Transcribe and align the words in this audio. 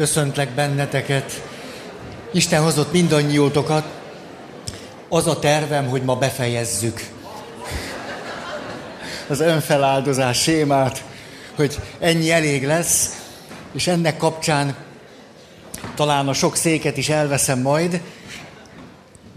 köszöntlek 0.00 0.50
benneteket. 0.50 1.42
Isten 2.32 2.62
hozott 2.62 2.92
mindannyiótokat. 2.92 3.84
Az 5.08 5.26
a 5.26 5.38
tervem, 5.38 5.88
hogy 5.88 6.02
ma 6.02 6.16
befejezzük 6.16 7.08
az 9.28 9.40
önfeláldozás 9.40 10.42
sémát, 10.42 11.04
hogy 11.54 11.78
ennyi 11.98 12.30
elég 12.30 12.66
lesz, 12.66 13.22
és 13.72 13.86
ennek 13.86 14.16
kapcsán 14.16 14.74
talán 15.94 16.28
a 16.28 16.32
sok 16.32 16.56
széket 16.56 16.96
is 16.96 17.08
elveszem 17.08 17.60
majd, 17.60 18.00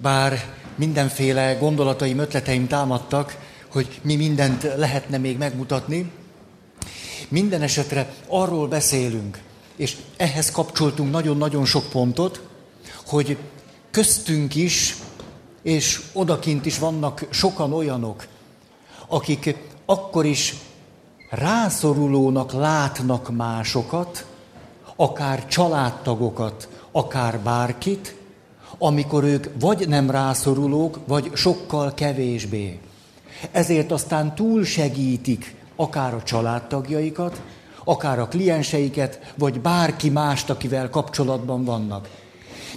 bár 0.01 0.43
mindenféle 0.75 1.53
gondolataim, 1.53 2.19
ötleteim 2.19 2.67
támadtak, 2.67 3.37
hogy 3.71 3.99
mi 4.01 4.15
mindent 4.15 4.67
lehetne 4.77 5.17
még 5.17 5.37
megmutatni. 5.37 6.11
Minden 7.29 7.61
esetre 7.61 8.07
arról 8.27 8.67
beszélünk, 8.67 9.37
és 9.75 9.97
ehhez 10.17 10.51
kapcsoltunk 10.51 11.11
nagyon-nagyon 11.11 11.65
sok 11.65 11.89
pontot, 11.89 12.41
hogy 13.05 13.37
köztünk 13.91 14.55
is, 14.55 14.95
és 15.61 16.01
odakint 16.13 16.65
is 16.65 16.79
vannak 16.79 17.25
sokan 17.29 17.73
olyanok, 17.73 18.27
akik 19.07 19.55
akkor 19.85 20.25
is 20.25 20.55
rászorulónak 21.29 22.51
látnak 22.51 23.35
másokat, 23.35 24.25
akár 24.95 25.47
családtagokat, 25.47 26.69
akár 26.91 27.39
bárkit, 27.39 28.15
amikor 28.77 29.23
ők 29.23 29.47
vagy 29.59 29.87
nem 29.87 30.09
rászorulók, 30.09 30.99
vagy 31.07 31.31
sokkal 31.33 31.93
kevésbé. 31.93 32.79
Ezért 33.51 33.91
aztán 33.91 34.35
túl 34.35 34.65
segítik 34.65 35.55
akár 35.75 36.13
a 36.13 36.23
családtagjaikat, 36.23 37.41
akár 37.83 38.19
a 38.19 38.27
klienseiket, 38.27 39.33
vagy 39.37 39.61
bárki 39.61 40.09
mást, 40.09 40.49
akivel 40.49 40.89
kapcsolatban 40.89 41.63
vannak. 41.63 42.09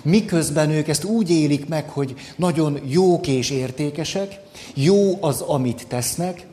Miközben 0.02 0.70
ők 0.70 0.88
ezt 0.88 1.04
úgy 1.04 1.30
élik 1.30 1.68
meg, 1.68 1.90
hogy 1.90 2.14
nagyon 2.36 2.80
jók 2.84 3.26
és 3.26 3.50
értékesek, 3.50 4.40
jó 4.74 5.22
az, 5.22 5.40
amit 5.40 5.86
tesznek, 5.88 6.46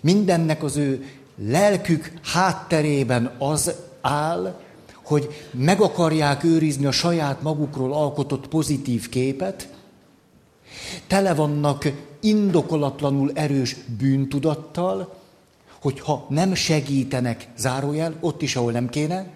mindennek 0.00 0.62
az 0.62 0.76
ő 0.76 1.04
lelkük 1.36 2.12
hátterében 2.22 3.34
az 3.38 3.74
áll, 4.00 4.60
hogy 5.04 5.48
meg 5.50 5.80
akarják 5.80 6.44
őrizni 6.44 6.86
a 6.86 6.90
saját 6.90 7.42
magukról 7.42 7.92
alkotott 7.92 8.48
pozitív 8.48 9.08
képet, 9.08 9.68
tele 11.06 11.34
vannak 11.34 11.92
indokolatlanul 12.20 13.30
erős 13.34 13.76
bűntudattal, 13.98 15.14
hogy 15.84 16.00
ha 16.00 16.26
nem 16.28 16.54
segítenek, 16.54 17.48
zárójel, 17.56 18.14
ott 18.20 18.42
is, 18.42 18.56
ahol 18.56 18.72
nem 18.72 18.88
kéne, 18.88 19.26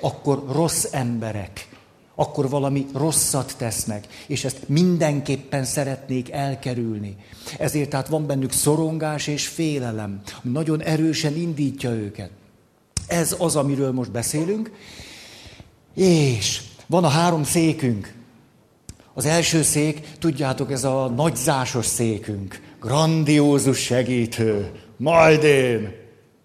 akkor 0.00 0.44
rossz 0.52 0.86
emberek, 0.92 1.68
akkor 2.14 2.48
valami 2.48 2.86
rosszat 2.94 3.54
tesznek, 3.58 4.06
és 4.26 4.44
ezt 4.44 4.68
mindenképpen 4.68 5.64
szeretnék 5.64 6.30
elkerülni. 6.30 7.16
Ezért 7.58 7.90
tehát 7.90 8.08
van 8.08 8.26
bennük 8.26 8.52
szorongás 8.52 9.26
és 9.26 9.46
félelem, 9.46 10.20
ami 10.42 10.52
nagyon 10.52 10.82
erősen 10.82 11.36
indítja 11.36 11.90
őket. 11.90 12.30
Ez 13.06 13.36
az, 13.38 13.56
amiről 13.56 13.92
most 13.92 14.10
beszélünk. 14.10 14.72
És 15.94 16.60
van 16.86 17.04
a 17.04 17.08
három 17.08 17.44
székünk. 17.44 18.14
Az 19.14 19.24
első 19.24 19.62
szék, 19.62 20.00
tudjátok, 20.18 20.72
ez 20.72 20.84
a 20.84 21.08
nagyzásos 21.08 21.86
székünk. 21.86 22.60
Grandiózus 22.80 23.78
segítő. 23.78 24.70
Majd 24.96 25.42
én. 25.42 25.94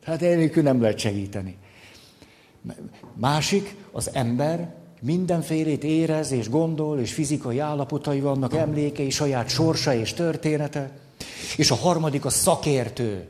Hát 0.04 0.22
én 0.22 0.52
nem 0.56 0.82
lehet 0.82 0.98
segíteni. 0.98 1.58
Másik, 3.16 3.76
az 3.92 4.10
ember 4.14 4.74
mindenfélét 5.02 5.84
érez 5.84 6.32
és 6.32 6.50
gondol, 6.50 7.00
és 7.00 7.14
fizikai 7.14 7.60
állapotai 7.60 8.20
vannak, 8.20 8.54
emlékei, 8.54 9.10
saját 9.10 9.50
sorsa 9.50 9.94
és 9.94 10.14
története. 10.14 10.92
És 11.58 11.72
a 11.72 11.76
harmadik 11.76 12.26
a 12.26 12.30
szakértő. 12.30 13.28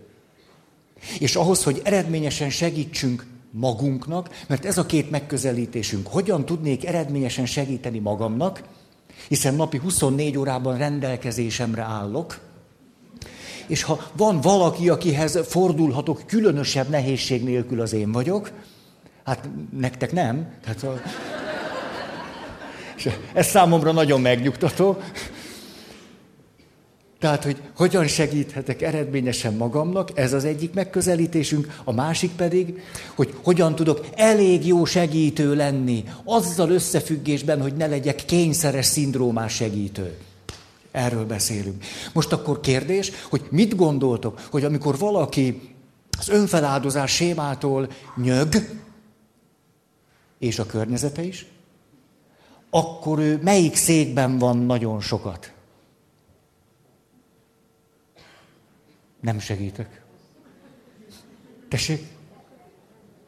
És 1.20 1.36
ahhoz, 1.36 1.64
hogy 1.64 1.82
eredményesen 1.84 2.50
segítsünk 2.50 3.26
magunknak, 3.52 4.30
mert 4.48 4.66
ez 4.66 4.78
a 4.78 4.86
két 4.86 5.10
megközelítésünk. 5.10 6.08
Hogyan 6.08 6.46
tudnék 6.46 6.86
eredményesen 6.86 7.46
segíteni 7.46 8.00
magamnak, 8.00 8.64
hiszen 9.28 9.56
napi 9.56 9.78
24 9.78 10.38
órában 10.38 10.78
rendelkezésemre 10.78 11.82
állok, 11.82 12.40
és 13.70 13.84
ha 13.84 14.00
van 14.14 14.42
valaki, 14.42 14.90
akihez 14.90 15.40
fordulhatok 15.48 16.22
különösebb 16.26 16.90
nehézség 16.90 17.44
nélkül, 17.44 17.82
az 17.82 17.94
én 17.94 18.12
vagyok, 18.12 18.52
hát 19.24 19.50
nektek 19.80 20.12
nem. 20.12 20.48
Tehát 20.64 20.84
a... 20.84 21.02
És 22.96 23.10
ez 23.34 23.48
számomra 23.48 23.92
nagyon 23.92 24.22
megnyugtató. 24.22 24.98
Tehát, 27.20 27.44
hogy 27.44 27.62
hogyan 27.76 28.08
segíthetek 28.08 28.82
eredményesen 28.82 29.54
magamnak, 29.54 30.10
ez 30.14 30.34
az 30.34 30.46
egyik 30.46 30.74
megközelítésünk, 30.74 31.80
a 31.84 31.92
másik 31.92 32.32
pedig, 32.32 32.82
hogy 33.16 33.34
hogyan 33.44 33.76
tudok 33.76 34.06
elég 34.16 34.68
jó 34.68 34.86
segítő 34.86 35.56
lenni, 35.56 36.04
azzal 36.24 36.70
összefüggésben, 36.70 37.62
hogy 37.62 37.74
ne 37.74 37.88
legyek 37.88 38.26
kényszeres 38.26 38.86
szindrómás 38.86 39.54
segítő. 39.54 40.18
Erről 40.92 41.26
beszélünk. 41.26 41.84
Most 42.14 42.32
akkor 42.32 42.60
kérdés, 42.60 43.12
hogy 43.30 43.48
mit 43.50 43.76
gondoltok, 43.76 44.40
hogy 44.52 44.64
amikor 44.64 44.98
valaki 44.98 45.76
az 46.20 46.30
önfeláldozás 46.30 47.12
sémától 47.12 47.90
nyög, 48.16 48.56
és 50.40 50.60
a 50.60 50.66
környezete 50.66 51.22
is, 51.22 51.46
akkor 52.70 53.20
ő 53.20 53.40
melyik 53.44 53.76
székben 53.76 54.38
van 54.38 54.58
nagyon 54.58 55.02
sokat? 55.02 55.52
Nem 59.22 59.40
segítek. 59.40 60.02
Tessék? 61.70 62.08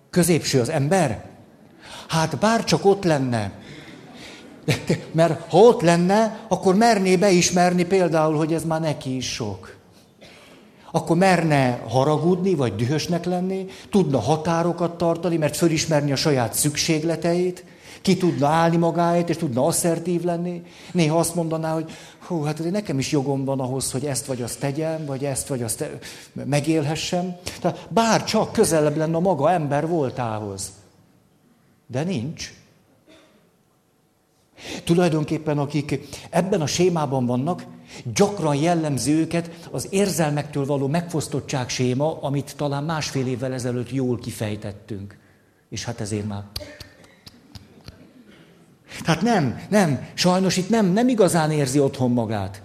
Középső 0.10 0.60
az 0.60 0.70
ember? 0.70 1.30
Hát 2.08 2.40
bár 2.40 2.64
csak 2.64 2.86
ott 2.86 3.04
lenne. 3.04 3.61
Mert 5.12 5.52
ha 5.52 5.58
ott 5.58 5.82
lenne, 5.82 6.46
akkor 6.48 6.76
merné 6.76 7.16
beismerni 7.16 7.86
például, 7.86 8.36
hogy 8.36 8.54
ez 8.54 8.64
már 8.64 8.82
neki 8.82 9.16
is 9.16 9.34
sok. 9.34 9.80
Akkor 10.92 11.18
merne 11.18 11.82
haragudni, 11.88 12.56
vagy 12.56 12.76
dühösnek 12.76 13.26
lenni, 13.26 13.66
tudna 13.90 14.20
határokat 14.20 14.98
tartani, 14.98 15.38
mert 15.38 15.58
fölismerni 15.58 16.12
a 16.12 16.16
saját 16.16 16.54
szükségleteit, 16.54 17.64
ki 18.02 18.18
tudna 18.18 18.48
állni 18.48 18.78
magáért, 18.78 19.30
és 19.30 19.38
tudna 19.38 19.66
asszertív 19.66 20.24
lenni. 20.24 20.62
Néha 20.92 21.20
azt 21.20 21.36
mondaná, 21.36 21.74
hogy 21.74 21.92
hú, 22.28 22.42
hát 22.42 22.72
nekem 22.72 23.00
is 23.00 23.12
jogom 23.12 23.46
van 23.46 23.59
ahhoz, 23.59 23.92
hogy 23.92 24.06
ezt 24.06 24.26
vagy 24.26 24.42
azt 24.42 24.59
tegyem, 24.59 25.06
vagy 25.06 25.26
ezt 25.26 25.48
vagy 25.48 25.64
azt 25.64 25.90
megélhessem. 26.34 27.36
Tehát 27.62 27.88
bár 27.90 28.24
csak 28.24 28.52
közelebb 28.52 28.98
lenne 28.98 29.16
a 29.16 29.20
maga 29.20 29.52
ember 29.52 29.88
voltához. 29.88 30.72
De 31.88 32.03
nincs. 32.03 32.53
Tulajdonképpen 34.84 35.58
akik 35.58 36.00
ebben 36.30 36.62
a 36.62 36.68
sémában 36.68 37.26
vannak, 37.26 37.66
gyakran 38.14 38.56
jellemző 38.56 39.20
őket 39.20 39.68
az 39.72 39.88
érzelmektől 39.90 40.66
való 40.66 40.88
megfosztottság 40.88 41.70
séma, 41.70 42.22
amit 42.22 42.54
talán 42.56 42.84
másfél 42.84 43.28
évvel 43.28 43.54
ezelőtt 43.54 43.92
jól 43.92 44.18
kifejtettünk. 44.18 45.18
És 45.70 45.86
hát 45.86 46.02
ezért 46.02 46.28
már 46.28 46.44
tehát 49.04 49.22
nem, 49.22 49.62
nem, 49.70 50.08
sajnos 50.14 50.58
itt 50.58 50.70
nem, 50.70 50.86
nem 50.86 51.08
igazán 51.08 51.52
érzi 51.52 51.80
otthon 51.80 52.12
magát. 52.12 52.62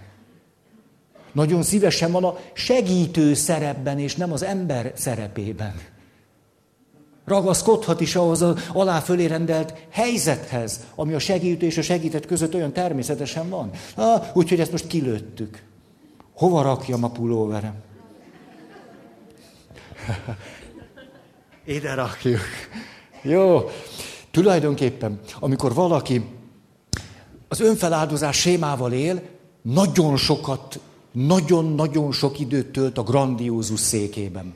Nagyon 1.32 1.62
szívesen 1.62 2.12
van 2.12 2.24
a 2.24 2.38
segítő 2.52 3.34
szerepben, 3.34 3.98
és 3.98 4.14
nem 4.14 4.32
az 4.32 4.42
ember 4.42 4.92
szerepében. 4.94 5.74
Ragaszkodhat 7.26 8.00
is 8.00 8.16
ahhoz 8.16 8.42
az 8.42 8.68
alá 8.72 9.00
fölé 9.00 9.24
rendelt 9.24 9.74
helyzethez, 9.90 10.80
ami 10.94 11.14
a 11.14 11.18
segítő 11.18 11.66
és 11.66 11.78
a 11.78 11.82
segített 11.82 12.26
között 12.26 12.54
olyan 12.54 12.72
természetesen 12.72 13.48
van. 13.48 13.70
Ah, 13.94 14.22
úgyhogy 14.32 14.60
ezt 14.60 14.70
most 14.70 14.86
kilőttük. 14.86 15.62
Hova 16.34 16.62
rakjam 16.62 17.04
a 17.04 17.10
pulóverem? 17.10 17.74
Ide 21.64 21.94
rakjuk. 21.94 22.40
Jó. 23.22 23.70
Tulajdonképpen, 24.30 25.20
amikor 25.40 25.74
valaki 25.74 26.24
az 27.48 27.60
önfeláldozás 27.60 28.40
sémával 28.40 28.92
él, 28.92 29.22
nagyon 29.62 30.16
sokat, 30.16 30.80
nagyon-nagyon 31.12 32.12
sok 32.12 32.38
időt 32.38 32.72
tölt 32.72 32.98
a 32.98 33.02
grandiózus 33.02 33.80
székében. 33.80 34.54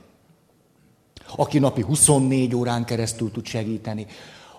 Aki 1.36 1.58
napi 1.58 1.82
24 1.82 2.54
órán 2.54 2.84
keresztül 2.84 3.30
tud 3.30 3.46
segíteni. 3.46 4.06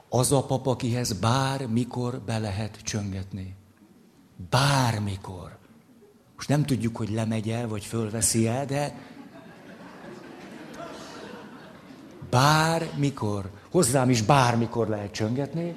Az 0.10 0.32
a 0.32 0.44
pap, 0.44 0.68
akihez 0.68 1.14
bármikor 1.14 2.20
be 2.20 2.38
lehet 2.38 2.80
csöngetni. 2.84 3.56
Bármikor. 4.50 5.58
Most 6.36 6.50
nem 6.50 6.66
tudjuk, 6.66 6.98
hogy 6.98 7.10
lemegy 7.10 7.50
el, 7.50 7.68
vagy 7.68 7.86
fölveszi 7.86 8.48
el, 8.48 8.66
de 8.66 8.96
bármikor 12.30 13.50
Hozzám 13.72 14.10
is 14.10 14.22
bármikor 14.22 14.88
lehet 14.88 15.12
csöngetni. 15.12 15.76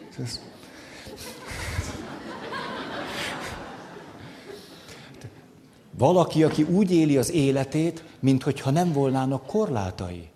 Valaki, 5.99 6.43
aki 6.45 6.63
úgy 6.63 6.91
éli 6.93 7.17
az 7.17 7.31
életét, 7.31 8.05
mintha 8.21 8.71
nem 8.71 8.93
volnának 8.93 9.47
korlátai. 9.47 10.29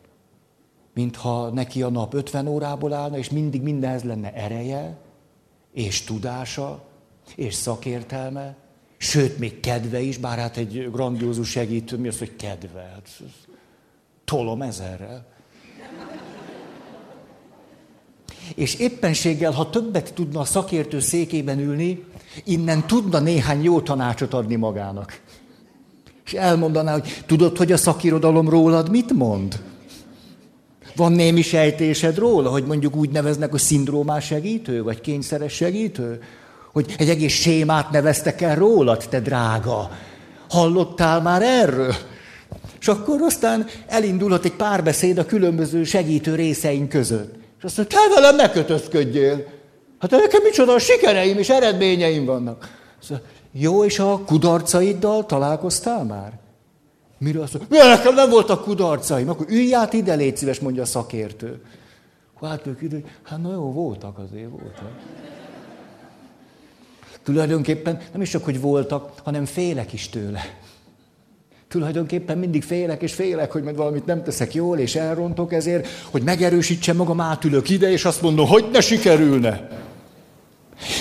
Mintha 0.98 1.50
neki 1.50 1.82
a 1.82 1.88
nap 1.88 2.14
50 2.14 2.46
órából 2.46 2.92
állna, 2.92 3.18
és 3.18 3.30
mindig 3.30 3.62
mindenhez 3.62 4.02
lenne 4.02 4.32
ereje, 4.32 4.98
és 5.72 6.02
tudása, 6.02 6.84
és 7.34 7.54
szakértelme, 7.54 8.56
sőt, 8.96 9.38
még 9.38 9.60
kedve 9.60 10.00
is, 10.00 10.18
bár 10.18 10.38
hát 10.38 10.56
egy 10.56 10.90
grandiózus 10.92 11.48
segítő, 11.50 11.96
mi 11.96 12.08
az, 12.08 12.18
hogy 12.18 12.36
kedve? 12.36 12.80
Hát, 12.80 13.22
tolom 14.24 14.62
ezerrel. 14.62 15.26
És 18.54 18.74
éppenséggel, 18.74 19.52
ha 19.52 19.70
többet 19.70 20.14
tudna 20.14 20.40
a 20.40 20.44
szakértő 20.44 21.00
székében 21.00 21.58
ülni, 21.58 22.04
innen 22.44 22.86
tudna 22.86 23.18
néhány 23.18 23.62
jó 23.62 23.80
tanácsot 23.80 24.34
adni 24.34 24.56
magának. 24.56 25.20
És 26.24 26.32
elmondaná, 26.32 26.92
hogy 26.92 27.22
tudod, 27.26 27.56
hogy 27.56 27.72
a 27.72 27.76
szakirodalom 27.76 28.48
rólad 28.48 28.90
mit 28.90 29.12
mond? 29.12 29.76
Van 30.98 31.12
némi 31.12 31.42
sejtésed 31.42 32.18
róla, 32.18 32.50
hogy 32.50 32.64
mondjuk 32.64 32.96
úgy 32.96 33.10
neveznek, 33.10 33.50
hogy 33.50 33.60
szindrómás 33.60 34.24
segítő, 34.24 34.82
vagy 34.82 35.00
kényszeres 35.00 35.52
segítő? 35.52 36.22
Hogy 36.72 36.94
egy 36.98 37.08
egész 37.08 37.32
sémát 37.32 37.90
neveztek 37.90 38.40
el 38.40 38.54
rólad, 38.54 39.04
te 39.10 39.20
drága. 39.20 39.90
Hallottál 40.48 41.22
már 41.22 41.42
erről? 41.42 41.94
És 42.80 42.88
akkor 42.88 43.20
aztán 43.22 43.66
elindulhat 43.86 44.44
egy 44.44 44.52
párbeszéd 44.52 45.18
a 45.18 45.26
különböző 45.26 45.84
segítő 45.84 46.34
részeink 46.34 46.88
között. 46.88 47.34
És 47.58 47.64
azt 47.64 47.76
mondja, 47.76 47.98
te 47.98 48.14
velem 48.14 48.36
ne 48.36 48.50
kötözködjél. 48.50 49.46
Hát 49.98 50.10
nekem 50.10 50.42
micsoda 50.42 50.72
a 50.72 50.78
sikereim 50.78 51.38
és 51.38 51.48
eredményeim 51.48 52.24
vannak. 52.24 52.78
Szóval, 53.02 53.22
jó, 53.52 53.84
és 53.84 53.98
a 53.98 54.22
kudarcaiddal 54.26 55.26
találkoztál 55.26 56.04
már? 56.04 56.32
Mire 57.18 57.42
azt 57.42 57.58
mondja, 57.58 57.86
nekem 57.86 58.14
nem 58.14 58.30
voltak 58.30 58.62
kudarcaim, 58.62 59.28
akkor 59.28 59.46
ülj 59.50 59.74
át 59.74 59.92
ide, 59.92 60.14
légy 60.14 60.36
szíves, 60.36 60.60
mondja 60.60 60.82
a 60.82 60.86
szakértő. 60.86 61.60
Hát 62.42 62.66
ők 62.66 62.82
ide, 62.82 62.96
hát 63.22 63.42
na 63.42 63.52
jó, 63.52 63.72
voltak 63.72 64.18
azért, 64.18 64.50
voltak. 64.50 64.90
Tulajdonképpen 67.22 68.00
nem 68.12 68.22
is 68.22 68.30
csak, 68.30 68.44
hogy 68.44 68.60
voltak, 68.60 69.12
hanem 69.24 69.44
félek 69.44 69.92
is 69.92 70.08
tőle. 70.08 70.40
Tulajdonképpen 71.68 72.38
mindig 72.38 72.62
félek 72.62 73.02
és 73.02 73.14
félek, 73.14 73.52
hogy 73.52 73.62
majd 73.62 73.76
valamit 73.76 74.06
nem 74.06 74.22
teszek 74.22 74.54
jól, 74.54 74.78
és 74.78 74.94
elrontok 74.94 75.52
ezért, 75.52 75.88
hogy 76.10 76.22
megerősítsem 76.22 76.96
magam, 76.96 77.20
átülök 77.20 77.68
ide, 77.68 77.90
és 77.90 78.04
azt 78.04 78.22
mondom, 78.22 78.46
hogy 78.46 78.68
ne 78.72 78.80
sikerülne. 78.80 79.68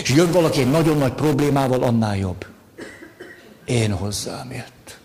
És 0.01 0.13
jön 0.15 0.31
valaki 0.31 0.59
egy 0.59 0.69
nagyon 0.69 0.97
nagy 0.97 1.13
problémával, 1.13 1.83
annál 1.83 2.17
jobb. 2.17 2.45
Én 3.65 3.91
hozzám 3.91 4.51
jött. 4.51 4.96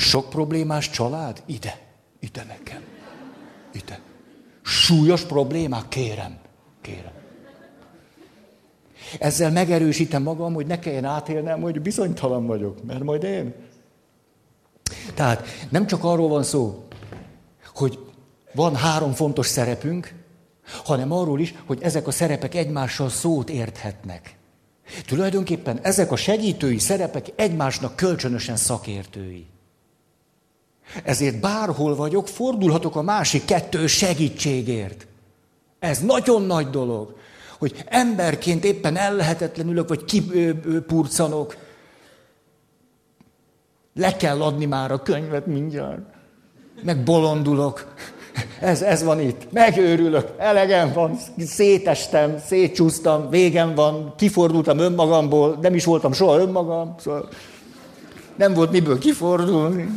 Sok 0.00 0.28
problémás 0.28 0.90
család? 0.90 1.42
Ide. 1.46 1.78
Ide 2.20 2.44
nekem. 2.44 2.82
Ide. 3.72 4.00
Súlyos 4.62 5.24
problémák? 5.24 5.88
Kérem. 5.88 6.38
Kérem. 6.80 7.12
Ezzel 9.18 9.50
megerősítem 9.50 10.22
magam, 10.22 10.54
hogy 10.54 10.66
ne 10.66 10.78
kelljen 10.78 11.04
átélnem, 11.04 11.60
hogy 11.60 11.80
bizonytalan 11.80 12.46
vagyok, 12.46 12.84
mert 12.84 13.02
majd 13.02 13.22
én. 13.22 13.54
Tehát 15.14 15.46
nem 15.68 15.86
csak 15.86 16.04
arról 16.04 16.28
van 16.28 16.42
szó, 16.42 16.84
hogy 17.74 17.98
van 18.54 18.76
három 18.76 19.12
fontos 19.12 19.46
szerepünk, 19.46 20.14
hanem 20.84 21.12
arról 21.12 21.40
is, 21.40 21.54
hogy 21.66 21.82
ezek 21.82 22.06
a 22.06 22.10
szerepek 22.10 22.54
egymással 22.54 23.08
szót 23.08 23.50
érthetnek. 23.50 24.36
Tulajdonképpen 25.06 25.78
ezek 25.82 26.12
a 26.12 26.16
segítői 26.16 26.78
szerepek 26.78 27.26
egymásnak 27.36 27.96
kölcsönösen 27.96 28.56
szakértői. 28.56 29.46
Ezért 31.04 31.40
bárhol 31.40 31.94
vagyok, 31.94 32.28
fordulhatok 32.28 32.96
a 32.96 33.02
másik 33.02 33.44
kettő 33.44 33.86
segítségért. 33.86 35.06
Ez 35.78 35.98
nagyon 35.98 36.42
nagy 36.42 36.70
dolog, 36.70 37.14
hogy 37.58 37.84
emberként 37.86 38.64
éppen 38.64 38.96
ellehetetlenülök, 38.96 39.88
vagy 39.88 40.04
kipurcanok. 40.04 41.56
Le 43.94 44.16
kell 44.16 44.42
adni 44.42 44.64
már 44.64 44.92
a 44.92 45.02
könyvet 45.02 45.46
mindjárt. 45.46 46.00
Meg 46.82 47.02
bolondulok. 47.02 47.94
Ez, 48.60 48.82
ez 48.82 49.02
van 49.02 49.20
itt. 49.20 49.52
Megőrülök, 49.52 50.28
elegem 50.38 50.92
van, 50.92 51.16
szétestem, 51.38 52.38
szétcsúsztam, 52.46 53.30
végem 53.30 53.74
van, 53.74 54.14
kifordultam 54.16 54.78
önmagamból, 54.78 55.58
nem 55.60 55.74
is 55.74 55.84
voltam 55.84 56.12
soha 56.12 56.38
önmagam, 56.38 56.94
szóval 56.98 57.28
nem 58.36 58.54
volt 58.54 58.70
miből 58.70 58.98
kifordulni. 58.98 59.88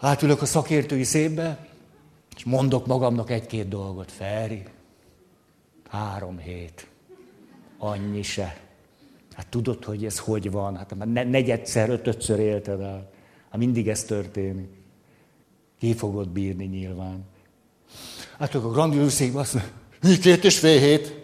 Átülök 0.00 0.42
a 0.42 0.46
szakértői 0.46 1.04
szépbe, 1.04 1.66
és 2.36 2.44
mondok 2.44 2.86
magamnak 2.86 3.30
egy-két 3.30 3.68
dolgot. 3.68 4.12
Feri, 4.12 4.62
három 5.88 6.38
hét, 6.38 6.86
annyi 7.78 8.22
se. 8.22 8.60
Hát 9.32 9.46
tudod, 9.48 9.84
hogy 9.84 10.04
ez 10.04 10.18
hogy 10.18 10.50
van? 10.50 10.76
Hát 10.76 10.94
már 10.94 11.26
negyedszer, 11.26 11.90
ötödször 11.90 12.38
élted 12.38 12.80
el. 12.80 13.10
Hát 13.50 13.58
mindig 13.60 13.88
ez 13.88 14.04
történik. 14.04 14.68
Ki 15.78 15.94
fogod 15.94 16.28
bírni 16.28 16.64
nyilván. 16.64 17.24
Hát 18.38 18.54
a 18.54 18.70
grandiózus 18.70 19.12
székben 19.12 19.40
azt 19.40 19.54
mondja, 20.02 20.20
két 20.20 20.44
és 20.44 20.58
fél 20.58 20.78
hét. 20.80 21.14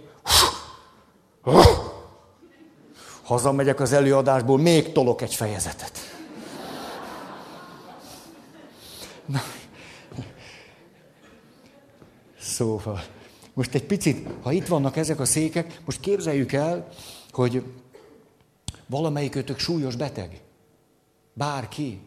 Hazamegyek 3.23 3.81
az 3.81 3.93
előadásból, 3.93 4.59
még 4.59 4.93
tolok 4.93 5.23
egy 5.23 5.35
fejezetet. 5.35 6.12
Na. 9.27 9.41
Szóval, 12.39 13.01
most 13.55 13.75
egy 13.75 13.85
picit, 13.85 14.29
ha 14.43 14.53
itt 14.53 14.67
vannak 14.67 14.97
ezek 14.97 15.21
a 15.21 15.25
székek, 15.25 15.81
most 15.85 16.01
képzeljük 16.01 16.53
el, 16.53 16.89
hogy 17.31 17.63
valamelyikötök 18.87 19.59
súlyos 19.59 19.97
beteg. 19.97 20.41
Bárki. 21.33 22.01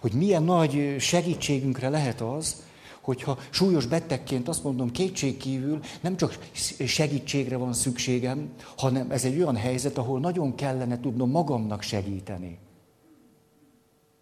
Hogy 0.00 0.12
milyen 0.12 0.42
nagy 0.42 0.96
segítségünkre 0.98 1.88
lehet 1.88 2.20
az, 2.20 2.62
hogyha 3.00 3.38
súlyos 3.50 3.86
betegként 3.86 4.48
azt 4.48 4.64
mondom, 4.64 4.90
kétségkívül 4.90 5.80
nem 6.00 6.16
csak 6.16 6.38
segítségre 6.86 7.56
van 7.56 7.72
szükségem, 7.72 8.50
hanem 8.76 9.10
ez 9.10 9.24
egy 9.24 9.36
olyan 9.38 9.56
helyzet, 9.56 9.98
ahol 9.98 10.20
nagyon 10.20 10.54
kellene 10.54 11.00
tudnom 11.00 11.30
magamnak 11.30 11.82
segíteni. 11.82 12.58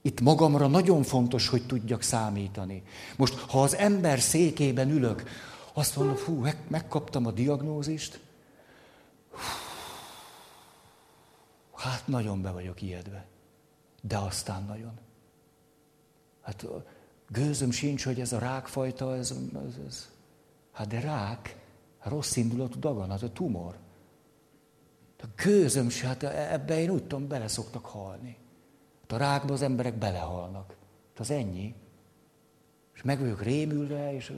Itt 0.06 0.20
magamra 0.20 0.66
nagyon 0.66 1.02
fontos, 1.02 1.48
hogy 1.48 1.66
tudjak 1.66 2.02
számítani. 2.02 2.82
Most, 3.16 3.38
ha 3.38 3.62
az 3.62 3.76
ember 3.76 4.20
székében 4.20 4.90
ülök, 4.90 5.22
azt 5.72 5.96
mondom, 5.96 6.16
hú, 6.16 6.46
megkaptam 6.68 7.26
a 7.26 7.30
diagnózist, 7.30 8.20
hát 11.74 12.06
nagyon 12.06 12.42
be 12.42 12.50
vagyok 12.50 12.82
ijedve. 12.82 13.26
De 14.00 14.18
aztán 14.18 14.64
nagyon. 14.64 14.92
Hát 16.42 16.66
gőzöm 17.28 17.70
sincs, 17.70 18.04
hogy 18.04 18.20
ez 18.20 18.32
a 18.32 18.38
rákfajta, 18.38 19.16
ez, 19.16 19.34
ez, 19.66 19.74
ez. 19.86 20.08
Hát 20.72 20.88
de 20.88 21.00
rák, 21.00 21.56
rossz 22.02 22.36
indulatú 22.36 22.78
daganat, 22.78 23.22
a 23.22 23.32
tumor. 23.32 23.76
A 25.22 25.26
gőzöm 25.36 25.88
se, 25.88 26.06
hát 26.06 26.22
ebbe 26.22 26.80
én 26.80 26.90
úgy 26.90 27.02
tudom, 27.02 27.28
bele 27.28 27.48
szoktak 27.48 27.86
halni. 27.86 28.42
A 29.08 29.16
rákba 29.16 29.52
az 29.52 29.62
emberek 29.62 29.94
belehalnak. 29.94 30.74
Hát 31.08 31.20
az 31.20 31.30
ennyi. 31.30 31.74
És 32.94 33.02
meg 33.02 33.20
vagyok 33.20 33.42
rémülve, 33.42 34.14
és 34.14 34.32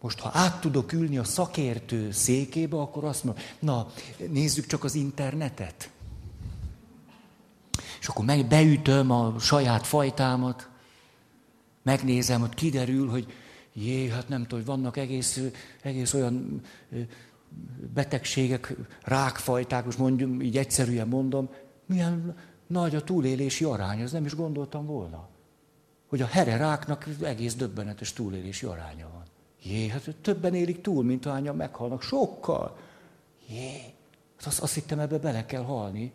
most, 0.00 0.18
ha 0.18 0.30
át 0.32 0.60
tudok 0.60 0.92
ülni 0.92 1.18
a 1.18 1.24
szakértő 1.24 2.10
székébe, 2.10 2.76
akkor 2.76 3.04
azt 3.04 3.24
mondom, 3.24 3.44
na, 3.58 3.86
nézzük 4.28 4.66
csak 4.66 4.84
az 4.84 4.94
internetet. 4.94 5.90
És 8.00 8.08
akkor 8.08 8.24
meg 8.24 8.46
beütöm 8.46 9.10
a 9.10 9.38
saját 9.38 9.86
fajtámat, 9.86 10.68
megnézem, 11.82 12.40
hogy 12.40 12.54
kiderül, 12.54 13.08
hogy 13.08 13.32
jé, 13.72 14.08
hát 14.08 14.28
nem 14.28 14.42
tudom, 14.42 14.58
hogy 14.58 14.68
vannak 14.68 14.96
egész, 14.96 15.40
egész 15.82 16.14
olyan 16.14 16.60
betegségek, 17.94 18.76
rákfajták, 19.02 19.84
most 19.84 19.98
mondjuk, 19.98 20.42
így 20.42 20.56
egyszerűen 20.56 21.08
mondom, 21.08 21.48
milyen 21.90 22.36
nagy 22.66 22.94
a 22.94 23.04
túlélési 23.04 23.64
arány, 23.64 24.00
ez 24.00 24.12
nem 24.12 24.24
is 24.24 24.34
gondoltam 24.34 24.86
volna. 24.86 25.28
Hogy 26.08 26.20
a 26.20 26.26
here 26.26 26.56
ráknak 26.56 27.06
egész 27.22 27.54
döbbenetes 27.54 28.12
túlélési 28.12 28.66
aránya 28.66 29.08
van. 29.12 29.22
Jé, 29.62 29.88
hát 29.88 30.14
többen 30.22 30.54
élik 30.54 30.80
túl, 30.80 31.04
mint 31.04 31.26
ahányan 31.26 31.56
meghalnak. 31.56 32.02
Sokkal. 32.02 32.78
Jé, 33.48 33.80
hát 34.36 34.46
azt, 34.46 34.60
azt 34.60 34.74
hittem, 34.74 34.98
ebbe 34.98 35.18
bele 35.18 35.46
kell 35.46 35.62
halni. 35.62 36.12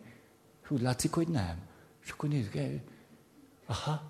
És 0.62 0.70
úgy 0.70 0.80
látszik, 0.80 1.12
hogy 1.12 1.28
nem. 1.28 1.56
És 2.02 2.10
akkor 2.10 2.28
nézzük, 2.28 2.82
aha, 3.66 4.02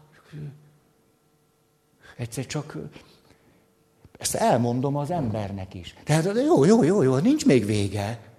Egyszer 2.16 2.46
csak 2.46 2.76
ezt 4.18 4.35
elmondom 4.35 4.96
az 4.96 5.11
embernek 5.11 5.75
is. 5.75 5.94
Tehát 6.04 6.25
jó, 6.25 6.64
jó, 6.64 6.82
jó, 6.82 7.02
jó, 7.02 7.16
nincs 7.16 7.46
még 7.46 7.64
vége. 7.64 8.35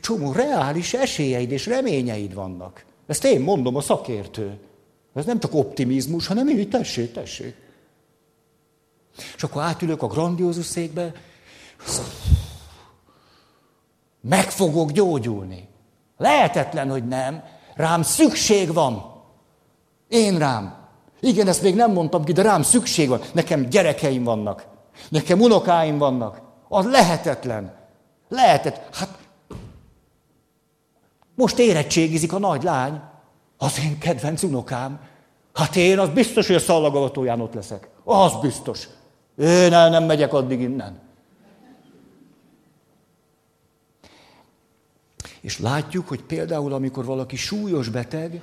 Csomó 0.00 0.32
reális 0.32 0.94
esélyeid 0.94 1.50
és 1.50 1.66
reményeid 1.66 2.34
vannak. 2.34 2.84
Ezt 3.06 3.24
én 3.24 3.40
mondom, 3.40 3.76
a 3.76 3.80
szakértő. 3.80 4.58
Ez 5.14 5.24
nem 5.24 5.40
csak 5.40 5.54
optimizmus, 5.54 6.26
hanem 6.26 6.48
így, 6.48 6.68
tessék, 6.68 7.12
tessék. 7.12 7.54
És 9.36 9.42
akkor 9.42 9.62
átülök 9.62 10.02
a 10.02 10.06
grandiózus 10.06 10.66
székbe, 10.66 11.12
meg 14.20 14.50
fogok 14.50 14.90
gyógyulni. 14.90 15.68
Lehetetlen, 16.16 16.90
hogy 16.90 17.08
nem. 17.08 17.44
Rám 17.74 18.02
szükség 18.02 18.72
van. 18.72 19.22
Én 20.08 20.38
rám. 20.38 20.88
Igen, 21.20 21.48
ezt 21.48 21.62
még 21.62 21.74
nem 21.74 21.92
mondtam 21.92 22.24
ki, 22.24 22.32
de 22.32 22.42
rám 22.42 22.62
szükség 22.62 23.08
van. 23.08 23.20
Nekem 23.32 23.68
gyerekeim 23.68 24.24
vannak. 24.24 24.66
Nekem 25.08 25.40
unokáim 25.40 25.98
vannak. 25.98 26.40
Az 26.68 26.84
lehetetlen. 26.84 27.74
Lehetet. 28.28 28.88
Hát 28.92 29.18
most 31.40 31.58
érettségizik 31.58 32.32
a 32.32 32.38
nagy 32.38 32.62
lány. 32.62 33.00
Az 33.56 33.78
én 33.78 33.98
kedvenc 33.98 34.42
unokám. 34.42 35.00
Hát 35.52 35.76
én 35.76 35.98
az 35.98 36.08
biztos, 36.08 36.46
hogy 36.46 36.56
a 36.56 36.60
szallagavatóján 36.60 37.40
ott 37.40 37.54
leszek. 37.54 37.88
Az 38.04 38.32
biztos. 38.40 38.88
Én 39.38 39.72
el 39.72 39.90
nem 39.90 40.04
megyek 40.04 40.32
addig 40.32 40.60
innen. 40.60 41.00
És 45.40 45.58
látjuk, 45.58 46.08
hogy 46.08 46.22
például, 46.22 46.72
amikor 46.72 47.04
valaki 47.04 47.36
súlyos 47.36 47.88
beteg, 47.88 48.42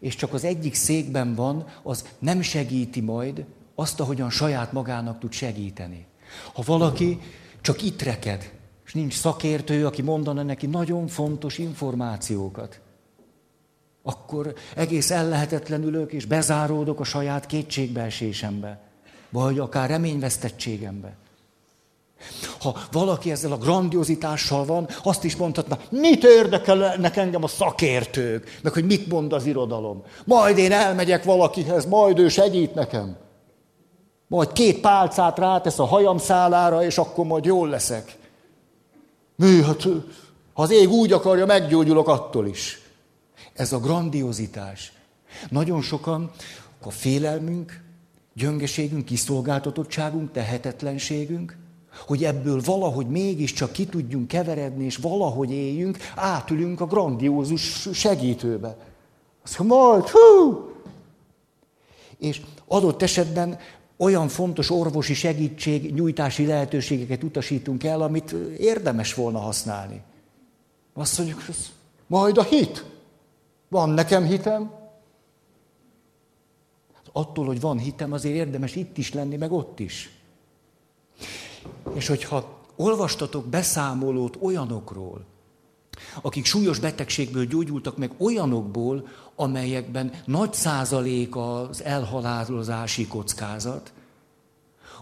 és 0.00 0.16
csak 0.16 0.32
az 0.32 0.44
egyik 0.44 0.74
székben 0.74 1.34
van, 1.34 1.66
az 1.82 2.04
nem 2.18 2.40
segíti 2.40 3.00
majd 3.00 3.44
azt, 3.74 4.00
ahogyan 4.00 4.30
saját 4.30 4.72
magának 4.72 5.18
tud 5.18 5.32
segíteni. 5.32 6.06
Ha 6.52 6.62
valaki 6.66 7.20
csak 7.60 7.82
itt 7.82 8.02
reked, 8.02 8.52
és 8.92 8.98
nincs 8.98 9.14
szakértő, 9.14 9.86
aki 9.86 10.02
mondana 10.02 10.42
neki 10.42 10.66
nagyon 10.66 11.06
fontos 11.06 11.58
információkat, 11.58 12.80
akkor 14.02 14.54
egész 14.76 15.10
ellehetetlenülök, 15.10 16.12
és 16.12 16.24
bezáródok 16.24 17.00
a 17.00 17.04
saját 17.04 17.46
kétségbeesésembe, 17.46 18.80
vagy 19.30 19.58
akár 19.58 19.88
reményvesztettségembe. 19.88 21.16
Ha 22.60 22.76
valaki 22.90 23.30
ezzel 23.30 23.52
a 23.52 23.56
grandiozitással 23.56 24.64
van, 24.64 24.88
azt 25.02 25.24
is 25.24 25.36
mondhatna, 25.36 25.78
mit 25.90 26.24
érdekelnek 26.24 27.16
engem 27.16 27.42
a 27.42 27.48
szakértők, 27.48 28.58
meg 28.62 28.72
hogy 28.72 28.84
mit 28.84 29.06
mond 29.06 29.32
az 29.32 29.46
irodalom. 29.46 30.02
Majd 30.24 30.58
én 30.58 30.72
elmegyek 30.72 31.24
valakihez, 31.24 31.86
majd 31.86 32.18
ő 32.18 32.28
segít 32.28 32.74
nekem. 32.74 33.16
Majd 34.26 34.52
két 34.52 34.80
pálcát 34.80 35.38
rátesz 35.38 35.78
a 35.78 35.84
hajam 35.84 36.18
szálára, 36.18 36.84
és 36.84 36.98
akkor 36.98 37.24
majd 37.24 37.44
jól 37.44 37.68
leszek. 37.68 38.20
Mi, 39.42 39.62
hát, 39.62 39.82
ha 40.52 40.62
az 40.62 40.70
ég 40.70 40.90
úgy 40.90 41.12
akarja, 41.12 41.46
meggyógyulok 41.46 42.08
attól 42.08 42.46
is. 42.46 42.80
Ez 43.52 43.72
a 43.72 43.80
grandiozitás. 43.80 44.92
Nagyon 45.50 45.82
sokan 45.82 46.30
a 46.82 46.90
félelmünk, 46.90 47.82
gyöngeségünk, 48.34 49.04
kiszolgáltatottságunk, 49.04 50.32
tehetetlenségünk, 50.32 51.56
hogy 52.06 52.24
ebből 52.24 52.60
valahogy 52.64 53.06
mégiscsak 53.06 53.72
ki 53.72 53.86
tudjunk 53.86 54.28
keveredni, 54.28 54.84
és 54.84 54.96
valahogy 54.96 55.50
éljünk, 55.50 55.98
átülünk 56.14 56.80
a 56.80 56.86
grandiózus 56.86 57.88
segítőbe. 57.92 58.76
Azt 59.44 59.58
mondja, 59.58 59.76
majd, 59.76 60.08
hú! 60.08 60.70
És 62.18 62.40
adott 62.66 63.02
esetben 63.02 63.58
olyan 64.02 64.28
fontos 64.28 64.70
orvosi 64.70 65.14
segítség, 65.14 65.94
nyújtási 65.94 66.46
lehetőségeket 66.46 67.22
utasítunk 67.22 67.84
el, 67.84 68.02
amit 68.02 68.32
érdemes 68.58 69.14
volna 69.14 69.38
használni. 69.38 70.02
Azt 70.94 71.18
mondjuk, 71.18 71.42
majd 72.06 72.38
a 72.38 72.42
hit. 72.42 72.84
Van 73.68 73.88
nekem 73.88 74.24
hitem. 74.24 74.70
Attól, 77.12 77.46
hogy 77.46 77.60
van 77.60 77.78
hitem, 77.78 78.12
azért 78.12 78.34
érdemes 78.34 78.74
itt 78.74 78.98
is 78.98 79.12
lenni, 79.12 79.36
meg 79.36 79.52
ott 79.52 79.80
is. 79.80 80.10
És 81.94 82.06
hogyha 82.06 82.60
olvastatok 82.76 83.46
beszámolót 83.46 84.36
olyanokról, 84.40 85.24
akik 86.22 86.44
súlyos 86.44 86.78
betegségből 86.78 87.44
gyógyultak 87.44 87.96
meg 87.96 88.10
olyanokból, 88.18 89.08
amelyekben 89.36 90.12
nagy 90.24 90.52
százalék 90.52 91.36
az 91.36 91.82
elhalálozási 91.82 93.06
kockázat, 93.06 93.92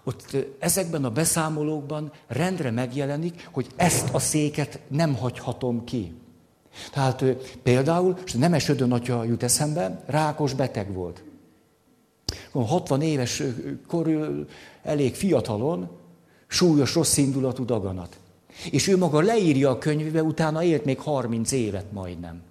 ott 0.05 0.37
ezekben 0.59 1.05
a 1.05 1.11
beszámolókban 1.11 2.13
rendre 2.27 2.71
megjelenik, 2.71 3.49
hogy 3.53 3.67
ezt 3.77 4.15
a 4.15 4.19
széket 4.19 4.81
nem 4.89 5.15
hagyhatom 5.15 5.85
ki. 5.85 6.15
Tehát 6.93 7.25
például, 7.63 8.19
és 8.25 8.33
Nemes 8.33 8.69
Ödön 8.69 8.93
atya 8.93 9.25
jut 9.25 9.43
eszembe, 9.43 10.03
rákos 10.07 10.55
beteg 10.55 10.93
volt. 10.93 11.23
60 12.53 13.03
éves 13.03 13.43
korül, 13.87 14.49
elég 14.83 15.15
fiatalon, 15.15 15.91
súlyos, 16.47 16.95
rossz 16.95 17.17
indulatú 17.17 17.65
daganat. 17.65 18.20
És 18.71 18.89
ő 18.89 18.97
maga 18.97 19.21
leírja 19.21 19.71
a 19.71 19.79
könyvébe, 19.79 20.23
utána 20.23 20.63
élt 20.63 20.85
még 20.85 21.01
30 21.01 21.53
évet 21.53 21.93
majdnem. 21.93 22.43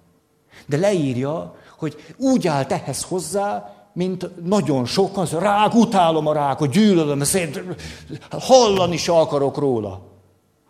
De 0.66 0.76
leírja, 0.76 1.54
hogy 1.78 1.96
úgy 2.16 2.46
állt 2.46 2.72
ehhez 2.72 3.02
hozzá, 3.02 3.74
mint 3.92 4.44
nagyon 4.44 4.84
sokan, 4.84 5.22
az 5.22 5.32
rák, 5.32 5.74
utálom 5.74 6.26
a 6.26 6.32
rákot, 6.32 6.70
gyűlölöm, 6.70 7.22
szét, 7.22 7.62
hallani 8.30 8.96
se 8.96 9.12
akarok 9.12 9.56
róla. 9.56 10.00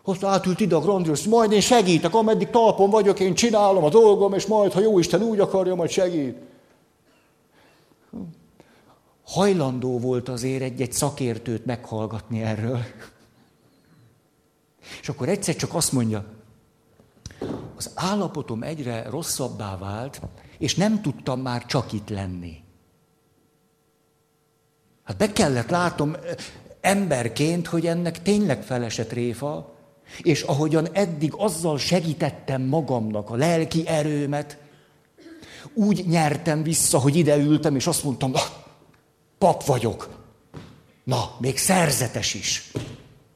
Azt 0.03 0.23
átült 0.23 0.59
ide 0.59 0.75
a 0.75 0.79
grandios, 0.79 1.23
majd 1.23 1.51
én 1.51 1.61
segítek, 1.61 2.13
ameddig 2.13 2.49
talpon 2.49 2.89
vagyok, 2.89 3.19
én 3.19 3.33
csinálom 3.33 3.83
a 3.83 3.89
dolgom, 3.89 4.33
és 4.33 4.45
majd, 4.45 4.71
ha 4.71 4.79
jó 4.79 4.99
Isten 4.99 5.21
úgy 5.21 5.39
akarja, 5.39 5.75
majd 5.75 5.89
segít. 5.89 6.37
Hajlandó 9.25 9.99
volt 9.99 10.29
azért 10.29 10.61
egy-egy 10.61 10.91
szakértőt 10.91 11.65
meghallgatni 11.65 12.41
erről. 12.41 12.79
És 15.01 15.09
akkor 15.09 15.29
egyszer 15.29 15.55
csak 15.55 15.73
azt 15.73 15.91
mondja, 15.91 16.25
az 17.75 17.91
állapotom 17.95 18.63
egyre 18.63 19.09
rosszabbá 19.09 19.77
vált, 19.77 20.21
és 20.57 20.75
nem 20.75 21.01
tudtam 21.01 21.41
már 21.41 21.65
csak 21.65 21.91
itt 21.91 22.09
lenni. 22.09 22.63
Hát 25.03 25.17
be 25.17 25.31
kellett 25.31 25.69
látom 25.69 26.15
emberként, 26.81 27.67
hogy 27.67 27.85
ennek 27.87 28.21
tényleg 28.21 28.63
felesett 28.63 29.11
réfa, 29.11 29.73
és 30.21 30.41
ahogyan 30.41 30.87
eddig 30.91 31.33
azzal 31.37 31.77
segítettem 31.77 32.61
magamnak 32.61 33.29
a 33.29 33.35
lelki 33.35 33.87
erőmet, 33.87 34.57
úgy 35.73 36.05
nyertem 36.07 36.63
vissza, 36.63 36.99
hogy 36.99 37.15
ide 37.15 37.37
ültem, 37.37 37.75
és 37.75 37.87
azt 37.87 38.03
mondtam, 38.03 38.31
na, 38.31 38.41
pap 39.37 39.63
vagyok. 39.63 40.09
Na, 41.03 41.35
még 41.37 41.57
szerzetes 41.57 42.33
is. 42.33 42.71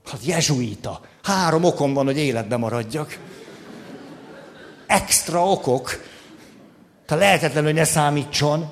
Hát 0.05 0.25
jezsuita. 0.25 1.01
Három 1.25 1.63
okom 1.63 1.93
van, 1.93 2.05
hogy 2.05 2.17
életbe 2.17 2.57
maradjak. 2.57 3.19
Extra 4.85 5.49
okok. 5.49 5.89
Tehát 7.05 7.23
lehetetlen, 7.23 7.63
hogy 7.63 7.73
ne 7.73 7.83
számítson. 7.83 8.69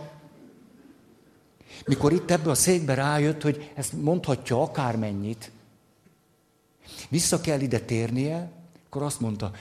Mikor 1.85 2.13
itt 2.13 2.31
ebbe 2.31 2.49
a 2.49 2.55
székbe 2.55 2.93
rájött, 2.93 3.41
hogy 3.41 3.71
ezt 3.75 3.93
mondhatja 3.93 4.61
akármennyit, 4.61 5.51
vissza 7.09 7.41
kell 7.41 7.59
ide 7.59 7.79
térnie, 7.79 8.51
akkor 8.85 9.01
azt 9.01 9.19
mondta, 9.19 9.51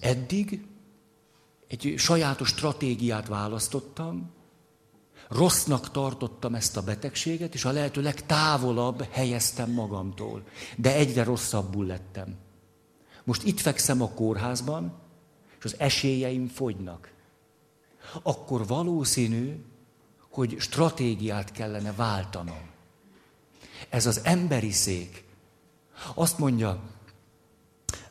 eddig 0.00 0.64
egy 1.68 1.94
sajátos 1.96 2.48
stratégiát 2.48 3.28
választottam, 3.28 4.30
rossznak 5.32 5.90
tartottam 5.90 6.54
ezt 6.54 6.76
a 6.76 6.82
betegséget, 6.82 7.54
és 7.54 7.64
a 7.64 7.70
lehető 7.70 8.02
legtávolabb 8.02 9.06
helyeztem 9.10 9.70
magamtól. 9.70 10.42
De 10.76 10.94
egyre 10.94 11.24
rosszabbul 11.24 11.86
lettem. 11.86 12.36
Most 13.24 13.42
itt 13.42 13.60
fekszem 13.60 14.02
a 14.02 14.08
kórházban, 14.08 14.98
és 15.58 15.64
az 15.64 15.74
esélyeim 15.78 16.48
fogynak. 16.48 17.12
Akkor 18.22 18.66
valószínű, 18.66 19.64
hogy 20.30 20.56
stratégiát 20.58 21.52
kellene 21.52 21.92
váltanom. 21.92 22.70
Ez 23.88 24.06
az 24.06 24.20
emberi 24.24 24.70
szék. 24.70 25.24
Azt 26.14 26.38
mondja, 26.38 26.82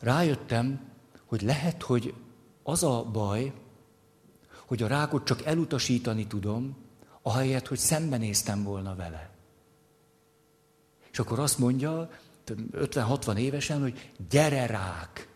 rájöttem, 0.00 0.90
hogy 1.26 1.42
lehet, 1.42 1.82
hogy 1.82 2.14
az 2.62 2.82
a 2.82 3.04
baj, 3.04 3.52
hogy 4.66 4.82
a 4.82 4.86
rákot 4.86 5.24
csak 5.24 5.44
elutasítani 5.44 6.26
tudom, 6.26 6.76
ahelyett, 7.22 7.68
hogy 7.68 7.78
szembenéztem 7.78 8.62
volna 8.62 8.94
vele. 8.94 9.30
És 11.10 11.18
akkor 11.18 11.38
azt 11.38 11.58
mondja, 11.58 12.10
50-60 12.46 13.36
évesen, 13.36 13.80
hogy 13.80 14.10
gyere 14.30 14.66
rák. 14.66 15.28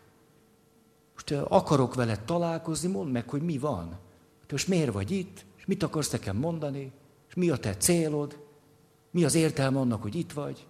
Most 1.13 1.31
akarok 1.31 1.95
veled 1.95 2.19
találkozni, 2.19 2.89
mondd 2.89 3.09
meg, 3.09 3.29
hogy 3.29 3.41
mi 3.41 3.57
van. 3.57 3.97
Most 4.51 4.67
miért 4.67 4.91
vagy 4.91 5.11
itt, 5.11 5.45
és 5.57 5.65
mit 5.65 5.83
akarsz 5.83 6.11
nekem 6.11 6.35
mondani, 6.35 6.91
és 7.27 7.33
Mi 7.33 7.49
a 7.49 7.57
te 7.57 7.77
célod? 7.77 8.37
Mi 9.11 9.23
az 9.23 9.35
értelme 9.35 9.79
annak, 9.79 10.01
hogy 10.01 10.15
itt 10.15 10.31
vagy? 10.31 10.65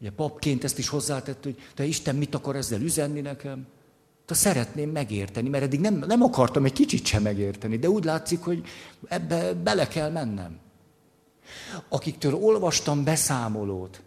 Ugye 0.00 0.10
papként 0.10 0.64
ezt 0.64 0.78
is 0.78 0.88
hozzátett, 0.88 1.44
hogy 1.44 1.58
te 1.74 1.84
Isten 1.84 2.16
mit 2.16 2.34
akar 2.34 2.56
ezzel 2.56 2.80
üzenni 2.80 3.20
nekem? 3.20 3.66
Te 4.28 4.34
szeretném 4.34 4.90
megérteni, 4.90 5.48
mert 5.48 5.64
eddig 5.64 5.80
nem, 5.80 6.04
nem 6.06 6.22
akartam 6.22 6.64
egy 6.64 6.72
kicsit 6.72 7.04
sem 7.04 7.22
megérteni, 7.22 7.76
de 7.76 7.88
úgy 7.88 8.04
látszik, 8.04 8.40
hogy 8.40 8.62
ebbe 9.08 9.52
bele 9.52 9.88
kell 9.88 10.10
mennem. 10.10 10.58
Akiktől 11.88 12.34
olvastam 12.34 13.04
beszámolót, 13.04 14.02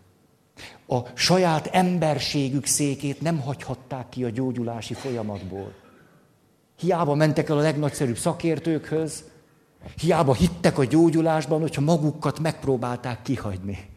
a 0.88 1.00
saját 1.13 1.68
emberségük 1.68 2.66
székét 2.66 3.22
nem 3.22 3.40
hagyhatták 3.40 4.10
ki 4.10 4.24
a 4.24 4.30
gyógyulási 4.30 4.94
folyamatból. 4.94 5.74
Hiába 6.80 7.16
mentek 7.16 7.50
el 7.50 7.58
a 7.58 7.62
legnagyszerűbb 7.62 8.18
szakértőkhöz, 8.18 9.24
hiába 9.96 10.34
hittek 10.34 10.78
a 10.78 10.86
gyógyulásban, 10.86 11.62
hogyha 11.62 11.82
magukat 11.82 12.40
megpróbálták 12.40 13.22
kihagyni. 13.22 13.90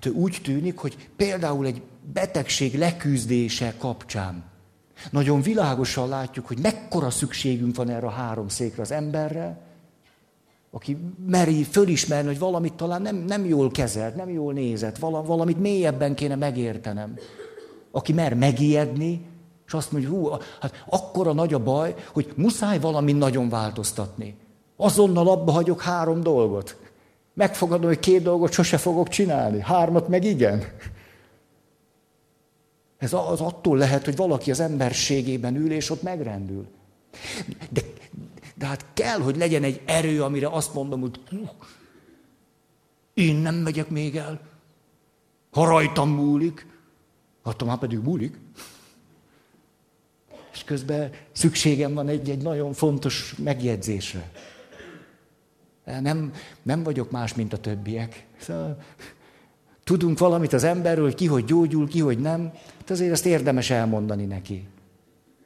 De 0.00 0.10
úgy 0.10 0.38
tűnik, 0.42 0.78
hogy 0.78 1.08
például 1.16 1.66
egy 1.66 1.82
betegség 2.12 2.78
leküzdése 2.78 3.74
kapcsán 3.78 4.52
nagyon 5.10 5.42
világosan 5.42 6.08
látjuk, 6.08 6.46
hogy 6.46 6.58
mekkora 6.62 7.10
szükségünk 7.10 7.76
van 7.76 7.90
erre 7.90 8.06
a 8.06 8.10
három 8.10 8.48
székre 8.48 8.82
az 8.82 8.90
emberre, 8.90 9.58
aki 10.70 10.98
meri 11.26 11.64
fölismerni, 11.64 12.28
hogy 12.28 12.38
valamit 12.38 12.74
talán 12.74 13.02
nem, 13.02 13.16
nem 13.16 13.44
jól 13.44 13.70
kezelt, 13.70 14.16
nem 14.16 14.30
jól 14.30 14.52
nézett, 14.52 14.98
valamit 14.98 15.60
mélyebben 15.60 16.14
kéne 16.14 16.34
megértenem. 16.34 17.18
Aki 17.90 18.12
mer 18.12 18.34
megijedni, 18.34 19.26
és 19.66 19.72
azt 19.72 19.92
mondja, 19.92 20.10
hú, 20.10 20.28
hát 20.60 20.84
akkora 20.88 21.32
nagy 21.32 21.54
a 21.54 21.58
baj, 21.58 21.94
hogy 22.12 22.32
muszáj 22.36 22.78
valamit 22.78 23.18
nagyon 23.18 23.48
változtatni. 23.48 24.36
Azonnal 24.76 25.28
abba 25.28 25.52
hagyok 25.52 25.82
három 25.82 26.22
dolgot. 26.22 26.76
Megfogadom, 27.34 27.86
hogy 27.86 27.98
két 27.98 28.22
dolgot 28.22 28.52
sose 28.52 28.76
fogok 28.76 29.08
csinálni, 29.08 29.60
hármat 29.60 30.08
meg 30.08 30.24
igen. 30.24 30.64
Ez 33.04 33.12
az 33.12 33.40
attól 33.40 33.76
lehet, 33.76 34.04
hogy 34.04 34.16
valaki 34.16 34.50
az 34.50 34.60
emberségében 34.60 35.56
ül, 35.56 35.72
és 35.72 35.90
ott 35.90 36.02
megrendül. 36.02 36.66
De, 37.70 37.80
de 38.54 38.66
hát 38.66 38.86
kell, 38.94 39.18
hogy 39.18 39.36
legyen 39.36 39.62
egy 39.62 39.80
erő, 39.84 40.22
amire 40.22 40.48
azt 40.48 40.74
mondom, 40.74 41.00
hogy 41.00 41.20
én 43.14 43.36
nem 43.36 43.54
megyek 43.54 43.88
még 43.88 44.16
el. 44.16 44.40
Ha 45.50 45.64
rajtam 45.64 46.10
múlik, 46.10 46.66
hát 47.44 47.64
már 47.64 47.78
pedig 47.78 47.98
múlik. 47.98 48.38
És 50.52 50.64
közben 50.64 51.10
szükségem 51.32 51.94
van 51.94 52.08
egy, 52.08 52.30
egy 52.30 52.42
nagyon 52.42 52.72
fontos 52.72 53.34
megjegyzésre. 53.38 54.30
Nem, 55.84 56.32
nem 56.62 56.82
vagyok 56.82 57.10
más, 57.10 57.34
mint 57.34 57.52
a 57.52 57.58
többiek. 57.58 58.26
Szóval, 58.40 58.82
tudunk 59.84 60.18
valamit 60.18 60.52
az 60.52 60.64
emberről, 60.64 61.04
hogy 61.04 61.14
ki 61.14 61.26
hogy 61.26 61.44
gyógyul, 61.44 61.88
ki 61.88 62.00
hogy 62.00 62.18
nem. 62.18 62.52
Hát 62.78 62.90
azért 62.90 63.12
ezt 63.12 63.26
érdemes 63.26 63.70
elmondani 63.70 64.24
neki. 64.24 64.66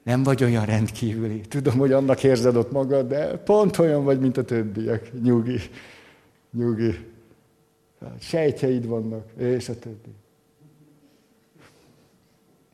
Nem 0.03 0.23
vagy 0.23 0.45
olyan 0.45 0.65
rendkívüli. 0.65 1.41
Tudom, 1.41 1.79
hogy 1.79 1.93
annak 1.93 2.25
érzed 2.25 2.57
ott 2.57 2.73
magad, 2.73 3.09
de 3.09 3.37
pont 3.37 3.79
olyan 3.79 4.05
vagy, 4.05 4.21
mint 4.21 4.37
a 4.37 4.45
többiek. 4.45 5.13
Nyugi. 5.23 5.61
Nyugi. 6.51 7.07
Sejtjeid 8.21 8.87
vannak, 8.87 9.25
és 9.39 9.69
a 9.69 9.79
többi. 9.79 10.15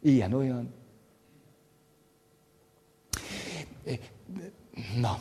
Ilyen, 0.00 0.32
olyan. 0.32 0.72
Na. 5.00 5.18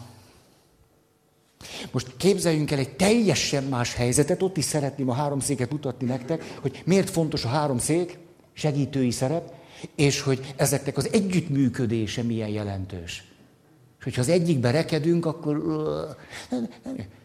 Most 1.92 2.18
képzeljünk 2.18 2.72
el 2.72 2.80
egy 2.80 2.96
teljesen 2.96 3.64
más 3.64 3.94
helyzetet, 3.94 4.44
ott 4.44 4.58
is 4.58 4.66
szeretném 4.66 5.10
a 5.10 5.14
három 5.14 5.40
széket 5.40 5.72
mutatni 5.72 6.08
nektek, 6.08 6.58
hogy 6.62 6.82
miért 6.86 7.10
fontos 7.10 7.46
a 7.46 7.48
három 7.48 7.78
szék, 7.78 8.18
segítői 8.54 9.12
szerep, 9.12 9.54
és 9.96 10.22
hogy 10.22 10.54
ezeknek 10.56 10.98
az 10.98 11.10
együttműködése 11.12 12.24
milyen 12.24 12.50
jelentős. 12.50 13.24
És 13.98 14.04
hogyha 14.04 14.22
az 14.22 14.30
egyikbe 14.30 14.72
rekedünk, 14.72 15.26
akkor 15.26 15.64
nem, 16.50 16.70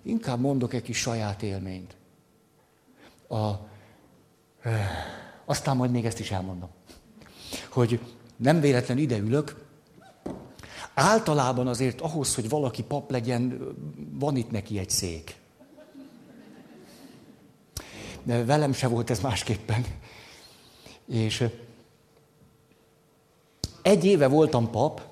inkább 0.02 0.40
mondok 0.40 0.74
egy 0.74 0.82
kis 0.82 0.98
saját 0.98 1.42
élményt. 1.42 1.96
A, 3.28 3.50
aztán 5.44 5.76
majd 5.76 5.90
még 5.90 6.04
ezt 6.04 6.20
is 6.20 6.30
elmondom. 6.30 6.68
Hogy 7.68 8.00
nem 8.36 8.60
véletlen 8.60 8.98
ide 8.98 9.18
ülök, 9.18 9.67
Általában 11.00 11.66
azért 11.66 12.00
ahhoz, 12.00 12.34
hogy 12.34 12.48
valaki 12.48 12.82
pap 12.82 13.10
legyen, 13.10 13.74
van 14.12 14.36
itt 14.36 14.50
neki 14.50 14.78
egy 14.78 14.90
szék. 14.90 15.36
De 18.22 18.44
velem 18.44 18.72
se 18.72 18.86
volt 18.86 19.10
ez 19.10 19.20
másképpen. 19.20 19.84
És 21.06 21.44
egy 23.82 24.04
éve 24.04 24.28
voltam 24.28 24.70
pap, 24.70 25.02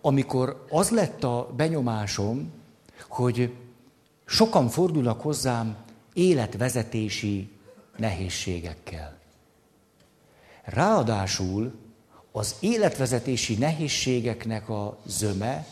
amikor 0.00 0.64
az 0.70 0.90
lett 0.90 1.24
a 1.24 1.52
benyomásom, 1.56 2.52
hogy 3.08 3.54
sokan 4.24 4.68
fordulnak 4.68 5.20
hozzám 5.20 5.76
életvezetési 6.12 7.50
nehézségekkel. 7.96 9.18
Ráadásul 10.62 11.72
az 12.36 12.54
életvezetési 12.60 13.54
nehézségeknek 13.54 14.68
a 14.68 14.98
zöme 15.06 15.66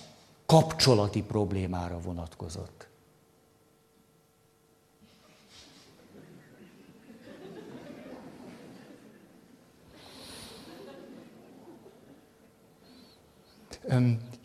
kapcsolati 0.47 1.23
problémára 1.23 2.01
vonatkozott. 2.01 2.87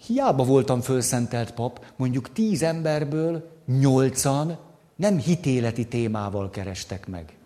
Hiába 0.06 0.44
voltam 0.44 0.82
fölszentelt 0.82 1.54
pap, 1.54 1.86
mondjuk 1.96 2.32
tíz 2.32 2.62
emberből 2.62 3.52
nyolcan 3.66 4.58
nem 4.96 5.18
hitéleti 5.18 5.88
témával 5.88 6.50
kerestek 6.50 7.08
meg. 7.08 7.38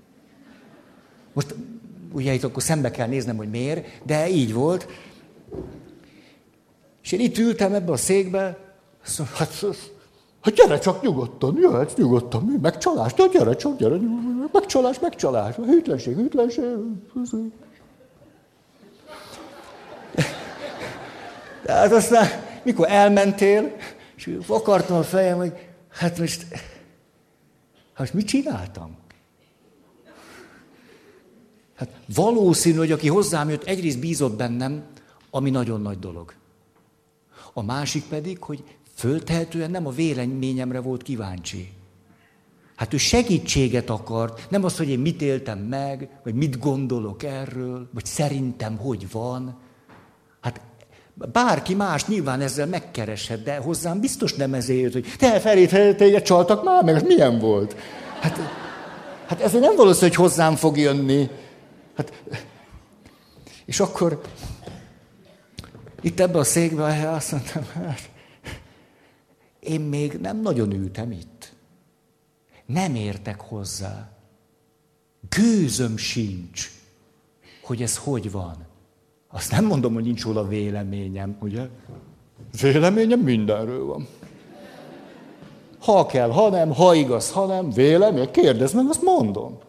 Most 1.34 1.55
ugye 2.12 2.34
itt 2.34 2.43
akkor 2.43 2.63
szembe 2.63 2.91
kell 2.91 3.08
néznem, 3.08 3.38
hogy 3.38 3.50
miért, 3.50 3.86
de 4.06 4.30
így 4.30 4.54
volt. 4.54 4.88
És 7.04 7.12
én 7.12 7.19
itt 7.19 7.38
ültem 7.38 7.74
ebbe 7.74 7.91
a 7.91 7.97
székbe, 7.97 8.58
szóval, 9.02 9.34
hát, 9.36 9.65
hát 10.41 10.54
gyere 10.54 10.80
csak 10.80 11.02
nyugodtan, 11.02 11.58
jöhetsz 11.58 11.95
nyugodtan, 11.95 12.43
mi? 12.43 12.58
Megcsalás, 12.62 13.13
de 13.13 13.28
gyere 13.32 13.56
csak, 13.56 13.78
gyere, 13.78 13.95
megcsalás, 14.52 15.00
megcsalás, 15.00 15.56
hűtlenség, 15.56 16.15
hűtlenség. 16.15 16.63
De 21.65 21.74
hát 21.74 21.91
aztán, 21.91 22.28
mikor 22.63 22.88
elmentél, 22.89 23.76
és 24.15 24.38
akartam 24.47 24.97
a 24.97 25.04
fejem, 25.04 25.38
hogy 25.38 25.54
hát 25.89 26.19
most, 26.19 26.45
hát 27.93 28.13
mit 28.13 28.28
csináltam? 28.28 29.00
Hát 31.82 31.89
valószínű, 32.15 32.78
hogy 32.78 32.91
aki 32.91 33.08
hozzám 33.08 33.50
jött, 33.50 33.63
egyrészt 33.63 34.00
bízott 34.00 34.38
bennem, 34.38 34.84
ami 35.30 35.50
nagyon 35.50 35.82
nagy 35.82 36.00
dolog. 36.00 36.34
A 37.54 37.63
másik 37.63 38.04
pedig, 38.04 38.44
hogy 38.44 38.63
föltehetően 38.96 39.72
nem 39.72 39.88
a 39.88 39.91
véleményemre 39.91 40.80
volt 40.80 41.04
kíváncsi. 41.04 41.72
Hát 42.76 42.94
ő 42.94 42.98
segítséget 42.98 43.89
akart, 43.89 44.50
nem 44.50 44.63
az, 44.63 44.78
hogy 44.78 44.89
én 44.89 45.00
mit 45.00 45.22
éltem 45.22 45.60
meg, 45.60 46.10
vagy 46.24 46.34
mit 46.34 46.60
gondolok 46.60 47.24
erről, 47.24 47.89
vagy 47.94 48.06
szerintem 48.06 48.78
hogy 48.78 49.12
van. 49.12 49.58
Hát 50.41 50.62
bárki 51.13 51.76
más 51.76 52.06
nyilván 52.06 52.41
ezzel 52.41 52.67
megkereshet, 52.67 53.44
de 53.44 53.58
hozzám 53.58 54.00
biztos 54.00 54.34
nem 54.34 54.54
ezért 54.54 54.82
jött, 54.82 54.94
hogy 54.94 55.15
te 55.17 55.39
Feri, 55.39 55.65
téged 55.96 56.22
csaltak 56.22 56.63
már, 56.63 56.84
meg 56.84 56.96
ez 56.96 57.04
milyen 57.04 57.39
volt? 57.39 57.76
Hát, 58.20 58.39
hát 59.28 59.41
ezért 59.41 59.63
nem 59.63 59.76
valószínű, 59.76 60.08
hogy 60.08 60.15
hozzám 60.15 60.56
fog 60.56 60.78
jönni. 60.78 61.30
Hát, 61.95 62.23
és 63.65 63.80
akkor 63.80 64.21
itt 66.01 66.19
ebbe 66.19 66.38
a 66.38 66.43
székbe 66.43 67.12
azt 67.12 67.32
mondtam, 67.32 67.63
hát, 67.73 68.10
én 69.60 69.82
még 69.82 70.13
nem 70.13 70.41
nagyon 70.41 70.71
ültem 70.71 71.12
itt. 71.12 71.54
Nem 72.65 72.95
értek 72.95 73.41
hozzá. 73.41 74.10
Gőzöm 75.30 75.97
sincs, 75.97 76.71
hogy 77.62 77.82
ez 77.82 77.97
hogy 77.97 78.32
van. 78.32 78.65
Azt 79.27 79.51
nem 79.51 79.65
mondom, 79.65 79.93
hogy 79.93 80.04
nincs 80.04 80.23
róla 80.23 80.47
véleményem, 80.47 81.38
ugye? 81.39 81.67
Véleményem 82.62 83.19
mindenről 83.19 83.86
van. 83.86 84.08
Ha 85.80 86.06
kell, 86.06 86.30
ha 86.30 86.49
nem, 86.49 86.73
ha 86.73 86.93
igaz, 86.93 87.32
ha 87.32 87.45
nem, 87.45 87.69
vélemény, 87.69 88.32
kérdezd 88.32 88.75
meg, 88.75 88.86
azt 88.89 89.01
mondom. 89.01 89.60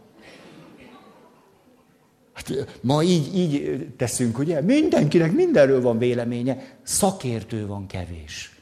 Hát 2.32 2.78
ma 2.80 3.02
így, 3.02 3.36
így 3.36 3.86
teszünk, 3.96 4.38
ugye? 4.38 4.60
Mindenkinek 4.60 5.32
mindenről 5.32 5.80
van 5.80 5.98
véleménye, 5.98 6.76
szakértő 6.82 7.66
van 7.66 7.86
kevés. 7.86 8.56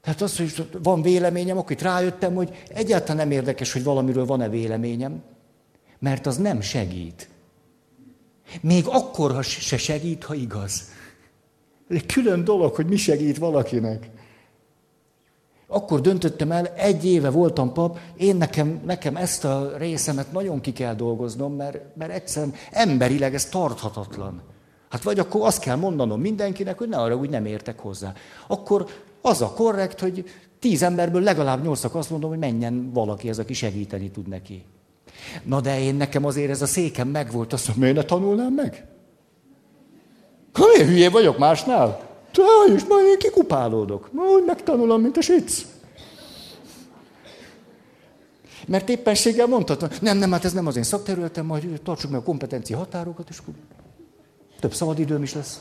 Tehát 0.00 0.20
az, 0.22 0.36
hogy 0.36 0.68
van 0.82 1.02
véleményem, 1.02 1.58
akkor 1.58 1.70
itt 1.70 1.82
rájöttem, 1.82 2.34
hogy 2.34 2.64
egyáltalán 2.68 3.16
nem 3.16 3.30
érdekes, 3.30 3.72
hogy 3.72 3.84
valamiről 3.84 4.24
van-e 4.24 4.48
véleményem, 4.48 5.22
mert 5.98 6.26
az 6.26 6.36
nem 6.36 6.60
segít. 6.60 7.28
Még 8.60 8.84
akkor 8.86 9.32
ha 9.32 9.42
se 9.42 9.76
segít, 9.76 10.24
ha 10.24 10.34
igaz. 10.34 10.82
Egy 11.88 12.06
külön 12.06 12.44
dolog, 12.44 12.74
hogy 12.74 12.86
mi 12.86 12.96
segít 12.96 13.38
valakinek. 13.38 14.10
Akkor 15.70 16.00
döntöttem 16.00 16.52
el, 16.52 16.66
egy 16.66 17.04
éve 17.04 17.30
voltam 17.30 17.72
pap, 17.72 17.98
én 18.16 18.36
nekem, 18.36 18.80
nekem 18.84 19.16
ezt 19.16 19.44
a 19.44 19.76
részemet 19.76 20.32
nagyon 20.32 20.60
ki 20.60 20.72
kell 20.72 20.94
dolgoznom, 20.94 21.54
mert, 21.54 21.96
mert 21.96 22.12
egyszerűen 22.12 22.54
emberileg 22.70 23.34
ez 23.34 23.44
tarthatatlan. 23.44 24.42
Hát 24.88 25.02
vagy 25.02 25.18
akkor 25.18 25.46
azt 25.46 25.60
kell 25.60 25.76
mondanom 25.76 26.20
mindenkinek, 26.20 26.78
hogy 26.78 26.88
ne 26.88 26.96
arra 26.96 27.16
úgy 27.16 27.30
nem 27.30 27.46
értek 27.46 27.78
hozzá. 27.78 28.12
Akkor 28.46 28.86
az 29.22 29.42
a 29.42 29.52
korrekt, 29.52 30.00
hogy 30.00 30.24
tíz 30.58 30.82
emberből 30.82 31.22
legalább 31.22 31.64
nyolcak 31.64 31.94
azt 31.94 32.10
mondom, 32.10 32.30
hogy 32.30 32.38
menjen 32.38 32.90
valaki 32.92 33.28
ez, 33.28 33.38
aki 33.38 33.52
segíteni 33.52 34.10
tud 34.10 34.28
neki. 34.28 34.64
Na 35.44 35.60
de 35.60 35.80
én 35.80 35.94
nekem 35.94 36.24
azért 36.24 36.50
ez 36.50 36.62
a 36.62 36.66
székem 36.66 37.08
megvolt, 37.08 37.52
azt 37.52 37.66
mondom, 37.66 37.84
miért 37.84 37.96
ne 37.96 38.04
tanulnám 38.04 38.52
meg? 38.52 38.86
Ha 40.52 40.64
én 40.78 40.86
hülye 40.86 41.10
vagyok 41.10 41.38
másnál? 41.38 42.07
Is, 42.74 42.84
majd 42.84 43.06
én 43.06 43.18
kikupálódok. 43.18 44.12
Majd 44.12 44.44
megtanulom, 44.44 45.00
mint 45.00 45.16
a 45.16 45.20
sic. 45.20 45.66
Mert 48.66 48.88
éppenséggel 48.88 49.46
mondhatom, 49.46 49.88
nem, 50.00 50.16
nem, 50.18 50.32
hát 50.32 50.44
ez 50.44 50.52
nem 50.52 50.66
az 50.66 50.76
én 50.76 50.82
szakterületem, 50.82 51.46
majd 51.46 51.80
tartsuk 51.82 52.10
meg 52.10 52.20
a 52.20 52.22
kompetencia 52.22 52.76
határokat, 52.76 53.28
és 53.28 53.38
akkor 53.38 53.54
több 54.60 54.74
szabadidőm 54.74 55.22
is 55.22 55.34
lesz. 55.34 55.60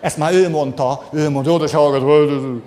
Ezt 0.00 0.16
már 0.16 0.32
ő 0.32 0.48
mondta, 0.48 1.08
ő 1.12 1.28
mondta, 1.28 1.52
oda 1.52 1.66
se 1.66 1.76
hallgat. 1.76 2.62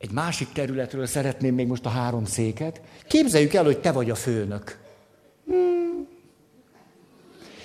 Egy 0.00 0.10
másik 0.10 0.52
területről 0.52 1.06
szeretném 1.06 1.54
még 1.54 1.66
most 1.66 1.86
a 1.86 1.88
három 1.88 2.24
széket. 2.24 2.80
Képzeljük 3.06 3.54
el, 3.54 3.64
hogy 3.64 3.80
te 3.80 3.92
vagy 3.92 4.10
a 4.10 4.14
főnök. 4.14 4.78
Hmm. 5.46 6.08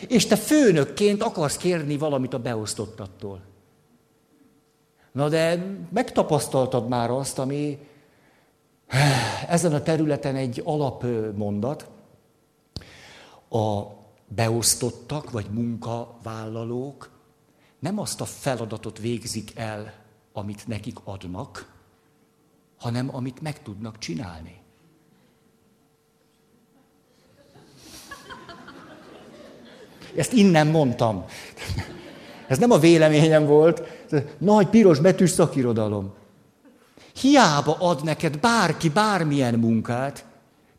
És 0.08 0.26
te 0.26 0.36
főnökként 0.36 1.24
akarsz 1.24 1.58
kérni 1.58 1.98
valamit 1.98 2.34
a 2.34 2.39
beosztottattól. 2.39 3.41
Na 5.12 5.30
de 5.30 5.65
megtapasztaltad 5.89 6.88
már 6.88 7.10
azt, 7.10 7.39
ami 7.39 7.80
ezen 9.48 9.74
a 9.74 9.82
területen 9.82 10.36
egy 10.36 10.62
alapmondat. 10.63 11.89
A 13.50 13.84
beosztottak 14.28 15.32
vagy 15.32 15.45
munkavállalók 15.52 17.10
nem 17.80 18.00
azt 18.00 18.21
a 18.21 18.26
feladatot 18.26 19.00
végzik 19.00 19.52
el, 19.56 19.93
amit 20.34 20.67
nekik 20.67 20.98
adnak, 21.04 21.74
hanem 22.77 23.15
amit 23.15 23.41
meg 23.41 23.61
tudnak 23.61 23.97
csinálni. 23.97 24.63
Ezt 30.15 30.33
innen 30.33 30.67
mondtam. 30.67 31.25
Ez 32.47 32.57
nem 32.57 32.71
a 32.71 32.77
véleményem 32.77 33.45
volt, 33.45 33.81
nagy 34.38 34.67
piros 34.67 34.99
betűs 34.99 35.29
szakirodalom. 35.29 36.13
Hiába 37.21 37.75
ad 37.79 38.03
neked 38.03 38.39
bárki 38.39 38.89
bármilyen 38.89 39.53
munkát, 39.53 40.25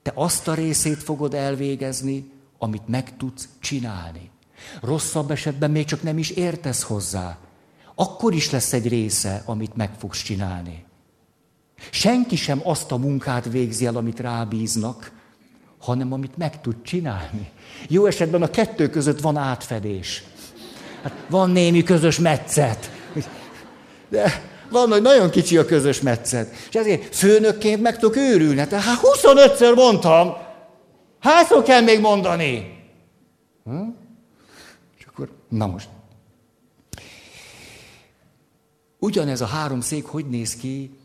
te 0.02 0.12
azt 0.14 0.48
a 0.48 0.54
részét 0.54 1.02
fogod 1.02 1.34
elvégezni, 1.34 2.30
amit 2.58 2.88
meg 2.88 3.16
tudsz 3.16 3.48
csinálni. 3.60 4.30
Rosszabb 4.82 5.30
esetben 5.30 5.70
még 5.70 5.84
csak 5.84 6.02
nem 6.02 6.18
is 6.18 6.30
értesz 6.30 6.82
hozzá. 6.82 7.38
Akkor 7.94 8.34
is 8.34 8.50
lesz 8.50 8.72
egy 8.72 8.88
része, 8.88 9.42
amit 9.46 9.76
meg 9.76 9.90
fogsz 9.98 10.22
csinálni. 10.22 10.85
Senki 11.90 12.36
sem 12.36 12.60
azt 12.62 12.92
a 12.92 12.96
munkát 12.96 13.44
végzi 13.44 13.86
el, 13.86 13.96
amit 13.96 14.20
rábíznak, 14.20 15.12
hanem 15.78 16.12
amit 16.12 16.36
meg 16.36 16.60
tud 16.60 16.76
csinálni. 16.82 17.50
Jó 17.88 18.06
esetben 18.06 18.42
a 18.42 18.50
kettő 18.50 18.88
között 18.88 19.20
van 19.20 19.36
átfedés. 19.36 20.22
Hát 21.02 21.12
van 21.28 21.50
némi 21.50 21.82
közös 21.82 22.18
metszet. 22.18 22.90
De 24.08 24.42
van, 24.70 24.88
hogy 24.88 25.02
nagyon 25.02 25.30
kicsi 25.30 25.56
a 25.56 25.64
közös 25.64 26.00
metszet. 26.00 26.54
És 26.68 26.74
ezért 26.74 27.16
főnökként 27.16 27.82
meg 27.82 27.98
tudok 27.98 28.16
őrülni. 28.16 28.58
Hát 28.58 29.00
25-ször 29.02 29.74
mondtam. 29.74 30.36
Hányszor 31.20 31.62
kell 31.62 31.80
még 31.80 32.00
mondani? 32.00 32.80
Hm? 33.64 33.88
És 34.98 35.04
akkor, 35.04 35.30
na 35.48 35.66
most. 35.66 35.88
Ugyanez 38.98 39.40
a 39.40 39.46
három 39.46 39.80
szék 39.80 40.04
hogy 40.04 40.28
néz 40.28 40.56
ki, 40.56 40.98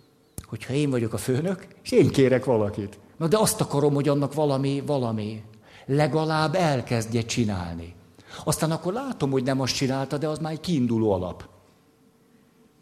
hogyha 0.51 0.73
én 0.73 0.89
vagyok 0.89 1.13
a 1.13 1.17
főnök, 1.17 1.67
és 1.83 1.91
én 1.91 2.09
kérek 2.09 2.45
valakit. 2.45 2.99
Na 3.17 3.27
de 3.27 3.37
azt 3.37 3.61
akarom, 3.61 3.93
hogy 3.93 4.07
annak 4.07 4.33
valami, 4.33 4.83
valami. 4.85 5.43
Legalább 5.85 6.55
elkezdje 6.55 7.21
csinálni. 7.21 7.95
Aztán 8.43 8.71
akkor 8.71 8.93
látom, 8.93 9.31
hogy 9.31 9.43
nem 9.43 9.61
azt 9.61 9.75
csinálta, 9.75 10.17
de 10.17 10.27
az 10.27 10.39
már 10.39 10.51
egy 10.51 10.59
kiinduló 10.59 11.11
alap. 11.11 11.49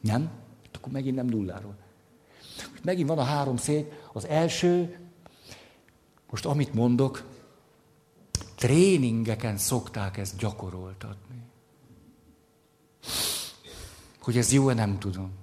Nem? 0.01 0.29
Akkor 0.73 0.91
megint 0.91 1.15
nem 1.15 1.25
nulláról. 1.25 1.75
Megint 2.83 3.07
van 3.07 3.17
a 3.17 3.23
három 3.23 3.57
szék. 3.57 3.91
Az 4.13 4.27
első, 4.27 4.99
most 6.29 6.45
amit 6.45 6.73
mondok, 6.73 7.23
tréningeken 8.55 9.57
szokták 9.57 10.17
ezt 10.17 10.37
gyakoroltatni. 10.37 11.43
Hogy 14.21 14.37
ez 14.37 14.51
jó-e, 14.51 14.73
nem 14.73 14.99
tudom. 14.99 15.38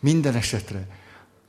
Minden 0.00 0.34
esetre. 0.34 0.86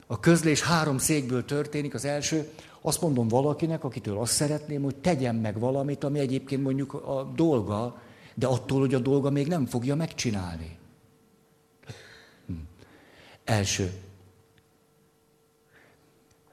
A 0.07 0.19
közlés 0.19 0.61
három 0.61 0.97
székből 0.97 1.45
történik. 1.45 1.93
Az 1.93 2.05
első, 2.05 2.49
azt 2.81 3.01
mondom 3.01 3.27
valakinek, 3.27 3.83
akitől 3.83 4.17
azt 4.17 4.33
szeretném, 4.33 4.83
hogy 4.83 4.95
tegyen 4.95 5.35
meg 5.35 5.59
valamit, 5.59 6.03
ami 6.03 6.19
egyébként 6.19 6.63
mondjuk 6.63 6.93
a 6.93 7.31
dolga, 7.35 8.01
de 8.33 8.47
attól, 8.47 8.79
hogy 8.79 8.93
a 8.93 8.99
dolga 8.99 9.29
még 9.29 9.47
nem 9.47 9.65
fogja 9.65 9.95
megcsinálni. 9.95 10.77
Hm. 12.45 12.53
Első. 13.43 13.91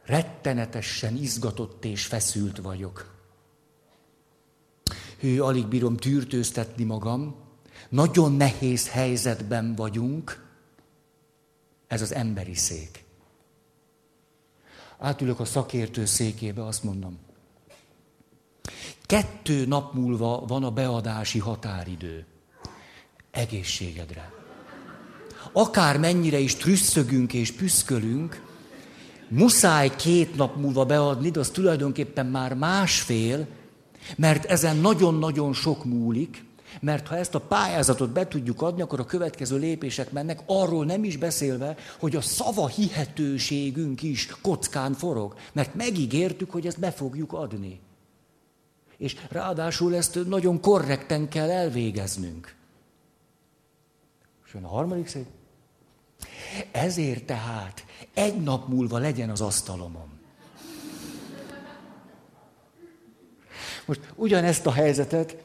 Rettenetesen 0.05 1.17
izgatott 1.17 1.85
és 1.85 2.07
feszült 2.07 2.59
vagyok. 2.59 3.13
Hű, 5.21 5.41
alig 5.41 5.67
bírom 5.67 5.97
tűrtőztetni 5.97 6.85
magam. 6.85 7.35
Nagyon 7.89 8.33
nehéz 8.33 8.89
helyzetben 8.89 9.75
vagyunk. 9.75 10.44
Ez 11.95 12.03
az 12.03 12.15
emberi 12.15 12.55
szék. 12.55 13.05
Átülök 14.99 15.41
a 15.41 15.45
szakértő 15.45 16.05
székébe, 16.05 16.65
azt 16.65 16.83
mondom. 16.85 17.19
Kettő 19.07 19.67
nap 19.67 19.95
múlva 19.95 20.45
van 20.47 20.65
a 20.65 20.71
beadási 20.71 21.39
határidő. 21.39 22.27
Egészségedre. 23.31 24.33
Akár 25.53 25.99
mennyire 25.99 26.39
is 26.39 26.55
trüsszögünk 26.55 27.33
és 27.33 27.53
püszkölünk, 27.53 28.43
muszáj 29.29 29.97
két 29.97 30.37
nap 30.37 30.57
múlva 30.57 30.85
beadni, 30.85 31.31
de 31.31 31.41
az 31.41 31.51
tulajdonképpen 31.51 32.27
már 32.27 32.55
másfél, 32.55 33.47
mert 34.17 34.45
ezen 34.45 34.77
nagyon-nagyon 34.77 35.53
sok 35.53 35.85
múlik, 35.85 36.45
mert 36.81 37.07
ha 37.07 37.17
ezt 37.17 37.35
a 37.35 37.41
pályázatot 37.41 38.11
be 38.11 38.29
tudjuk 38.29 38.63
adni, 38.63 38.83
akkor 38.83 39.01
a 39.01 39.05
következő 39.05 39.59
lépések 39.59 40.13
mennek, 40.13 40.41
arról 40.47 40.85
nem 40.85 41.05
is 41.05 41.17
beszélve, 41.17 41.77
hogy 41.99 42.17
a 42.17 42.21
szava 42.21 42.69
hihetőségünk 42.69 44.03
is 44.03 44.29
kockán 44.43 44.93
forog. 44.93 45.35
Mert 45.53 45.75
megígértük, 45.75 46.51
hogy 46.51 46.67
ezt 46.67 46.81
be 46.81 46.91
fogjuk 46.91 47.33
adni. 47.33 47.81
És 48.97 49.17
ráadásul 49.29 49.97
ezt 49.97 50.19
nagyon 50.27 50.61
korrekten 50.61 51.29
kell 51.29 51.51
elvégeznünk. 51.51 52.55
És 54.47 54.55
a 54.63 54.67
harmadik 54.67 55.07
szék. 55.07 55.27
Ezért 56.73 57.25
tehát 57.25 57.85
egy 58.15 58.43
nap 58.43 58.69
múlva 58.69 58.99
legyen 58.99 59.31
az 59.31 59.41
asztalomon. 59.41 60.15
Most 63.87 64.01
ugyanezt 64.15 64.67
a 64.67 64.73
helyzetet 64.73 65.44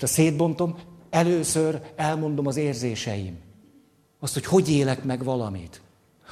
most 0.00 0.12
a 0.12 0.20
szétbontom, 0.20 0.76
először 1.10 1.80
elmondom 1.96 2.46
az 2.46 2.56
érzéseim. 2.56 3.38
Azt, 4.20 4.34
hogy 4.34 4.44
hogy 4.44 4.70
élek 4.70 5.04
meg 5.04 5.24
valamit. 5.24 5.80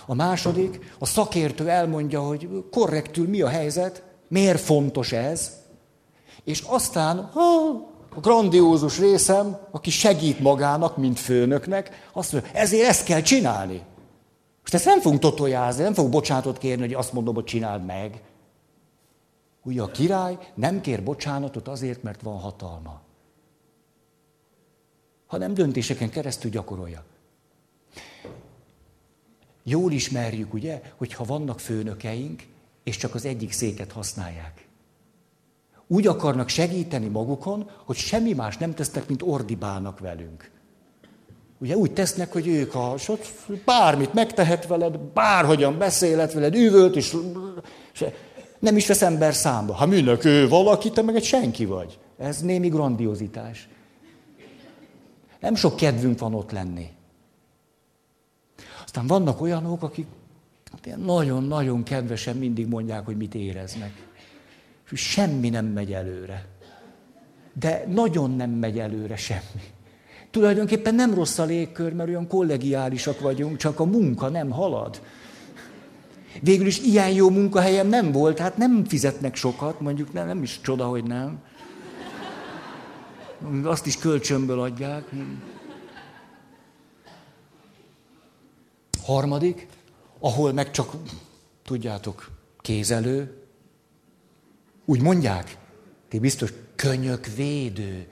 A 0.07 0.14
második, 0.14 0.94
a 0.98 1.07
szakértő 1.07 1.68
elmondja, 1.68 2.20
hogy 2.20 2.48
korrektül 2.70 3.28
mi 3.28 3.40
a 3.40 3.48
helyzet, 3.48 4.02
miért 4.28 4.61
fontos 4.61 5.12
ez, 5.12 5.52
és 6.44 6.61
aztán 6.66 7.18
a 8.14 8.20
grandiózus 8.20 8.98
részem, 8.98 9.59
aki 9.70 9.90
segít 9.90 10.40
magának, 10.40 10.96
mint 10.96 11.18
főnöknek, 11.18 12.09
azt 12.12 12.33
mondja, 12.33 12.50
ezért 12.52 12.88
ezt 12.88 13.04
kell 13.04 13.20
csinálni. 13.20 13.83
Most 14.61 14.74
ezt 14.74 14.85
nem 14.85 15.00
fogunk 15.00 15.20
totojázni, 15.20 15.83
nem 15.83 15.94
fogok 15.94 16.11
bocsánatot 16.11 16.59
kérni, 16.59 16.83
hogy 16.83 16.94
azt 16.94 17.12
mondom, 17.12 17.35
hogy 17.35 17.44
csináld 17.44 17.85
meg. 17.85 18.22
Ugye 19.62 19.83
a 19.83 19.90
király 19.90 20.38
nem 20.54 20.81
kér 20.81 21.02
bocsánatot 21.02 21.68
azért, 21.68 22.02
mert 22.02 22.22
van 22.22 22.38
hatalma, 22.38 23.07
hanem 25.28 25.54
döntéseken 25.54 26.10
keresztül 26.10 26.50
gyakorolja. 26.50 27.04
Jól 29.62 29.92
ismerjük, 29.92 30.54
ugye, 30.54 30.82
hogyha 30.96 31.24
vannak 31.24 31.60
főnökeink, 31.60 32.42
és 32.84 32.96
csak 32.96 33.14
az 33.14 33.24
egyik 33.24 33.52
széket 33.52 33.92
használják. 33.92 34.66
Úgy 35.86 36.06
akarnak 36.06 36.48
segíteni 36.48 37.06
magukon, 37.06 37.70
hogy 37.84 37.96
semmi 37.96 38.32
más 38.32 38.56
nem 38.56 38.74
tesznek, 38.74 39.08
mint 39.08 39.22
ordibálnak 39.22 39.98
velünk. 39.98 40.50
Ugye 41.58 41.76
úgy 41.76 41.92
tesznek, 41.92 42.32
hogy 42.32 42.46
ők 42.46 42.74
a, 42.74 42.94
bármit 43.64 44.14
megtehet 44.14 44.66
veled, 44.66 44.98
bárhogyan 44.98 45.78
beszélet 45.78 46.32
veled, 46.32 46.54
üvölt, 46.54 46.96
és, 46.96 47.16
nem 48.58 48.76
is 48.76 48.86
vesz 48.86 49.02
ember 49.02 49.34
számba. 49.34 49.74
Ha 49.74 49.86
minek 49.86 50.24
ő 50.24 50.48
valaki, 50.48 50.90
te 50.90 51.02
meg 51.02 51.16
egy 51.16 51.24
senki 51.24 51.64
vagy. 51.64 51.98
Ez 52.18 52.40
némi 52.40 52.68
grandiozitás. 52.68 53.68
Nem 55.40 55.55
sok 55.55 55.77
kedvünk 55.77 56.18
van 56.18 56.35
ott 56.35 56.51
lenni. 56.51 56.88
Aztán 58.85 59.07
vannak 59.07 59.40
olyanok, 59.40 59.83
akik 59.83 60.07
nagyon-nagyon 60.96 61.83
kedvesen 61.83 62.37
mindig 62.37 62.66
mondják, 62.66 63.05
hogy 63.05 63.16
mit 63.16 63.35
éreznek. 63.35 64.07
És 64.90 65.01
semmi 65.01 65.48
nem 65.48 65.66
megy 65.66 65.92
előre. 65.92 66.46
De 67.53 67.85
nagyon 67.88 68.31
nem 68.31 68.51
megy 68.51 68.79
előre 68.79 69.16
semmi. 69.16 69.62
Tulajdonképpen 70.31 70.94
nem 70.94 71.14
rossz 71.14 71.38
a 71.38 71.44
légkör, 71.44 71.92
mert 71.92 72.09
olyan 72.09 72.27
kollegiálisak 72.27 73.20
vagyunk, 73.20 73.57
csak 73.57 73.81
a 73.81 73.85
munka 73.85 74.29
nem 74.29 74.51
halad. 74.51 75.01
Végül 76.42 76.66
is 76.66 76.81
ilyen 76.81 77.11
jó 77.11 77.31
munkahelyem 77.31 77.88
nem 77.88 78.12
volt, 78.12 78.38
hát 78.38 78.57
nem 78.57 78.85
fizetnek 78.85 79.35
sokat, 79.35 79.81
mondjuk 79.81 80.12
nem, 80.12 80.27
nem 80.27 80.42
is 80.42 80.61
csoda, 80.61 80.87
hogy 80.87 81.05
nem. 81.05 81.38
Azt 83.62 83.87
is 83.87 83.98
kölcsönből 83.98 84.61
adják. 84.61 85.09
Harmadik, 89.03 89.66
ahol 90.18 90.53
meg 90.53 90.70
csak, 90.70 90.92
tudjátok, 91.62 92.31
kézelő, 92.61 93.42
úgy 94.85 95.01
mondják, 95.01 95.57
ti 96.09 96.18
biztos 96.18 96.53
könyökvédő. 96.77 98.09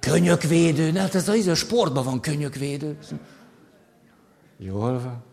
Könyökvédő, 0.00 0.92
hát 0.92 1.14
ez 1.14 1.28
a, 1.28 1.32
ez 1.32 1.46
a 1.46 1.54
sportban 1.54 2.04
van 2.04 2.20
könyökvédő. 2.20 2.98
Jól 4.56 5.00
van. 5.00 5.24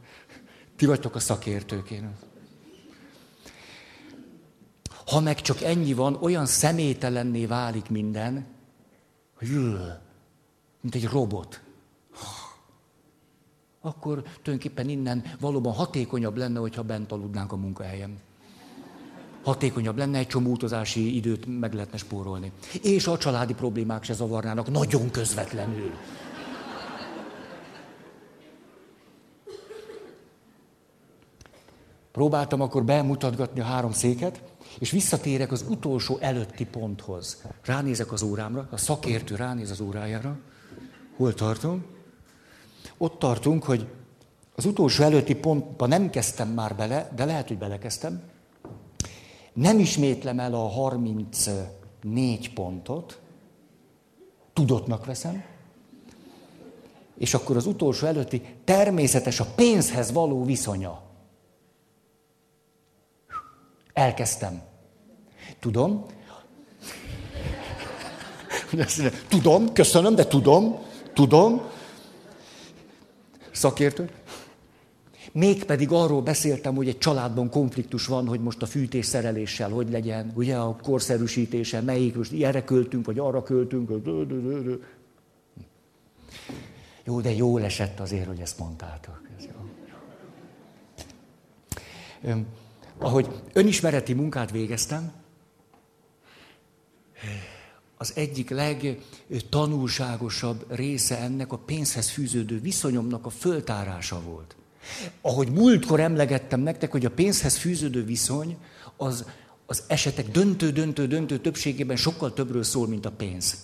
Ti 0.75 0.85
vagytok 0.85 1.15
a 1.15 1.19
szakértők, 1.19 1.89
én. 1.89 2.11
Ha 5.05 5.19
meg 5.19 5.41
csak 5.41 5.61
ennyi 5.61 5.93
van, 5.93 6.17
olyan 6.21 6.45
szemételenné 6.45 7.45
válik 7.45 7.89
minden, 7.89 8.54
hogy 9.37 9.49
mint 10.81 10.95
egy 10.95 11.07
robot. 11.07 11.61
Akkor 13.81 14.21
tulajdonképpen 14.21 14.89
innen 14.89 15.23
valóban 15.39 15.73
hatékonyabb 15.73 16.37
lenne, 16.37 16.59
hogyha 16.59 16.83
bent 16.83 17.11
aludnánk 17.11 17.51
a 17.51 17.55
munkahelyem. 17.55 18.17
Hatékonyabb 19.43 19.97
lenne, 19.97 20.17
egy 20.17 20.27
csomó 20.27 20.51
utazási 20.51 21.15
időt 21.15 21.59
meg 21.59 21.73
lehetne 21.73 21.97
spórolni. 21.97 22.51
És 22.81 23.07
a 23.07 23.17
családi 23.17 23.53
problémák 23.53 24.03
se 24.03 24.13
zavarnának 24.13 24.69
nagyon 24.69 25.11
közvetlenül. 25.11 25.91
Próbáltam 32.11 32.61
akkor 32.61 32.83
bemutatgatni 32.83 33.59
a 33.59 33.63
három 33.63 33.91
széket, 33.91 34.41
és 34.79 34.91
visszatérek 34.91 35.51
az 35.51 35.65
utolsó 35.69 36.17
előtti 36.19 36.65
ponthoz. 36.65 37.43
Ránézek 37.65 38.11
az 38.11 38.21
órámra, 38.21 38.67
a 38.71 38.77
szakértő 38.77 39.35
ránéz 39.35 39.71
az 39.71 39.79
órájára. 39.79 40.37
Hol 41.15 41.33
tartom? 41.33 41.85
Ott 42.97 43.19
tartunk, 43.19 43.63
hogy 43.63 43.87
az 44.55 44.65
utolsó 44.65 45.03
előtti 45.03 45.35
pontba 45.35 45.85
nem 45.85 46.09
kezdtem 46.09 46.49
már 46.49 46.75
bele, 46.75 47.11
de 47.15 47.25
lehet, 47.25 47.47
hogy 47.47 47.57
belekezdtem. 47.57 48.21
Nem 49.53 49.79
ismétlem 49.79 50.39
el 50.39 50.53
a 50.53 50.67
34 50.67 52.53
pontot, 52.53 53.19
tudottnak 54.53 55.05
veszem, 55.05 55.43
és 57.17 57.33
akkor 57.33 57.55
az 57.55 57.65
utolsó 57.65 58.07
előtti 58.07 58.41
természetes 58.63 59.39
a 59.39 59.45
pénzhez 59.55 60.11
való 60.11 60.45
viszonya. 60.45 61.01
Elkezdtem. 63.95 64.61
Tudom. 65.59 66.05
Tudom, 69.27 69.73
köszönöm, 69.73 70.15
de 70.15 70.27
tudom, 70.27 70.77
tudom. 71.13 71.61
Szakértő. 73.51 74.09
Mégpedig 75.31 75.91
arról 75.91 76.21
beszéltem, 76.21 76.75
hogy 76.75 76.87
egy 76.87 76.97
családban 76.97 77.49
konfliktus 77.49 78.05
van, 78.05 78.27
hogy 78.27 78.39
most 78.39 78.61
a 78.61 78.65
fűtés 78.65 79.05
szereléssel 79.05 79.69
hogy 79.69 79.89
legyen, 79.89 80.31
ugye 80.35 80.55
a 80.55 80.75
korszerűsítése, 80.75 81.81
melyik, 81.81 82.15
most 82.15 82.33
erre 82.41 82.63
költünk, 82.63 83.05
vagy 83.05 83.19
arra 83.19 83.43
költünk. 83.43 83.91
Jó, 87.03 87.21
de 87.21 87.33
jól 87.33 87.63
esett 87.63 87.99
azért, 87.99 88.27
hogy 88.27 88.39
ezt 88.39 88.59
mondtátok. 88.59 89.21
Ez 89.37 89.43
jó 92.23 92.45
ahogy 92.97 93.27
önismereti 93.53 94.13
munkát 94.13 94.51
végeztem, 94.51 95.13
az 97.97 98.11
egyik 98.15 98.49
legtanulságosabb 98.49 100.65
része 100.67 101.19
ennek 101.19 101.51
a 101.51 101.57
pénzhez 101.57 102.09
fűződő 102.09 102.59
viszonyomnak 102.59 103.25
a 103.25 103.29
föltárása 103.29 104.21
volt. 104.21 104.55
Ahogy 105.21 105.51
múltkor 105.51 105.99
emlegettem 105.99 106.59
nektek, 106.59 106.91
hogy 106.91 107.05
a 107.05 107.11
pénzhez 107.11 107.57
fűződő 107.57 108.05
viszony 108.05 108.57
az, 108.97 109.25
az 109.65 109.83
esetek 109.87 110.31
döntő-döntő-döntő 110.31 111.39
többségében 111.39 111.95
sokkal 111.95 112.33
többről 112.33 112.63
szól, 112.63 112.87
mint 112.87 113.05
a 113.05 113.11
pénz. 113.11 113.57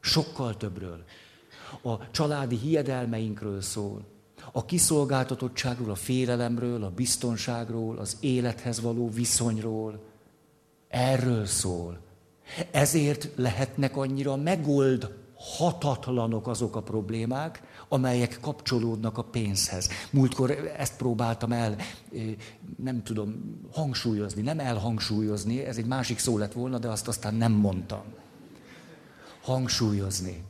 Sokkal 0.00 0.56
többről. 0.56 1.04
A 1.82 2.10
családi 2.10 2.56
hiedelmeinkről 2.56 3.60
szól, 3.60 4.04
a 4.52 4.64
kiszolgáltatottságról, 4.64 5.90
a 5.90 5.94
félelemről, 5.94 6.84
a 6.84 6.90
biztonságról, 6.90 7.98
az 7.98 8.16
élethez 8.20 8.80
való 8.80 9.10
viszonyról. 9.10 10.00
Erről 10.88 11.46
szól. 11.46 11.98
Ezért 12.70 13.28
lehetnek 13.36 13.96
annyira 13.96 14.36
megold 14.36 15.18
hatatlanok 15.56 16.46
azok 16.46 16.76
a 16.76 16.82
problémák, 16.82 17.62
amelyek 17.88 18.38
kapcsolódnak 18.40 19.18
a 19.18 19.22
pénzhez. 19.22 19.88
Múltkor 20.10 20.50
ezt 20.76 20.96
próbáltam 20.96 21.52
el, 21.52 21.76
nem 22.82 23.02
tudom, 23.02 23.58
hangsúlyozni, 23.72 24.42
nem 24.42 24.58
elhangsúlyozni, 24.58 25.64
ez 25.64 25.76
egy 25.76 25.86
másik 25.86 26.18
szó 26.18 26.38
lett 26.38 26.52
volna, 26.52 26.78
de 26.78 26.88
azt 26.88 27.08
aztán 27.08 27.34
nem 27.34 27.52
mondtam. 27.52 28.02
Hangsúlyozni. 29.42 30.44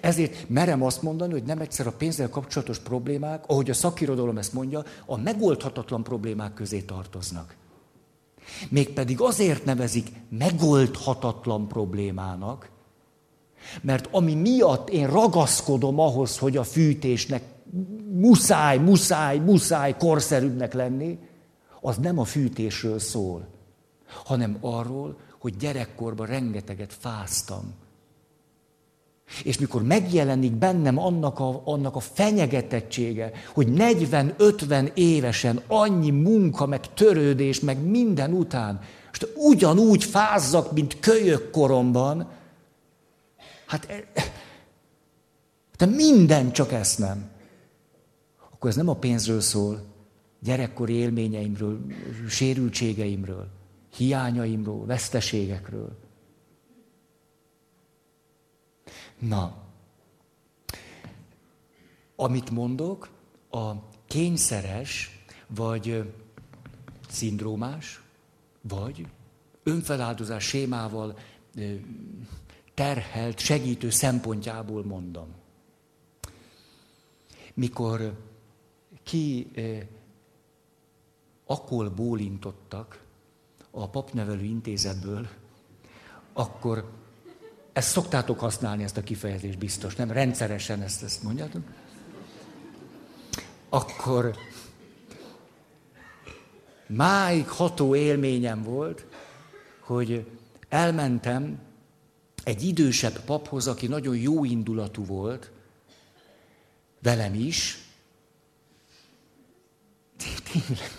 Ezért 0.00 0.48
merem 0.48 0.82
azt 0.82 1.02
mondani, 1.02 1.32
hogy 1.32 1.42
nem 1.42 1.58
egyszer 1.60 1.86
a 1.86 1.92
pénzzel 1.92 2.28
kapcsolatos 2.28 2.78
problémák, 2.78 3.44
ahogy 3.46 3.70
a 3.70 3.74
szakirodalom 3.74 4.38
ezt 4.38 4.52
mondja, 4.52 4.84
a 5.06 5.16
megoldhatatlan 5.16 6.02
problémák 6.02 6.54
közé 6.54 6.80
tartoznak. 6.80 7.56
Mégpedig 8.68 9.20
azért 9.20 9.64
nevezik 9.64 10.08
megoldhatatlan 10.28 11.68
problémának, 11.68 12.70
mert 13.80 14.08
ami 14.10 14.34
miatt 14.34 14.90
én 14.90 15.10
ragaszkodom 15.10 15.98
ahhoz, 15.98 16.38
hogy 16.38 16.56
a 16.56 16.62
fűtésnek 16.62 17.42
muszáj, 18.12 18.78
muszáj, 18.78 19.38
muszáj 19.38 19.96
korszerűbbnek 19.96 20.72
lenni, 20.72 21.18
az 21.80 21.96
nem 21.96 22.18
a 22.18 22.24
fűtésről 22.24 22.98
szól, 22.98 23.48
hanem 24.24 24.58
arról, 24.60 25.18
hogy 25.38 25.56
gyerekkorban 25.56 26.26
rengeteget 26.26 26.94
fáztam, 26.98 27.74
és 29.44 29.58
mikor 29.58 29.82
megjelenik 29.82 30.52
bennem 30.52 30.98
annak 30.98 31.38
a, 31.38 31.62
annak 31.64 31.96
a 31.96 32.00
fenyegetettsége, 32.00 33.32
hogy 33.54 33.68
40-50 33.70 34.90
évesen 34.94 35.60
annyi 35.66 36.10
munka, 36.10 36.66
meg 36.66 36.94
törődés, 36.94 37.60
meg 37.60 37.78
minden 37.86 38.32
után, 38.32 38.80
és 39.12 39.26
ugyanúgy 39.34 40.04
fázzak, 40.04 40.72
mint 40.72 41.00
kölyök 41.00 41.50
koromban, 41.50 42.28
hát 43.66 44.06
de 45.76 45.86
minden 45.86 46.52
csak 46.52 46.72
ezt 46.72 46.98
nem. 46.98 47.30
Akkor 48.52 48.70
ez 48.70 48.76
nem 48.76 48.88
a 48.88 48.94
pénzről 48.94 49.40
szól, 49.40 49.84
gyerekkori 50.40 50.94
élményeimről, 50.94 51.80
sérültségeimről, 52.28 53.46
hiányaimról, 53.96 54.86
veszteségekről 54.86 56.07
Na, 59.18 59.56
amit 62.16 62.50
mondok, 62.50 63.08
a 63.50 63.72
kényszeres, 64.06 65.22
vagy 65.46 66.12
szindrómás, 67.08 68.02
vagy 68.60 69.06
önfeláldozás 69.62 70.44
sémával 70.44 71.18
terhelt, 72.74 73.38
segítő 73.38 73.90
szempontjából 73.90 74.84
mondom. 74.84 75.28
Mikor 77.54 78.18
ki 79.02 79.50
akkor 81.46 81.94
bólintottak 81.94 83.04
a 83.70 83.88
papnevelő 83.88 84.42
intézetből, 84.42 85.28
akkor 86.32 86.90
ezt 87.78 87.90
szoktátok 87.90 88.40
használni, 88.40 88.82
ezt 88.82 88.96
a 88.96 89.02
kifejezést 89.02 89.58
biztos, 89.58 89.96
nem? 89.96 90.10
Rendszeresen 90.10 90.82
ezt, 90.82 91.02
ezt 91.02 91.22
mondjátok? 91.22 91.62
Akkor 93.68 94.36
máig 96.86 97.48
ható 97.48 97.94
élményem 97.94 98.62
volt, 98.62 99.06
hogy 99.80 100.26
elmentem 100.68 101.58
egy 102.44 102.62
idősebb 102.62 103.20
paphoz, 103.24 103.66
aki 103.66 103.86
nagyon 103.86 104.16
jó 104.16 104.44
indulatú 104.44 105.04
volt, 105.04 105.50
velem 107.02 107.34
is, 107.34 107.78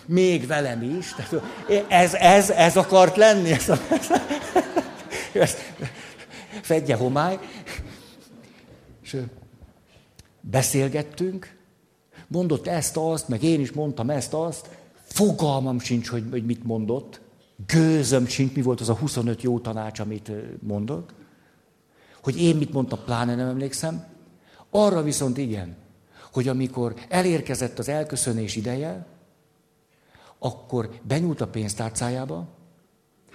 még 0.06 0.46
velem 0.46 0.82
is, 0.98 1.14
ez, 1.88 2.14
ez, 2.14 2.50
ez 2.50 2.76
akart 2.76 3.16
lenni, 3.16 3.50
ez, 3.50 3.68
a, 3.68 3.78
ez, 5.32 5.56
fedje 6.62 6.96
homály, 6.96 7.38
és 9.02 9.16
beszélgettünk, 10.40 11.56
mondott 12.26 12.66
ezt, 12.66 12.96
azt, 12.96 13.28
meg 13.28 13.42
én 13.42 13.60
is 13.60 13.72
mondtam 13.72 14.10
ezt, 14.10 14.34
azt, 14.34 14.68
fogalmam 15.02 15.78
sincs, 15.78 16.08
hogy, 16.08 16.24
hogy 16.30 16.44
mit 16.44 16.64
mondott, 16.64 17.20
gőzöm 17.66 18.26
sincs, 18.26 18.54
mi 18.54 18.62
volt 18.62 18.80
az 18.80 18.88
a 18.88 18.94
25 18.94 19.42
jó 19.42 19.58
tanács, 19.58 19.98
amit 19.98 20.30
mondott, 20.62 21.10
hogy 22.22 22.42
én 22.42 22.56
mit 22.56 22.72
mondtam, 22.72 22.98
pláne 23.04 23.34
nem 23.34 23.48
emlékszem, 23.48 24.04
arra 24.70 25.02
viszont 25.02 25.38
igen, 25.38 25.76
hogy 26.32 26.48
amikor 26.48 26.94
elérkezett 27.08 27.78
az 27.78 27.88
elköszönés 27.88 28.56
ideje, 28.56 29.06
akkor 30.38 30.90
benyúlt 31.02 31.40
a 31.40 31.48
pénztárcájába, 31.48 32.48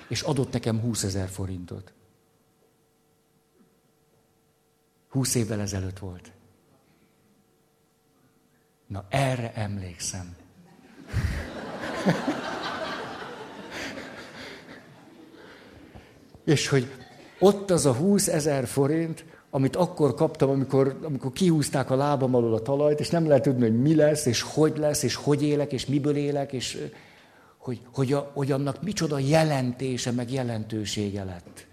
és 0.07 0.21
adott 0.21 0.51
nekem 0.51 0.79
20 0.79 1.03
ezer 1.03 1.27
forintot. 1.27 1.93
20 5.15 5.36
évvel 5.36 5.62
ezelőtt 5.62 5.99
volt. 5.99 6.32
Na, 8.88 9.06
erre 9.10 9.54
emlékszem. 9.54 10.36
és 16.45 16.67
hogy 16.67 16.88
ott 17.39 17.71
az 17.71 17.86
a 17.86 17.93
20 17.93 18.28
ezer 18.28 18.67
forint, 18.67 19.25
amit 19.49 19.75
akkor 19.75 20.13
kaptam, 20.13 20.49
amikor, 20.49 20.99
amikor 21.04 21.32
kihúzták 21.32 21.89
a 21.89 21.95
lábam 21.95 22.36
alól 22.36 22.54
a 22.54 22.62
talajt, 22.62 22.99
és 22.99 23.10
nem 23.10 23.28
lehet 23.28 23.43
tudni, 23.43 23.62
hogy 23.62 23.82
mi 23.82 23.95
lesz, 23.95 24.25
és 24.25 24.41
hogy 24.41 24.78
lesz, 24.78 25.04
és 25.04 25.15
hogy 25.15 25.43
élek, 25.43 25.71
és 25.71 25.86
miből 25.86 26.15
élek, 26.15 26.54
és 26.54 26.78
hogy, 27.58 27.82
hogy, 27.93 28.13
a, 28.13 28.32
hogy 28.34 28.51
annak 28.51 28.84
micsoda 28.84 29.19
jelentése, 29.19 30.12
meg 30.12 30.32
jelentősége 30.32 31.23
lett. 31.23 31.67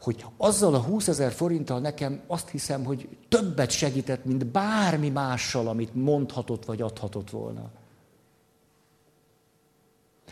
Hogy 0.00 0.24
azzal 0.36 0.74
a 0.74 0.80
20 0.80 1.08
ezer 1.08 1.32
forinttal 1.32 1.80
nekem 1.80 2.20
azt 2.26 2.48
hiszem, 2.48 2.84
hogy 2.84 3.08
többet 3.28 3.70
segített, 3.70 4.24
mint 4.24 4.46
bármi 4.46 5.08
mással, 5.08 5.68
amit 5.68 5.94
mondhatott 5.94 6.64
vagy 6.64 6.82
adhatott 6.82 7.30
volna. 7.30 7.70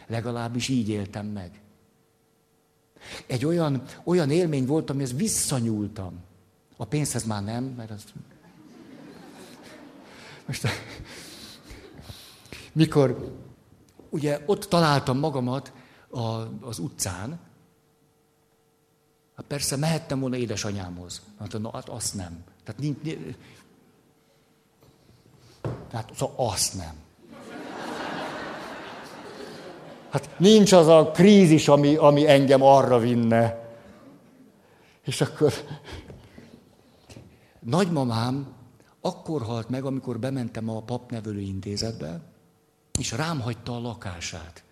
Legalábbis 0.07 0.69
így 0.69 0.89
éltem 0.89 1.27
meg. 1.27 1.61
Egy 3.27 3.45
olyan, 3.45 3.83
olyan 4.05 4.31
élmény 4.31 4.67
volt, 4.67 4.91
amihez 4.91 5.15
visszanyúltam. 5.15 6.21
A 6.77 6.85
pénzhez 6.85 7.25
már 7.25 7.45
nem, 7.45 7.65
mert 7.65 7.91
az... 7.91 8.05
Most, 10.47 10.67
mikor 12.73 13.37
ugye 14.11 14.43
ott 14.47 14.65
találtam 14.65 15.19
magamat 15.19 15.73
a, 16.11 16.21
az 16.61 16.79
utcán, 16.79 17.39
hát 19.39 19.47
persze 19.47 19.77
mehettem 19.77 20.21
volna 20.21 20.37
édesanyámhoz. 20.37 21.23
Hát, 21.39 21.59
na, 21.59 21.71
hát 21.73 21.89
azt 21.89 22.15
nem. 22.15 22.45
Tehát 22.65 22.81
nincs, 22.81 22.99
tehát 25.91 26.11
szóval 26.15 26.47
azt 26.47 26.75
nem. 26.75 26.95
Hát 30.11 30.39
nincs 30.39 30.73
az 30.73 30.87
a 30.87 31.11
krízis, 31.11 31.69
ami, 31.69 31.95
ami 31.95 32.29
engem 32.29 32.63
arra 32.63 32.99
vinne. 32.99 33.69
És 35.03 35.21
akkor 35.21 35.53
nagymamám 37.61 38.55
akkor 39.01 39.43
halt 39.43 39.69
meg, 39.69 39.85
amikor 39.85 40.19
bementem 40.19 40.69
a 40.69 40.83
papnevelő 40.83 41.41
intézetbe, 41.41 42.21
és 42.99 43.13
rám 43.13 43.41
hagyta 43.41 43.77
a 43.77 43.81
lakását. 43.81 44.65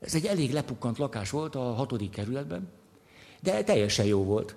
Ez 0.00 0.14
egy 0.14 0.24
elég 0.24 0.52
lepukkant 0.52 0.98
lakás 0.98 1.30
volt 1.30 1.54
a 1.54 1.72
hatodik 1.72 2.10
kerületben, 2.10 2.68
de 3.44 3.64
teljesen 3.64 4.06
jó 4.06 4.24
volt. 4.24 4.56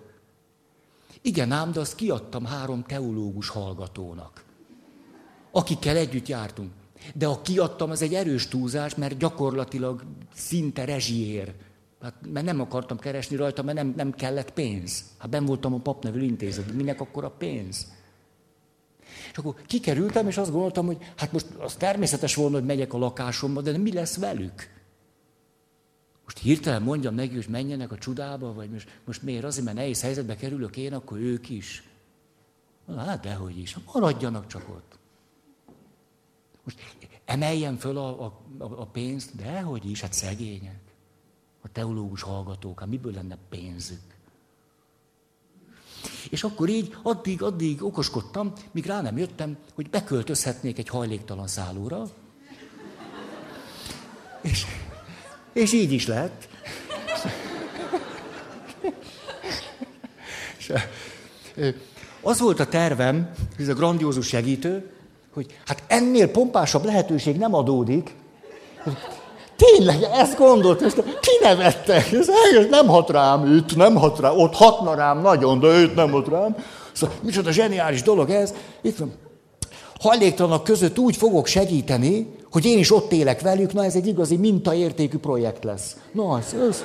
Igen 1.21 1.51
ám, 1.51 1.71
de 1.71 1.79
azt 1.79 1.95
kiadtam 1.95 2.45
három 2.45 2.83
teológus 2.83 3.49
hallgatónak, 3.49 4.43
akikkel 5.51 5.95
együtt 5.95 6.27
jártunk. 6.27 6.71
De 7.13 7.27
a 7.27 7.41
kiadtam, 7.41 7.89
az 7.89 8.01
egy 8.01 8.13
erős 8.13 8.47
túlzás, 8.47 8.95
mert 8.95 9.17
gyakorlatilag 9.17 10.03
szinte 10.33 10.85
rezsiér. 10.85 11.53
Hát, 12.01 12.13
mert 12.33 12.45
nem 12.45 12.61
akartam 12.61 12.97
keresni 12.97 13.35
rajta, 13.35 13.63
mert 13.63 13.77
nem, 13.77 13.93
nem 13.95 14.11
kellett 14.11 14.51
pénz. 14.51 15.03
Hát 15.17 15.29
ben 15.29 15.45
voltam 15.45 15.73
a 15.73 15.77
papnevelő 15.77 16.23
intézetben, 16.23 16.75
minek 16.75 17.01
akkor 17.01 17.23
a 17.23 17.29
pénz? 17.29 17.87
És 19.31 19.37
akkor 19.37 19.55
kikerültem, 19.65 20.27
és 20.27 20.37
azt 20.37 20.51
gondoltam, 20.51 20.85
hogy 20.85 20.97
hát 21.15 21.31
most 21.31 21.45
az 21.59 21.75
természetes 21.75 22.35
volna, 22.35 22.55
hogy 22.55 22.65
megyek 22.65 22.93
a 22.93 22.97
lakásomba, 22.97 23.61
de 23.61 23.77
mi 23.77 23.93
lesz 23.93 24.17
velük? 24.17 24.76
Most 26.27 26.39
hirtelen 26.39 26.81
mondjam 26.81 27.15
neki, 27.15 27.35
hogy 27.35 27.45
menjenek 27.49 27.91
a 27.91 27.97
csudába, 27.97 28.53
vagy 28.53 28.69
most, 28.69 28.99
most 29.05 29.21
miért 29.21 29.43
azért, 29.43 29.65
mert 29.65 29.77
nehéz 29.77 30.01
helyzetbe 30.01 30.35
kerülök 30.35 30.77
én, 30.77 30.93
akkor 30.93 31.17
ők 31.17 31.49
is. 31.49 31.83
Hát 32.95 33.21
dehogy 33.21 33.57
is, 33.57 33.77
maradjanak 33.93 34.47
csak 34.47 34.69
ott. 34.69 34.97
Most 36.63 36.79
emeljen 37.25 37.77
föl 37.77 37.97
a, 37.97 38.25
a, 38.25 38.41
a 38.57 38.85
pénzt, 38.85 39.35
dehogy 39.35 39.89
is, 39.89 40.01
hát 40.01 40.13
szegények. 40.13 40.81
A 41.61 41.71
teológus 41.71 42.21
hallgatók, 42.21 42.79
hát 42.79 42.89
miből 42.89 43.13
lenne 43.13 43.37
pénzük? 43.49 44.15
És 46.29 46.43
akkor 46.43 46.69
így 46.69 46.97
addig, 47.03 47.41
addig 47.41 47.83
okoskodtam, 47.83 48.53
míg 48.71 48.85
rá 48.85 49.01
nem 49.01 49.17
jöttem, 49.17 49.57
hogy 49.73 49.89
beköltözhetnék 49.89 50.77
egy 50.77 50.89
hajléktalan 50.89 51.47
szállóra. 51.47 52.07
És, 54.41 54.65
és 55.57 55.73
így 55.73 55.91
is 55.91 56.07
lett. 56.07 56.47
És, 60.57 60.73
az 62.21 62.39
volt 62.39 62.59
a 62.59 62.65
tervem, 62.65 63.29
ez 63.59 63.67
a 63.67 63.73
grandiózus 63.73 64.27
segítő, 64.27 64.89
hogy 65.33 65.45
hát 65.65 65.83
ennél 65.87 66.31
pompásabb 66.31 66.85
lehetőség 66.85 67.37
nem 67.37 67.53
adódik, 67.53 68.15
Tényleg, 69.55 70.03
ezt 70.03 70.37
gondolt, 70.37 70.81
ezt 70.81 71.03
kinevette, 71.19 71.93
ez, 71.93 72.27
nem 72.69 72.87
hat 72.87 73.09
rám 73.09 73.45
őt, 73.45 73.75
nem 73.75 73.95
hat 73.95 74.19
rám, 74.19 74.37
ott 74.37 74.55
hatna 74.55 74.95
rám 74.95 75.21
nagyon, 75.21 75.59
de 75.59 75.67
őt 75.67 75.95
nem 75.95 76.11
hat 76.11 76.27
rám. 76.27 76.55
Szóval 76.91 77.15
micsoda 77.21 77.51
zseniális 77.51 78.01
dolog 78.01 78.29
ez. 78.29 78.53
Itt 78.81 78.97
van. 78.97 79.13
Hajléktalanok 79.99 80.63
között 80.63 80.99
úgy 80.99 81.17
fogok 81.17 81.47
segíteni, 81.47 82.36
hogy 82.51 82.65
én 82.65 82.77
is 82.77 82.91
ott 82.91 83.11
élek 83.11 83.41
velük, 83.41 83.73
na 83.73 83.83
ez 83.83 83.95
egy 83.95 84.07
igazi 84.07 84.37
mintaértékű 84.37 85.17
projekt 85.17 85.63
lesz. 85.63 85.97
Na, 86.11 86.37
ez, 86.37 86.55
ez. 86.69 86.83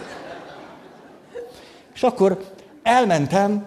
És 1.95 2.03
akkor 2.03 2.45
elmentem 2.83 3.67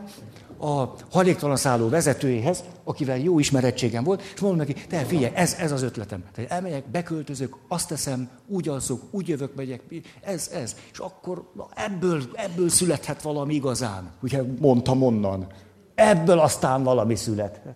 a 0.58 0.96
hajléktalan 1.12 1.56
szálló 1.56 1.90
vezetőjéhez, 1.90 2.64
akivel 2.84 3.18
jó 3.18 3.40
ismerettségem 3.40 4.04
volt, 4.04 4.22
és 4.34 4.40
mondom 4.40 4.60
neki, 4.60 4.74
te 4.74 4.98
figyelj, 4.98 5.34
ez, 5.36 5.56
ez 5.60 5.72
az 5.72 5.82
ötletem. 5.82 6.24
Tehát 6.34 6.52
elmegyek, 6.52 6.86
beköltözök, 6.92 7.56
azt 7.68 7.88
teszem, 7.88 8.30
úgy 8.48 8.68
alszok, 8.68 9.02
úgy 9.12 9.28
jövök, 9.28 9.56
megyek, 9.56 9.82
ez, 10.22 10.50
ez. 10.54 10.76
És 10.92 10.98
akkor 10.98 11.50
na, 11.56 11.68
ebből, 11.76 12.22
ebből 12.34 12.70
születhet 12.70 13.22
valami 13.22 13.54
igazán. 13.54 14.12
Ugye 14.22 14.42
mondtam 14.60 15.04
onnan. 15.04 15.48
Ebből 15.96 16.40
aztán 16.40 16.84
valami 16.84 17.16
születhet. 17.16 17.76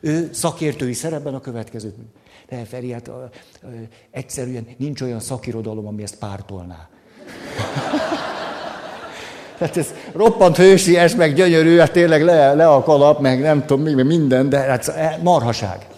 Ő 0.00 0.30
szakértői 0.32 0.92
szerepben 0.92 1.34
a 1.34 1.40
következőt. 1.40 1.94
De 2.48 2.64
Feri, 2.64 2.92
hát 2.92 3.08
a, 3.08 3.30
a, 3.62 3.66
egyszerűen 4.10 4.66
nincs 4.76 5.00
olyan 5.00 5.20
szakirodalom, 5.20 5.86
ami 5.86 6.02
ezt 6.02 6.18
pártolná. 6.18 6.88
Hát 9.58 9.76
ez 9.76 9.94
roppant 10.12 10.56
hősies, 10.56 11.14
meg 11.14 11.34
gyönyörű, 11.34 11.78
hát 11.78 11.92
tényleg 11.92 12.22
le, 12.22 12.54
le 12.54 12.68
a 12.68 12.82
kalap, 12.82 13.20
meg 13.20 13.40
nem 13.40 13.66
tudom 13.66 13.82
mi, 13.82 14.02
minden, 14.02 14.48
de 14.48 14.58
hát 14.58 15.22
marhaság. 15.22 15.86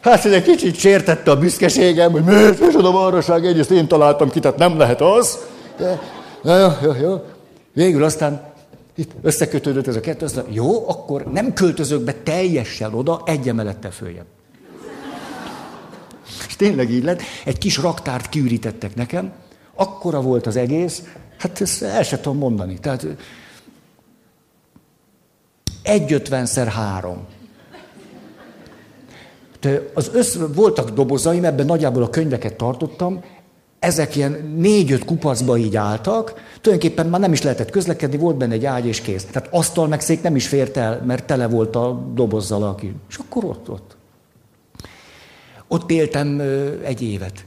Hát 0.00 0.24
ez 0.24 0.32
egy 0.32 0.42
kicsit 0.42 0.76
sértette 0.76 1.30
a 1.30 1.36
büszkeségem, 1.36 2.12
hogy 2.12 2.22
miért 2.24 2.60
is 2.60 2.74
a 2.74 2.90
marraság, 2.90 3.46
egyrészt 3.46 3.70
én 3.70 3.88
találtam 3.88 4.30
ki, 4.30 4.40
tehát 4.40 4.58
nem 4.58 4.78
lehet 4.78 5.00
az. 5.00 5.38
De, 5.78 6.00
na, 6.42 6.58
jó, 6.58 6.68
jó, 6.82 6.92
jó. 7.00 7.24
Végül 7.72 8.04
aztán 8.04 8.53
itt 8.94 9.12
összekötődött 9.22 9.86
ez 9.86 9.96
a 9.96 10.00
kettő, 10.00 10.24
aztán 10.24 10.44
jó, 10.48 10.88
akkor 10.88 11.24
nem 11.24 11.52
költözök 11.52 12.02
be 12.02 12.14
teljesen 12.14 12.94
oda, 12.94 13.22
egy 13.24 13.48
emelettel 13.48 13.90
följebb. 13.90 14.26
És 16.46 16.56
tényleg 16.56 16.90
így 16.90 17.04
lett. 17.04 17.20
Egy 17.44 17.58
kis 17.58 17.78
raktárt 17.78 18.28
kiürítettek 18.28 18.94
nekem, 18.94 19.32
akkora 19.74 20.20
volt 20.20 20.46
az 20.46 20.56
egész, 20.56 21.02
hát 21.38 21.60
ezt 21.60 21.82
el 21.82 22.02
sem 22.02 22.20
tudom 22.20 22.38
mondani. 22.38 22.78
Tehát 22.78 23.06
egy 25.82 26.12
ötvenszer 26.12 26.66
három. 26.66 27.26
De 29.60 29.90
az 29.94 30.10
össz, 30.12 30.36
voltak 30.54 30.90
dobozaim, 30.90 31.44
ebben 31.44 31.66
nagyjából 31.66 32.02
a 32.02 32.10
könyveket 32.10 32.56
tartottam, 32.56 33.22
ezek 33.84 34.16
ilyen 34.16 34.54
négy-öt 34.56 35.04
kupacba 35.04 35.56
így 35.56 35.76
álltak, 35.76 36.32
tulajdonképpen 36.60 37.06
már 37.06 37.20
nem 37.20 37.32
is 37.32 37.42
lehetett 37.42 37.70
közlekedni, 37.70 38.16
volt 38.16 38.36
benne 38.36 38.52
egy 38.52 38.64
ágy 38.64 38.86
és 38.86 39.00
kész. 39.00 39.24
Tehát 39.24 39.48
asztal 39.52 39.88
meg 39.88 40.00
szék 40.00 40.22
nem 40.22 40.36
is 40.36 40.48
fért 40.48 40.76
el, 40.76 41.02
mert 41.06 41.24
tele 41.24 41.46
volt 41.46 41.76
a 41.76 42.06
dobozzal, 42.14 42.62
aki. 42.62 42.94
És 43.08 43.16
akkor 43.16 43.44
ott, 43.44 43.70
ott. 43.70 43.96
Ott 45.68 45.90
éltem 45.90 46.40
egy 46.84 47.02
évet. 47.02 47.44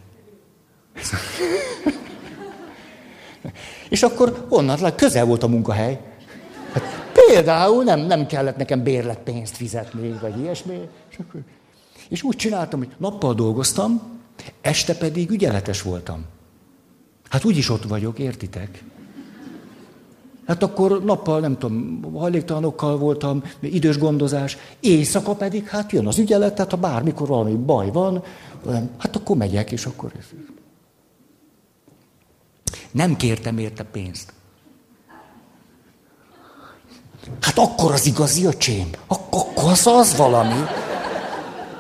és 3.90 4.04
akkor 4.04 4.46
onnan 4.50 4.96
közel 4.96 5.26
volt 5.26 5.44
a 5.44 5.48
munkahely. 5.48 6.00
Hát 6.74 6.84
például 7.14 7.84
nem, 7.84 8.00
nem 8.00 8.26
kellett 8.26 8.58
nekem 8.58 8.84
bérletpénzt 8.84 9.56
fizetni, 9.56 10.18
vagy 10.22 10.40
ilyesmi. 10.40 10.80
És, 11.10 11.18
akkor, 11.18 11.42
és 12.10 12.24
úgy 12.24 12.36
csináltam, 12.36 12.80
hogy 12.80 12.90
nappal 12.98 13.34
dolgoztam, 13.34 14.17
este 14.62 14.96
pedig 14.96 15.30
ügyeletes 15.30 15.82
voltam. 15.82 16.26
Hát 17.30 17.44
úgyis 17.44 17.70
ott 17.70 17.84
vagyok, 17.84 18.20
értitek? 18.20 18.84
Hát 20.48 20.64
akkor 20.64 21.04
nappal, 21.04 21.40
nem 21.40 21.58
tudom, 21.58 22.02
hajléktalanokkal 22.14 22.98
voltam, 22.98 23.44
idős 23.60 23.98
gondozás, 23.98 24.58
éjszaka 24.80 25.34
pedig 25.34 25.68
hát 25.68 25.92
jön 25.92 26.08
az 26.08 26.18
ügyelet, 26.18 26.56
tehát 26.56 26.72
ha 26.72 26.78
bármikor 26.78 27.28
valami 27.28 27.56
baj 27.56 27.92
van, 27.92 28.24
hát 28.98 29.16
akkor 29.16 29.38
megyek, 29.38 29.72
és 29.72 29.86
akkor... 29.86 30.12
Nem 32.92 33.16
kértem 33.16 33.58
érte 33.58 33.84
pénzt. 33.84 34.34
Hát 37.42 37.58
akkor 37.58 37.92
az 37.92 38.06
igazi 38.06 38.46
öcsém. 38.46 38.90
Akkor 39.08 39.46
az 39.56 39.88
az 39.88 40.16
valami. 40.16 40.64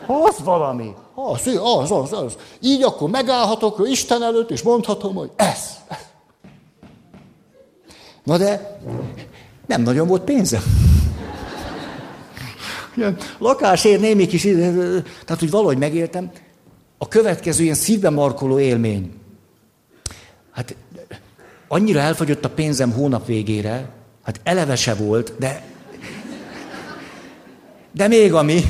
Az 0.07 0.43
valami. 0.43 0.93
Az, 1.19 1.47
az, 1.61 1.91
az, 1.91 2.13
az. 2.13 2.37
Így 2.61 2.83
akkor 2.83 3.09
megállhatok 3.09 3.81
Isten 3.89 4.23
előtt, 4.23 4.51
és 4.51 4.61
mondhatom, 4.61 5.15
hogy 5.15 5.31
ez. 5.35 5.59
Na 8.23 8.37
de 8.37 8.79
nem 9.65 9.81
nagyon 9.81 10.07
volt 10.07 10.21
pénzem. 10.21 10.61
Lakásért 13.37 14.01
némi 14.01 14.25
kis, 14.25 14.41
tehát 14.41 15.39
hogy 15.39 15.49
valahogy 15.49 15.77
megéltem. 15.77 16.31
A 16.97 17.07
következő 17.07 17.63
ilyen 17.63 17.75
szívbe 17.75 18.09
markoló 18.09 18.59
élmény. 18.59 19.13
Hát 20.51 20.75
annyira 21.67 21.99
elfogyott 21.99 22.45
a 22.45 22.49
pénzem 22.49 22.91
hónap 22.91 23.25
végére, 23.25 23.89
hát 24.23 24.39
eleve 24.43 24.95
volt, 24.97 25.33
de 25.39 25.63
de 27.91 28.07
még 28.07 28.33
ami, 28.33 28.61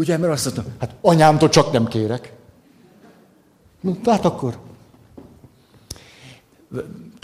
ugye, 0.00 0.16
mert 0.16 0.32
azt 0.32 0.44
mondtam, 0.44 0.74
hát 0.78 0.94
anyámtól 1.00 1.48
csak 1.48 1.72
nem 1.72 1.86
kérek. 1.86 2.32
Hát 4.04 4.24
akkor. 4.24 4.58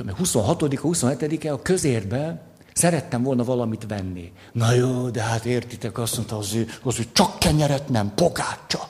26-a, 0.07 0.81
27-e 0.81 1.53
a 1.53 1.63
közértbe 1.63 2.43
szerettem 2.73 3.23
volna 3.23 3.45
valamit 3.45 3.87
venni. 3.89 4.33
Na 4.53 4.73
jó, 4.73 5.09
de 5.09 5.23
hát 5.23 5.45
értitek, 5.45 5.99
azt 5.99 6.17
mondta 6.17 6.37
az 6.37 6.55
ő, 6.55 6.67
az, 6.83 6.97
hogy 6.97 7.13
csak 7.13 7.39
kenyeret 7.39 7.89
nem, 7.89 8.13
pogácsa. 8.15 8.89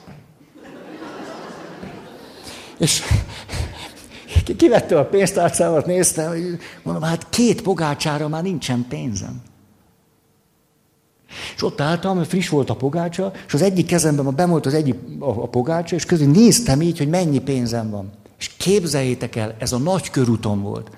És 2.77 3.01
kivette 4.57 4.99
a 4.99 5.05
pénztárcámat, 5.05 5.85
nézte, 5.85 6.27
hogy 6.27 6.57
mondom, 6.83 7.03
hát 7.03 7.29
két 7.29 7.61
pogácsára 7.61 8.27
már 8.27 8.43
nincsen 8.43 8.85
pénzem. 8.89 9.41
És 11.55 11.63
ott 11.63 11.81
álltam, 11.81 12.23
friss 12.23 12.49
volt 12.49 12.69
a 12.69 12.75
pogácsa, 12.75 13.31
és 13.47 13.53
az 13.53 13.61
egyik 13.61 13.85
kezemben 13.85 14.25
ma 14.25 14.31
bemolt 14.31 14.65
az 14.65 14.73
egyik 14.73 14.95
a, 15.19 15.29
a 15.29 15.47
pogácsa, 15.47 15.95
és 15.95 16.05
közül 16.05 16.27
néztem 16.27 16.81
így, 16.81 16.97
hogy 16.97 17.09
mennyi 17.09 17.39
pénzem 17.39 17.89
van. 17.89 18.11
És 18.39 18.51
képzeljétek 18.57 19.35
el, 19.35 19.55
ez 19.59 19.71
a 19.71 19.77
nagy 19.77 20.09
körúton 20.09 20.61
volt. 20.61 20.89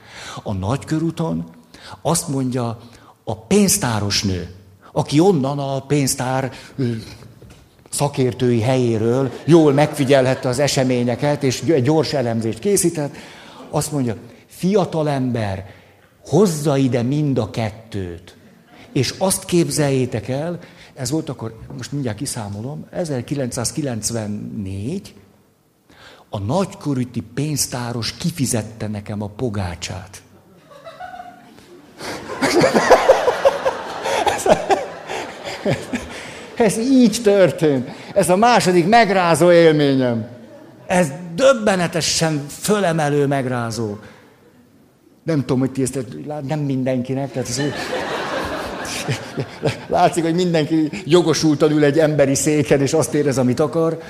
A 0.44 0.54
nagy 0.54 0.86
körúton 0.86 1.44
azt 2.02 2.28
mondja 2.28 2.80
a 3.24 3.36
pénztáros 3.36 4.24
nő, 4.24 4.50
aki 4.92 5.20
onnan 5.20 5.60
a 5.60 5.82
pénztár 5.82 6.52
szakértői 7.90 8.62
helyéről 8.62 9.32
jól 9.46 9.74
megfigyelhette 9.74 10.50
az 10.50 10.60
eseményeket, 10.60 11.44
és 11.44 11.62
egy 11.62 11.84
gyors 11.84 12.14
elemzést 12.14 12.60
készített, 12.60 13.16
azt 13.70 13.92
mondja, 13.92 14.16
fiatalember, 14.48 15.66
hozza 16.28 16.78
ide 16.78 17.02
mind 17.02 17.38
a 17.38 17.50
kettőt. 17.50 18.38
És 18.92 19.14
azt 19.18 19.46
képzeljétek 19.46 20.28
el, 20.28 20.60
ez 20.94 21.10
volt 21.10 21.30
akkor, 21.30 21.60
most 21.78 21.92
mindjárt 21.92 22.18
kiszámolom, 22.18 22.86
1994, 22.92 25.14
a 26.30 26.40
nagykorúti 26.40 27.24
pénztáros 27.34 28.14
kifizette 28.14 28.88
nekem 28.88 29.22
a 29.22 29.28
pogácsát. 29.28 30.22
Ez 36.56 36.78
így 36.78 37.20
történt. 37.24 37.90
Ez 38.14 38.30
a 38.30 38.36
második 38.36 38.88
megrázó 38.88 39.52
élményem. 39.52 40.28
Ez 40.88 41.08
döbbenetesen 41.36 42.46
fölemelő 42.48 43.26
megrázó. 43.26 43.98
Nem 45.24 45.40
tudom, 45.40 45.60
hogy 45.60 45.72
ti 45.72 45.82
ezt, 45.82 46.00
nem 46.48 46.60
mindenkinek, 46.60 47.32
tehát 47.32 47.50
ez, 47.50 47.62
látszik, 49.88 50.24
hogy 50.24 50.36
mindenki 50.36 50.90
jogosultan 51.06 51.72
ül 51.72 51.84
egy 51.84 52.00
emberi 52.00 52.36
széken, 52.36 52.82
és 52.82 52.94
azt 52.94 53.14
érez, 53.14 53.38
amit 53.38 53.60
akar. 53.60 54.02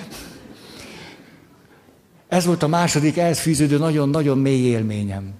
Ez 2.27 2.45
volt 2.45 2.63
a 2.63 2.67
második 2.67 3.17
ehhez 3.17 3.39
fűződő 3.39 3.77
nagyon-nagyon 3.77 4.37
mély 4.37 4.65
élményem. 4.65 5.33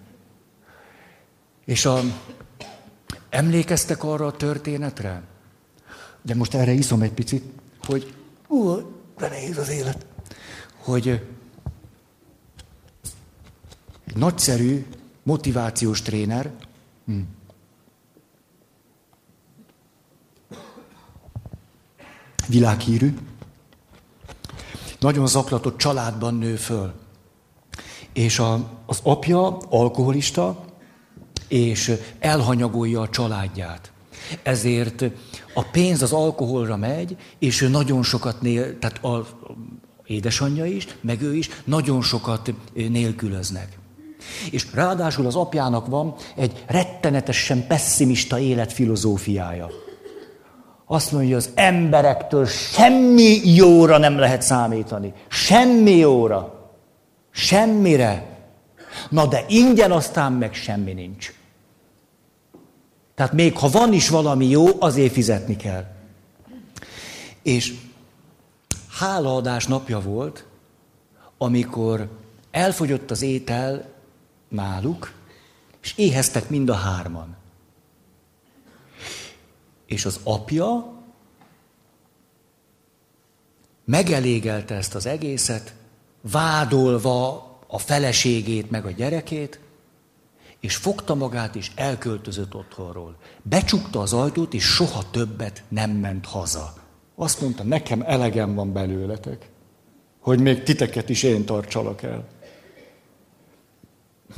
És 1.65 1.85
a, 1.85 1.99
emlékeztek 3.29 4.03
arra 4.03 4.25
a 4.25 4.31
történetre? 4.31 5.21
De 6.21 6.35
most 6.35 6.53
erre 6.53 6.71
iszom 6.71 7.01
egy 7.01 7.11
picit, 7.11 7.43
hogy 7.83 8.13
ú, 8.47 8.73
de 9.17 9.27
nehéz 9.27 9.57
az 9.57 9.69
élet. 9.69 10.05
Hogy 10.77 11.07
egy 14.07 14.15
nagyszerű 14.15 14.85
motivációs 15.23 16.01
tréner, 16.01 16.51
hm. 17.05 17.19
Világhírű, 22.49 23.17
nagyon 24.99 25.27
zaklatott 25.27 25.77
családban 25.77 26.33
nő 26.33 26.55
föl. 26.55 26.93
És 28.13 28.39
a, 28.39 28.69
az 28.85 28.99
apja 29.03 29.57
alkoholista, 29.57 30.65
és 31.47 31.91
elhanyagolja 32.19 33.01
a 33.01 33.09
családját. 33.09 33.91
Ezért 34.43 35.05
a 35.53 35.63
pénz 35.71 36.01
az 36.01 36.11
alkoholra 36.11 36.77
megy, 36.77 37.17
és 37.39 37.61
ő 37.61 37.67
nagyon 37.67 38.03
sokat 38.03 38.41
nél, 38.41 38.79
tehát 38.79 39.03
a, 39.03 39.27
édesanyja 40.05 40.65
is, 40.65 40.87
meg 41.01 41.21
ő 41.21 41.35
is 41.35 41.49
nagyon 41.63 42.01
sokat 42.01 42.53
nélkülöznek. 42.73 43.77
És 44.51 44.73
ráadásul 44.73 45.25
az 45.25 45.35
apjának 45.35 45.87
van 45.87 46.15
egy 46.35 46.63
rettenetesen 46.67 47.67
pessimista 47.67 48.39
életfilozófiája. 48.39 49.69
Azt 50.91 51.11
mondja, 51.11 51.35
az 51.35 51.49
emberektől 51.55 52.45
semmi 52.45 53.41
jóra 53.43 53.97
nem 53.97 54.17
lehet 54.17 54.41
számítani. 54.41 55.13
Semmi 55.27 55.95
jóra. 55.95 56.71
Semmire. 57.31 58.37
Na 59.09 59.25
de 59.25 59.45
ingyen 59.47 59.91
aztán 59.91 60.31
meg 60.31 60.53
semmi 60.53 60.93
nincs. 60.93 61.33
Tehát 63.15 63.33
még 63.33 63.57
ha 63.57 63.69
van 63.69 63.93
is 63.93 64.09
valami 64.09 64.45
jó, 64.45 64.65
azért 64.79 65.13
fizetni 65.13 65.55
kell. 65.55 65.85
És 67.41 67.73
hálaadás 68.99 69.67
napja 69.67 69.99
volt, 69.99 70.45
amikor 71.37 72.09
elfogyott 72.51 73.11
az 73.11 73.21
étel 73.21 73.85
náluk, 74.47 75.11
és 75.81 75.93
éheztek 75.95 76.49
mind 76.49 76.69
a 76.69 76.75
hárman. 76.75 77.38
És 79.89 80.05
az 80.05 80.19
apja 80.23 80.93
megelégelte 83.85 84.75
ezt 84.75 84.95
az 84.95 85.05
egészet, 85.05 85.73
vádolva 86.21 87.47
a 87.67 87.77
feleségét 87.77 88.69
meg 88.69 88.85
a 88.85 88.91
gyerekét, 88.91 89.59
és 90.59 90.75
fogta 90.75 91.15
magát, 91.15 91.55
és 91.55 91.71
elköltözött 91.75 92.55
otthonról. 92.55 93.17
Becsukta 93.41 93.99
az 93.99 94.13
ajtót, 94.13 94.53
és 94.53 94.63
soha 94.63 95.09
többet 95.11 95.63
nem 95.67 95.91
ment 95.91 96.25
haza. 96.25 96.73
Azt 97.15 97.41
mondta, 97.41 97.63
nekem 97.63 98.01
elegem 98.01 98.55
van 98.55 98.73
belőletek, 98.73 99.49
hogy 100.19 100.39
még 100.39 100.63
titeket 100.63 101.09
is 101.09 101.23
én 101.23 101.45
tartsalak 101.45 102.01
el. 102.03 102.27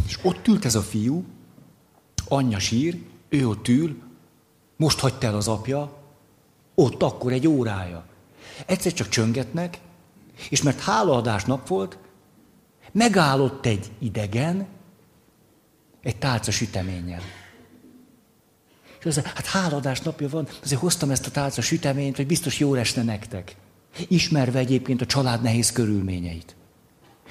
És 0.08 0.20
ott 0.24 0.48
ült 0.48 0.66
ez 0.66 0.76
a 0.76 0.82
fiú, 0.82 1.26
anyja 2.28 2.60
sír, 2.60 3.02
ő 3.30 3.48
ott 3.48 3.68
ül, 3.68 4.10
most 4.82 5.00
hagyta 5.00 5.28
el 5.28 5.36
az 5.36 5.48
apja, 5.48 5.92
ott 6.76 7.04
akkor 7.04 7.32
egy 7.32 7.48
órája. 7.48 8.04
Egyszer 8.66 8.94
csak 8.94 9.10
csöngetnek, 9.10 9.78
és 10.50 10.62
mert 10.62 10.80
hálaadás 10.80 11.46
nap 11.46 11.68
volt, 11.68 11.98
megállott 12.92 13.66
egy 13.66 13.92
idegen, 14.00 14.68
egy 16.02 16.18
tálca 16.18 16.52
süteménnyel. 16.52 17.22
És 19.00 19.06
az, 19.06 19.22
hát 19.24 19.46
háladás 19.46 20.02
napja 20.02 20.30
van, 20.30 20.48
azért 20.64 20.82
hoztam 20.82 21.12
ezt 21.12 21.28
a 21.28 21.32
tálca 21.32 21.62
süteményt, 21.62 22.16
hogy 22.16 22.28
biztos 22.28 22.60
jó 22.60 22.74
esne 22.74 23.04
nektek. 23.04 23.56
Ismerve 24.08 24.60
egyébként 24.60 25.02
a 25.02 25.06
család 25.06 25.42
nehéz 25.42 25.72
körülményeit. 25.72 26.56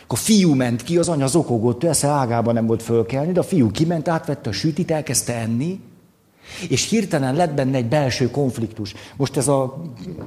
Akkor 0.02 0.18
a 0.18 0.22
fiú 0.22 0.54
ment 0.54 0.82
ki, 0.82 0.98
az 0.98 1.08
anya 1.08 1.26
zokogott, 1.26 1.84
esze 1.84 2.08
ágában 2.08 2.54
nem 2.54 2.66
volt 2.66 2.82
fölkelni, 2.82 3.32
de 3.32 3.40
a 3.40 3.42
fiú 3.42 3.70
kiment, 3.70 4.08
átvette 4.08 4.50
a 4.50 4.52
sütit, 4.52 4.90
elkezdte 4.90 5.34
enni, 5.34 5.80
és 6.68 6.88
hirtelen 6.88 7.34
lett 7.34 7.54
benne 7.54 7.76
egy 7.76 7.88
belső 7.88 8.30
konfliktus. 8.30 8.94
Most 9.16 9.36
ez 9.36 9.48
a 9.48 9.82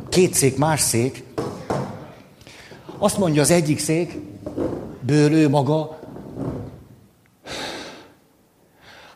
két 0.10 0.34
szék, 0.34 0.58
más 0.58 0.82
szék. 0.82 1.24
Azt 2.98 3.18
mondja 3.18 3.42
az 3.42 3.52
egyik 3.52 3.80
szék, 3.80 4.18
bőlő 5.02 5.50
maga, 5.50 6.00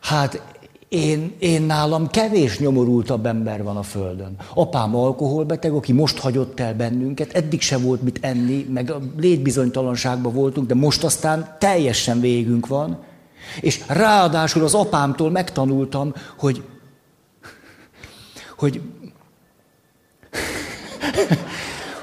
hát 0.01 0.41
én, 0.89 1.35
én 1.39 1.61
nálam 1.61 2.07
kevés 2.07 2.59
nyomorultabb 2.59 3.25
ember 3.25 3.63
van 3.63 3.77
a 3.77 3.83
Földön. 3.83 4.35
Apám 4.53 4.95
alkoholbeteg, 4.95 5.73
aki 5.73 5.91
most 5.91 6.19
hagyott 6.19 6.59
el 6.59 6.75
bennünket, 6.75 7.33
eddig 7.33 7.61
se 7.61 7.77
volt 7.77 8.01
mit 8.01 8.19
enni, 8.21 8.65
meg 8.73 8.91
a 8.91 8.99
létbizonytalanságban 9.17 10.33
voltunk, 10.33 10.67
de 10.67 10.75
most 10.75 11.03
aztán 11.03 11.55
teljesen 11.59 12.19
végünk 12.19 12.67
van. 12.67 13.03
És 13.61 13.83
ráadásul 13.87 14.63
az 14.63 14.73
apámtól 14.73 15.31
megtanultam, 15.31 16.13
hogy, 16.37 16.63
hogy, 18.57 18.81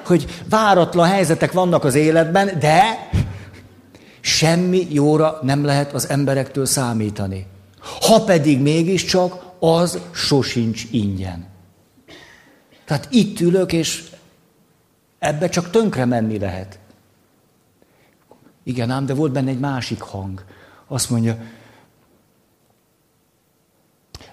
hogy 0.06 0.42
váratlan 0.48 1.08
helyzetek 1.08 1.52
vannak 1.52 1.84
az 1.84 1.94
életben, 1.94 2.58
de 2.58 3.08
semmi 4.20 4.86
jóra 4.90 5.38
nem 5.42 5.64
lehet 5.64 5.92
az 5.92 6.08
emberektől 6.08 6.66
számítani. 6.66 7.46
Ha 8.00 8.24
pedig 8.24 8.60
mégiscsak, 8.60 9.42
az 9.58 9.98
sosincs 10.14 10.84
ingyen. 10.90 11.46
Tehát 12.84 13.08
itt 13.10 13.40
ülök, 13.40 13.72
és 13.72 14.04
ebbe 15.18 15.48
csak 15.48 15.70
tönkre 15.70 16.04
menni 16.04 16.38
lehet. 16.38 16.78
Igen, 18.62 18.90
ám, 18.90 19.06
de 19.06 19.14
volt 19.14 19.32
benne 19.32 19.50
egy 19.50 19.58
másik 19.58 20.00
hang. 20.00 20.44
Azt 20.86 21.10
mondja, 21.10 21.38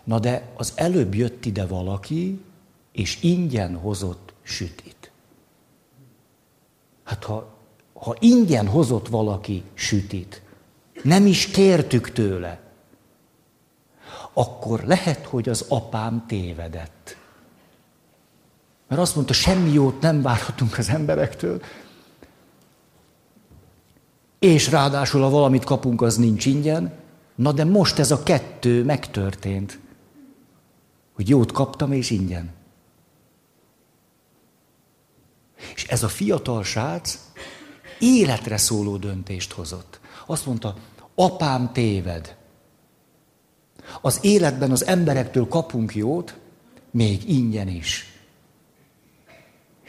na 0.04 0.20
de 0.20 0.52
az 0.56 0.74
előbb 0.76 1.16
jött 1.16 1.45
ide 1.45 1.66
valaki, 1.66 2.41
és 2.91 3.22
ingyen 3.22 3.76
hozott 3.76 4.34
sütit. 4.43 5.12
Hát 7.04 7.24
ha, 7.24 7.54
ha 7.93 8.16
ingyen 8.20 8.68
hozott 8.68 9.08
valaki 9.08 9.64
sütit, 9.74 10.41
nem 11.04 11.26
is 11.26 11.47
kértük 11.47 12.12
tőle, 12.12 12.60
akkor 14.34 14.84
lehet, 14.84 15.26
hogy 15.26 15.49
az 15.49 15.66
apám 15.68 16.26
tévedett. 16.28 17.18
Mert 18.88 19.02
azt 19.02 19.16
mondta, 19.16 19.34
semmi 19.34 19.72
jót 19.72 20.02
nem 20.02 20.22
várhatunk 20.22 20.78
az 20.78 20.89
emberektől, 20.89 21.62
és 24.39 24.70
ráadásul, 24.70 25.22
ha 25.22 25.30
valamit 25.30 25.64
kapunk, 25.64 26.02
az 26.02 26.16
nincs 26.18 26.45
ingyen. 26.45 26.93
Na 27.36 27.52
de 27.52 27.64
most 27.64 27.99
ez 27.99 28.12
a 28.12 28.24
kettő 28.24 28.84
megtörtént, 28.84 29.80
hogy 31.22 31.30
jót 31.30 31.51
kaptam, 31.51 31.91
és 31.91 32.09
ingyen. 32.09 32.49
És 35.76 35.88
ez 35.88 36.03
a 36.03 36.07
fiatal 36.07 36.63
srác 36.63 37.19
életre 37.99 38.57
szóló 38.57 38.97
döntést 38.97 39.51
hozott. 39.51 39.99
Azt 40.26 40.45
mondta, 40.45 40.76
apám 41.15 41.72
téved. 41.74 42.36
Az 44.01 44.19
életben 44.22 44.72
az 44.72 44.86
emberektől 44.86 45.47
kapunk 45.47 45.95
jót, 45.95 46.38
még 46.91 47.30
ingyen 47.30 47.67
is. 47.67 48.22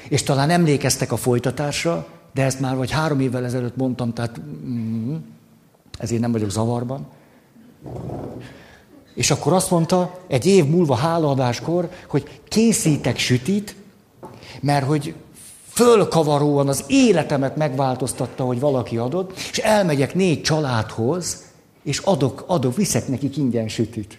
És 0.09 0.22
talán 0.22 0.51
emlékeztek 0.51 1.12
a 1.12 1.16
folytatásra, 1.16 2.09
de 2.33 2.45
ezt 2.45 2.61
már 2.61 2.76
vagy 2.76 2.91
három 2.91 3.20
évvel 3.20 3.45
ezelőtt 3.45 3.76
mondtam, 3.76 4.12
tehát 4.12 4.41
mm, 4.41 5.16
ezért 5.99 6.20
nem 6.20 6.33
vagyok 6.33 6.51
zavarban. 6.51 7.07
És 9.15 9.31
akkor 9.31 9.53
azt 9.53 9.71
mondta, 9.71 10.19
egy 10.29 10.47
év 10.47 10.67
múlva 10.67 10.95
hálaadáskor, 10.95 11.89
hogy 12.09 12.41
készítek 12.49 13.19
sütit, 13.19 13.77
mert 14.61 14.87
hogy 14.87 15.15
fölkavaróan 15.69 16.69
az 16.69 16.85
életemet 16.87 17.57
megváltoztatta, 17.57 18.45
hogy 18.45 18.61
valaki 18.61 18.97
adott, 18.97 19.39
és 19.51 19.59
elmegyek 19.59 20.15
négy 20.15 20.43
családhoz, 20.43 21.43
és 21.83 21.99
adok, 21.99 22.45
adok, 22.47 22.77
viszek 22.77 23.09
nekik 23.09 23.37
ingyen 23.37 23.69
sütit. 23.69 24.19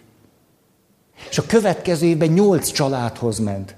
És 1.30 1.38
a 1.38 1.46
következő 1.46 2.06
évben 2.06 2.30
nyolc 2.30 2.72
családhoz 2.72 3.40
ment. 3.40 3.76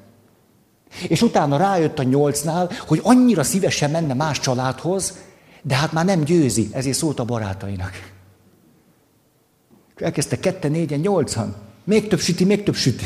És 1.07 1.21
utána 1.21 1.57
rájött 1.57 1.99
a 1.99 2.03
nyolcnál, 2.03 2.69
hogy 2.87 2.99
annyira 3.03 3.43
szívesen 3.43 3.91
menne 3.91 4.13
más 4.13 4.39
családhoz, 4.39 5.17
de 5.61 5.75
hát 5.75 5.91
már 5.91 6.05
nem 6.05 6.23
győzi, 6.23 6.69
ezért 6.71 6.97
szólt 6.97 7.19
a 7.19 7.25
barátainak. 7.25 8.14
Elkezdte 9.95 10.39
ketten, 10.39 10.71
négyen, 10.71 10.99
nyolcan. 10.99 11.55
Még 11.83 12.07
több 12.07 12.19
süti, 12.19 12.45
még 12.45 12.63
több 12.63 12.75
süti. 12.75 13.05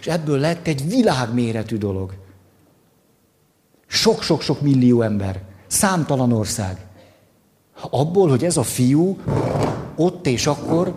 És 0.00 0.06
ebből 0.06 0.38
lett 0.38 0.66
egy 0.66 0.88
világméretű 0.88 1.76
dolog. 1.76 2.14
Sok-sok-sok 3.86 4.60
millió 4.60 5.02
ember. 5.02 5.42
Számtalan 5.66 6.32
ország. 6.32 6.86
Abból, 7.90 8.28
hogy 8.28 8.44
ez 8.44 8.56
a 8.56 8.62
fiú 8.62 9.18
ott 9.96 10.26
és 10.26 10.46
akkor 10.46 10.94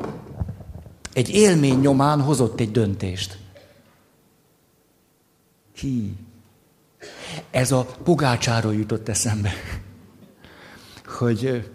egy 1.14 1.30
élmény 1.30 1.80
nyomán 1.80 2.22
hozott 2.22 2.60
egy 2.60 2.72
döntést. 2.72 3.38
Hi. 5.76 6.14
Ez 7.52 7.72
a 7.72 7.86
pogácsáról 8.04 8.74
jutott 8.74 9.10
eszembe. 9.10 9.52
Hogy, 11.06 11.70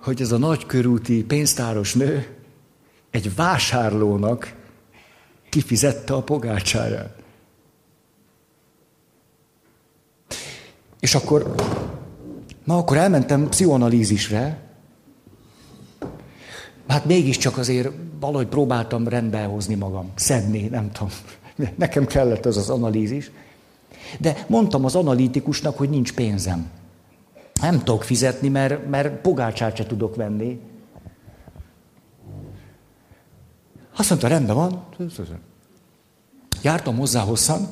hogy 0.00 0.20
ez 0.20 0.32
a 0.32 0.38
nagykörúti 0.38 1.24
pénztáros 1.24 1.94
nő 1.94 2.36
egy 3.10 3.34
vásárlónak 3.34 4.56
kifizette 5.48 6.14
a 6.14 6.22
pogácsáját. 6.22 7.18
És 11.00 11.14
akkor 11.14 11.54
Na, 12.70 12.76
akkor 12.76 12.96
elmentem 12.96 13.48
pszichoanalízisre. 13.48 14.58
Hát 16.88 17.04
mégiscsak 17.04 17.58
azért 17.58 17.90
valahogy 18.20 18.46
próbáltam 18.46 19.08
rendbe 19.08 19.44
hozni 19.44 19.74
magam, 19.74 20.10
szedni, 20.14 20.62
nem 20.62 20.90
tudom. 20.92 21.12
Nekem 21.76 22.06
kellett 22.06 22.46
az 22.46 22.56
az 22.56 22.70
analízis. 22.70 23.30
De 24.18 24.44
mondtam 24.48 24.84
az 24.84 24.94
analitikusnak, 24.94 25.78
hogy 25.78 25.90
nincs 25.90 26.12
pénzem. 26.12 26.70
Nem 27.60 27.78
tudok 27.78 28.02
fizetni, 28.02 28.48
mert, 28.48 28.88
mert 28.88 29.20
pogácsát 29.20 29.76
se 29.76 29.86
tudok 29.86 30.16
venni. 30.16 30.60
Azt 33.96 34.08
mondta, 34.08 34.28
rendben 34.28 34.56
van. 34.56 34.84
Jártam 36.62 36.96
hozzá 36.96 37.20
hosszan, 37.20 37.68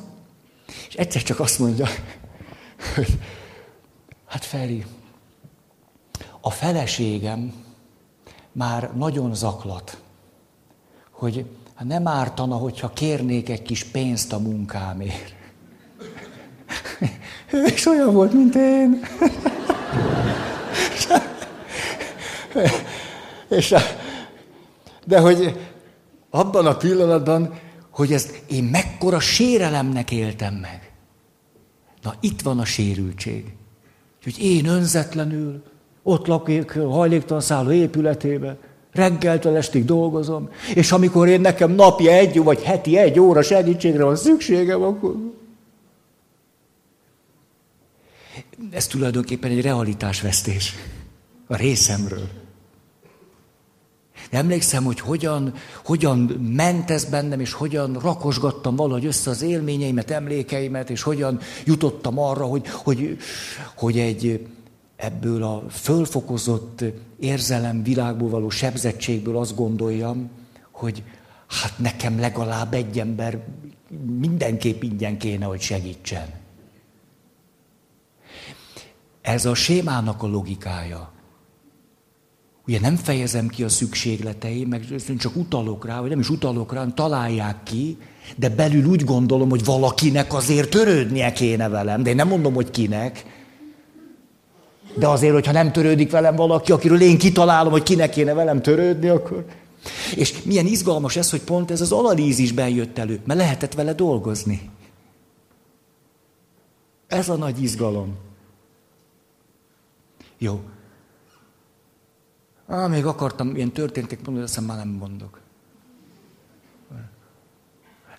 és 0.87 0.95
egyszer 0.95 1.23
csak 1.23 1.39
azt 1.39 1.59
mondja, 1.59 1.87
hogy 2.95 3.17
Hát 4.29 4.45
Feri, 4.45 4.85
a 6.41 6.49
feleségem 6.49 7.53
már 8.51 8.91
nagyon 8.95 9.35
zaklat, 9.35 10.01
hogy 11.11 11.45
hát 11.75 11.87
nem 11.87 12.07
ártana, 12.07 12.55
hogyha 12.55 12.93
kérnék 12.93 13.49
egy 13.49 13.61
kis 13.61 13.83
pénzt 13.83 14.33
a 14.33 14.39
munkámért. 14.39 15.33
Ő 17.53 17.89
olyan 17.89 18.13
volt, 18.13 18.33
mint 18.33 18.55
én. 18.55 18.99
És, 23.49 23.75
de 25.05 25.19
hogy 25.19 25.59
abban 26.29 26.65
a 26.65 26.77
pillanatban, 26.77 27.59
hogy 27.89 28.13
ezt 28.13 28.41
én 28.47 28.63
mekkora 28.63 29.19
sérelemnek 29.19 30.11
éltem 30.11 30.53
meg. 30.53 30.91
Na 32.01 32.13
itt 32.19 32.41
van 32.41 32.59
a 32.59 32.65
sérültség. 32.65 33.45
Hogy 34.23 34.43
én 34.43 34.65
önzetlenül 34.65 35.63
ott 36.03 36.27
lakik 36.27 36.71
hajléktalan 36.71 37.41
szálló 37.41 37.71
épületébe, 37.71 38.57
reggeltől 38.91 39.55
estig 39.55 39.85
dolgozom, 39.85 40.49
és 40.73 40.91
amikor 40.91 41.27
én 41.27 41.41
nekem 41.41 41.71
napi 41.71 42.07
egy 42.07 42.43
vagy 42.43 42.63
heti 42.63 42.97
egy 42.97 43.19
óra 43.19 43.41
segítségre 43.41 44.03
van 44.03 44.15
szükségem, 44.15 44.81
akkor... 44.81 45.15
Ez 48.71 48.87
tulajdonképpen 48.87 49.51
egy 49.51 49.61
realitásvesztés 49.61 50.73
a 51.47 51.55
részemről. 51.55 52.29
Emlékszem, 54.29 54.83
hogy 54.83 54.99
hogyan, 54.99 55.53
hogyan 55.85 56.17
ment 56.55 56.91
ez 56.91 57.05
bennem, 57.05 57.39
és 57.39 57.53
hogyan 57.53 57.93
rakosgattam 58.01 58.75
valahogy 58.75 59.05
össze 59.05 59.29
az 59.29 59.41
élményeimet, 59.41 60.11
emlékeimet, 60.11 60.89
és 60.89 61.01
hogyan 61.01 61.39
jutottam 61.65 62.19
arra, 62.19 62.45
hogy, 62.45 62.67
hogy, 62.67 63.17
hogy 63.75 63.99
egy 63.99 64.47
ebből 64.95 65.43
a 65.43 65.63
fölfokozott 65.69 66.83
érzelem 67.19 67.83
világból 67.83 68.29
való 68.29 68.49
sebzettségből 68.49 69.37
azt 69.37 69.55
gondoljam, 69.55 70.29
hogy 70.71 71.03
hát 71.47 71.73
nekem 71.77 72.19
legalább 72.19 72.73
egy 72.73 72.99
ember 72.99 73.43
mindenképp 74.19 74.81
ingyen 74.81 75.17
kéne, 75.17 75.45
hogy 75.45 75.61
segítsen. 75.61 76.39
Ez 79.29 79.45
a 79.45 79.53
sémának 79.53 80.23
a 80.23 80.27
logikája. 80.27 81.11
Ugye 82.67 82.79
nem 82.79 82.95
fejezem 82.95 83.47
ki 83.47 83.63
a 83.63 83.69
szükségleteim, 83.69 84.67
meg 84.67 84.85
csak 85.17 85.35
utalok 85.35 85.85
rá, 85.85 85.99
vagy 85.99 86.09
nem 86.09 86.19
is 86.19 86.29
utalok 86.29 86.73
rá, 86.73 86.85
találják 86.95 87.63
ki, 87.63 87.97
de 88.35 88.49
belül 88.49 88.85
úgy 88.85 89.03
gondolom, 89.03 89.49
hogy 89.49 89.65
valakinek 89.65 90.33
azért 90.33 90.69
törődnie 90.69 91.31
kéne 91.31 91.67
velem, 91.67 92.03
de 92.03 92.09
én 92.09 92.15
nem 92.15 92.27
mondom, 92.27 92.53
hogy 92.53 92.71
kinek. 92.71 93.25
De 94.95 95.07
azért, 95.07 95.33
hogyha 95.33 95.51
nem 95.51 95.71
törődik 95.71 96.11
velem 96.11 96.35
valaki, 96.35 96.71
akiről 96.71 97.01
én 97.01 97.17
kitalálom, 97.17 97.71
hogy 97.71 97.83
kinek 97.83 98.09
kéne 98.09 98.33
velem 98.33 98.61
törődni, 98.61 99.07
akkor... 99.07 99.45
És 100.15 100.41
milyen 100.43 100.65
izgalmas 100.65 101.15
ez, 101.15 101.29
hogy 101.29 101.41
pont 101.41 101.71
ez 101.71 101.81
az 101.81 101.91
analízisben 101.91 102.69
jött 102.69 102.97
elő, 102.97 103.19
mert 103.25 103.39
lehetett 103.39 103.73
vele 103.73 103.93
dolgozni. 103.93 104.69
Ez 107.07 107.29
a 107.29 107.35
nagy 107.35 107.63
izgalom. 107.63 108.27
Jó, 110.41 110.63
Á, 112.69 112.87
még 112.87 113.05
akartam 113.05 113.55
ilyen 113.55 113.71
történtek 113.71 114.25
mondani, 114.25 114.45
azt 114.45 114.61
már 114.61 114.77
nem 114.77 114.87
mondok. 114.87 115.39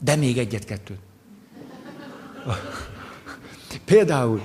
De 0.00 0.16
még 0.16 0.38
egyet-kettőt. 0.38 0.98
Például 3.84 4.42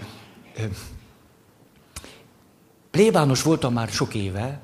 plébános 2.91 3.41
voltam 3.41 3.73
már 3.73 3.89
sok 3.89 4.13
éve, 4.13 4.61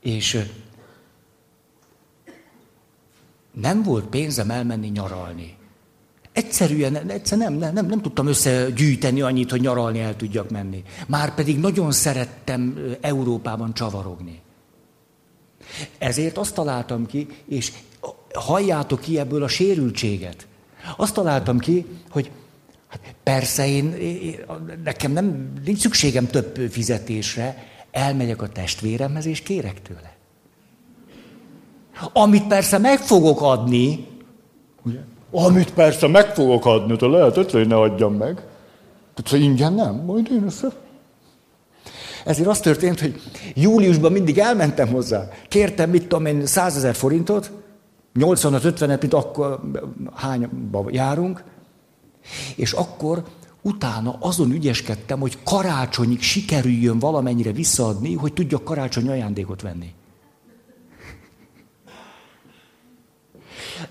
és 0.00 0.38
nem 3.50 3.82
volt 3.82 4.06
pénzem 4.06 4.50
elmenni 4.50 4.88
nyaralni. 4.88 5.55
Egyszerűen, 6.36 6.96
egyszer 7.10 7.38
nem, 7.38 7.52
nem, 7.52 7.72
nem, 7.72 7.86
nem 7.86 8.00
tudtam 8.00 8.26
összegyűjteni 8.26 9.20
annyit, 9.20 9.50
hogy 9.50 9.60
nyaralni 9.60 10.00
el 10.00 10.16
tudjak 10.16 10.50
menni. 10.50 10.82
Már 11.06 11.34
pedig 11.34 11.58
nagyon 11.58 11.92
szerettem 11.92 12.78
Európában 13.00 13.74
csavarogni. 13.74 14.40
Ezért 15.98 16.38
azt 16.38 16.54
találtam 16.54 17.06
ki, 17.06 17.26
és 17.48 17.72
halljátok 18.34 19.00
ki 19.00 19.18
ebből 19.18 19.42
a 19.42 19.48
sérültséget. 19.48 20.46
Azt 20.96 21.14
találtam 21.14 21.58
ki, 21.58 21.86
hogy 22.10 22.30
hát 22.88 23.00
persze 23.22 23.68
én, 23.68 23.92
én, 23.92 24.36
nekem 24.84 25.12
nem, 25.12 25.52
nincs 25.64 25.78
szükségem 25.78 26.26
több 26.26 26.70
fizetésre, 26.70 27.66
elmegyek 27.90 28.42
a 28.42 28.48
testvéremhez, 28.48 29.26
és 29.26 29.40
kérek 29.40 29.82
tőle. 29.82 30.16
Amit 32.12 32.46
persze 32.46 32.78
meg 32.78 32.98
fogok 32.98 33.40
adni? 33.40 34.14
Amit 35.44 35.72
persze 35.72 36.06
meg 36.06 36.34
fogok 36.34 36.66
adni, 36.66 36.96
de 36.96 37.06
lehet, 37.06 37.50
hogy 37.50 37.66
ne 37.66 37.76
adjam 37.76 38.14
meg. 38.14 38.42
Tehát 39.14 39.44
ingyen 39.44 39.72
nem, 39.72 39.94
majd 39.94 40.28
én 40.30 40.44
össze. 40.44 40.68
Ezért 42.24 42.48
az 42.48 42.60
történt, 42.60 43.00
hogy 43.00 43.20
júliusban 43.54 44.12
mindig 44.12 44.38
elmentem 44.38 44.88
hozzá. 44.88 45.28
Kértem, 45.48 45.90
mit 45.90 46.02
tudom 46.02 46.26
én, 46.26 46.46
100 46.46 46.76
ezer 46.76 46.94
forintot, 46.94 47.50
85-50-et, 48.14 49.00
mint 49.00 49.14
akkor 49.14 49.60
hányba 50.14 50.86
járunk, 50.90 51.44
és 52.56 52.72
akkor 52.72 53.22
utána 53.62 54.16
azon 54.20 54.50
ügyeskedtem, 54.50 55.20
hogy 55.20 55.38
karácsonyig 55.44 56.20
sikerüljön 56.20 56.98
valamennyire 56.98 57.52
visszaadni, 57.52 58.14
hogy 58.14 58.32
tudjak 58.32 58.64
karácsony 58.64 59.08
ajándékot 59.08 59.62
venni. 59.62 59.94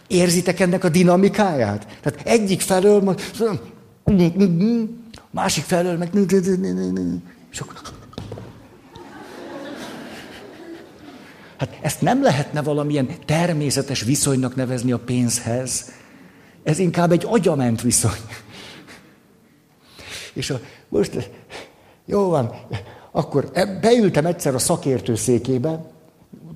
Érzitek 0.08 0.60
ennek 0.60 0.84
a 0.84 0.90
dinamikáját? 0.90 1.88
Tehát 2.02 2.28
egyik 2.28 2.62
felől, 2.62 3.16
másik 5.32 5.64
felől 5.64 5.98
meg... 5.98 6.10
És 7.52 7.60
akkor... 7.60 7.82
Hát 11.58 11.78
ezt 11.82 12.02
nem 12.02 12.24
lehetne 12.24 12.62
valamilyen 12.62 13.10
természetes 13.26 14.02
viszonynak 14.02 14.56
nevezni 14.56 14.92
a 14.92 15.00
pénzhez. 15.00 15.92
Ez 16.64 16.80
inkább 16.80 17.12
egy 17.12 17.26
agyament 17.28 17.82
viszony. 17.82 18.20
És 20.34 20.50
a, 20.50 20.60
most, 20.90 21.30
jó 22.06 22.30
van, 22.30 22.56
akkor 23.12 23.50
e, 23.54 23.66
beültem 23.66 24.26
egyszer 24.26 24.56
a 24.56 24.60
szakértő 24.60 25.16
székébe, 25.16 25.95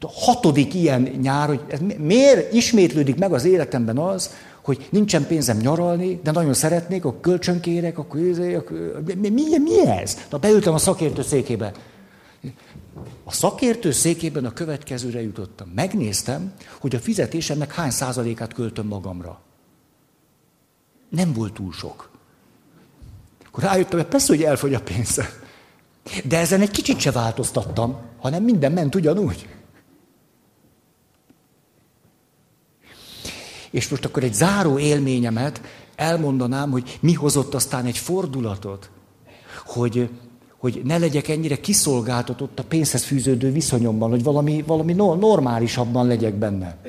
hatodik 0.01 0.73
ilyen 0.73 1.01
nyár, 1.01 1.47
hogy 1.47 1.61
miért 1.97 2.53
ismétlődik 2.53 3.17
meg 3.17 3.33
az 3.33 3.45
életemben 3.45 3.97
az, 3.97 4.29
hogy 4.61 4.87
nincsen 4.89 5.27
pénzem 5.27 5.57
nyaralni, 5.57 6.19
de 6.23 6.31
nagyon 6.31 6.53
szeretnék, 6.53 7.05
akkor 7.05 7.19
kölcsönkérek, 7.19 7.97
akkor, 7.97 8.19
akkor 8.55 9.01
mi, 9.15 9.29
mi, 9.29 9.57
mi 9.57 9.87
ez? 9.87 10.17
Na, 10.29 10.37
beültem 10.37 10.73
a 10.73 10.77
szakértő 10.77 11.21
székébe. 11.21 11.71
A 13.23 13.31
szakértő 13.31 13.91
székében 13.91 14.45
a 14.45 14.53
következőre 14.53 15.21
jutottam. 15.21 15.71
Megnéztem, 15.75 16.53
hogy 16.79 16.95
a 16.95 16.99
fizetésemnek 16.99 17.73
hány 17.73 17.91
százalékát 17.91 18.53
költöm 18.53 18.87
magamra. 18.87 19.39
Nem 21.09 21.33
volt 21.33 21.53
túl 21.53 21.71
sok. 21.71 22.09
Akkor 23.45 23.63
rájöttem, 23.63 23.99
hogy 23.99 24.07
persze, 24.07 24.33
hogy 24.35 24.43
elfogy 24.43 24.73
a 24.73 24.81
pénzem. 24.81 25.25
De 26.23 26.37
ezen 26.37 26.61
egy 26.61 26.71
kicsit 26.71 26.99
se 26.99 27.11
változtattam, 27.11 27.97
hanem 28.19 28.43
minden 28.43 28.71
ment 28.71 28.95
ugyanúgy. 28.95 29.47
És 33.71 33.89
most 33.89 34.05
akkor 34.05 34.23
egy 34.23 34.33
záró 34.33 34.79
élményemet 34.79 35.61
elmondanám, 35.95 36.71
hogy 36.71 36.97
mi 37.01 37.13
hozott 37.13 37.53
aztán 37.53 37.85
egy 37.85 37.97
fordulatot, 37.97 38.89
hogy, 39.65 40.09
hogy 40.57 40.81
ne 40.83 40.97
legyek 40.97 41.27
ennyire 41.27 41.59
kiszolgáltatott 41.59 42.59
a 42.59 42.63
pénzhez 42.63 43.03
fűződő 43.03 43.51
viszonyomban, 43.51 44.09
hogy 44.09 44.23
valami, 44.23 44.63
valami 44.67 44.93
normálisabban 44.93 46.07
legyek 46.07 46.33
benne. 46.33 46.77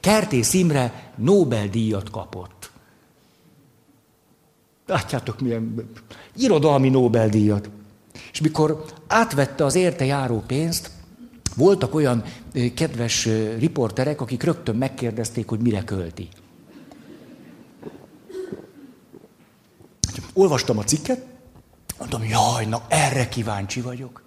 Kertész 0.00 0.54
Imre 0.54 1.12
Nobel-díjat 1.16 2.10
kapott. 2.10 2.70
Látjátok, 4.86 5.40
milyen 5.40 5.90
irodalmi 6.36 6.88
Nobel-díjat. 6.88 7.70
És 8.32 8.40
mikor 8.40 8.84
átvette 9.06 9.64
az 9.64 9.74
érte 9.74 10.04
járó 10.04 10.42
pénzt, 10.46 10.90
voltak 11.56 11.94
olyan 11.94 12.24
kedves 12.74 13.28
riporterek, 13.58 14.20
akik 14.20 14.42
rögtön 14.42 14.76
megkérdezték, 14.76 15.48
hogy 15.48 15.60
mire 15.60 15.84
költi. 15.84 16.28
Olvastam 20.32 20.78
a 20.78 20.84
cikket, 20.84 21.24
mondtam, 21.98 22.24
jaj, 22.24 22.64
na 22.64 22.82
erre 22.88 23.28
kíváncsi 23.28 23.80
vagyok. 23.80 24.22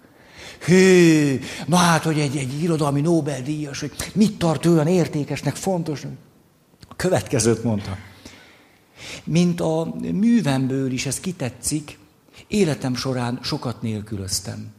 Hű, 0.64 1.40
na 1.66 1.76
hát, 1.76 2.02
hogy 2.02 2.18
egy, 2.18 2.36
egy 2.36 2.62
irodalmi 2.62 3.00
Nobel-díjas, 3.00 3.80
hogy 3.80 3.92
mit 4.14 4.38
tart 4.38 4.66
olyan 4.66 4.86
értékesnek, 4.86 5.56
fontos. 5.56 6.02
A 6.88 6.96
következőt 6.96 7.64
mondta. 7.64 7.96
Mint 9.24 9.60
a 9.60 9.94
művemből 10.12 10.92
is 10.92 11.06
ez 11.06 11.20
kitetszik, 11.20 11.98
életem 12.48 12.94
során 12.94 13.38
sokat 13.42 13.82
nélkülöztem. 13.82 14.72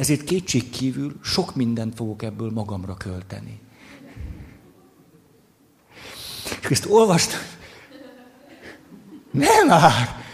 Ezért 0.00 0.24
kétség 0.24 0.70
kívül 0.70 1.12
sok 1.22 1.54
mindent 1.54 1.94
fogok 1.94 2.22
ebből 2.22 2.50
magamra 2.50 2.94
költeni. 2.94 3.60
És 6.62 6.68
ezt 6.70 6.86
olvastam. 6.88 7.40
Nem 9.30 9.66
már! 9.66 10.24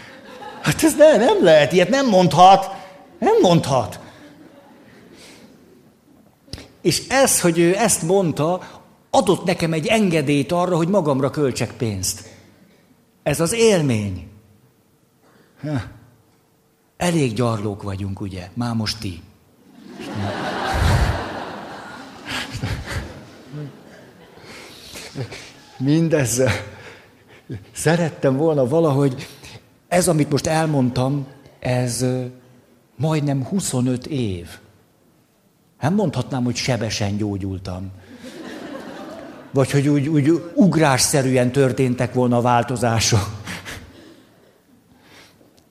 Hát 0.61 0.83
ez 0.83 0.95
ne, 0.95 1.17
nem 1.17 1.43
lehet, 1.43 1.71
ilyet 1.71 1.89
nem 1.89 2.07
mondhat. 2.09 2.69
Nem 3.19 3.39
mondhat. 3.41 3.99
És 6.81 7.07
ez, 7.07 7.41
hogy 7.41 7.59
ő 7.59 7.75
ezt 7.75 8.01
mondta, 8.01 8.81
adott 9.09 9.43
nekem 9.43 9.73
egy 9.73 9.87
engedélyt 9.87 10.51
arra, 10.51 10.75
hogy 10.75 10.87
magamra 10.87 11.29
költsek 11.29 11.71
pénzt. 11.71 12.29
Ez 13.23 13.39
az 13.39 13.53
élmény. 13.53 14.27
Elég 16.97 17.33
gyarlók 17.33 17.83
vagyunk, 17.83 18.21
ugye? 18.21 18.49
Már 18.53 18.75
most 18.75 18.99
ti. 18.99 19.21
Mindezzel 25.77 26.51
szerettem 27.71 28.37
volna 28.37 28.67
valahogy, 28.67 29.27
ez, 29.87 30.07
amit 30.07 30.31
most 30.31 30.47
elmondtam, 30.47 31.27
ez 31.59 32.05
majdnem 32.95 33.43
25 33.43 34.07
év. 34.07 34.47
Nem 35.81 35.93
mondhatnám, 35.93 36.43
hogy 36.43 36.55
sebesen 36.55 37.17
gyógyultam. 37.17 37.91
Vagy 39.51 39.71
hogy 39.71 39.87
úgy, 39.87 40.07
úgy 40.07 40.51
ugrásszerűen 40.55 41.51
történtek 41.51 42.13
volna 42.13 42.37
a 42.37 42.41
változások. 42.41 43.29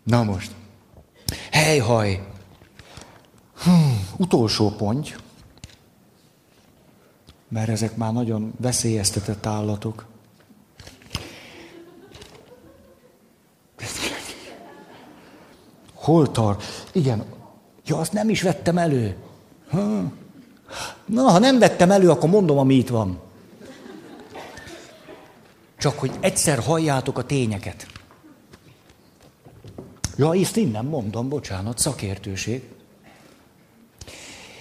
Na 0.03 0.23
most. 0.23 0.51
Helyhaj. 1.51 2.36
Hmm, 3.63 4.09
utolsó 4.17 4.71
pont. 4.71 5.21
Mert 7.49 7.69
ezek 7.69 7.97
már 7.97 8.13
nagyon 8.13 8.53
veszélyeztetett 8.61 9.47
állatok. 9.47 10.07
Hol 15.95 16.31
tart? 16.31 16.63
Igen. 16.93 17.25
Ja, 17.87 17.99
azt 17.99 18.13
nem 18.13 18.29
is 18.29 18.43
vettem 18.43 18.79
elő. 18.79 19.17
Na, 21.05 21.23
ha 21.23 21.39
nem 21.39 21.59
vettem 21.59 21.91
elő, 21.91 22.11
akkor 22.11 22.31
mondom, 22.31 22.59
ami 22.59 22.75
itt 22.75 22.89
van. 22.89 23.19
Csak 25.79 25.99
hogy 25.99 26.11
egyszer 26.21 26.59
halljátok 26.59 27.19
a 27.19 27.25
tényeket. 27.25 27.87
Ja, 30.17 30.35
ezt 30.35 30.57
innen 30.57 30.85
mondom, 30.85 31.29
bocsánat, 31.29 31.79
szakértőség. 31.79 32.76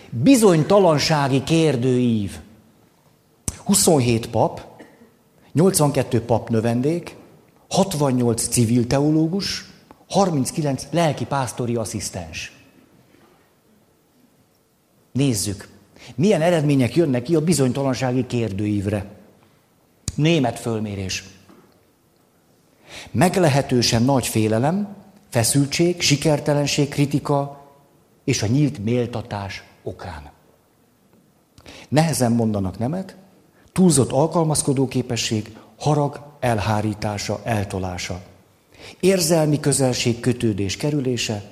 Bizonytalansági 0.09 1.43
kérdőív. 1.43 2.39
27 3.57 4.29
pap, 4.29 4.61
82 5.53 6.21
pap 6.21 6.49
növendék, 6.49 7.15
68 7.69 8.47
civil 8.47 8.87
teológus, 8.87 9.65
39 10.09 10.87
lelki 10.91 11.25
pásztori 11.25 11.75
asszisztens. 11.75 12.51
Nézzük, 15.11 15.67
milyen 16.15 16.41
eredmények 16.41 16.95
jönnek 16.95 17.23
ki 17.23 17.35
a 17.35 17.41
bizonytalansági 17.41 18.25
kérdőívre. 18.25 19.05
Német 20.15 20.59
fölmérés. 20.59 21.23
Meglehetősen 23.11 24.03
nagy 24.03 24.27
félelem, 24.27 24.95
feszültség, 25.29 26.01
sikertelenség, 26.01 26.89
kritika 26.89 27.65
és 28.23 28.41
a 28.41 28.47
nyílt 28.47 28.83
méltatás 28.83 29.63
okán. 29.85 30.31
Nehezen 31.89 32.31
mondanak 32.31 32.77
nemet, 32.77 33.15
túlzott 33.71 34.11
alkalmazkodó 34.11 34.87
képesség, 34.87 35.57
harag 35.79 36.25
elhárítása, 36.39 37.41
eltolása. 37.43 38.21
Érzelmi 38.99 39.59
közelség, 39.59 40.19
kötődés 40.19 40.77
kerülése, 40.77 41.43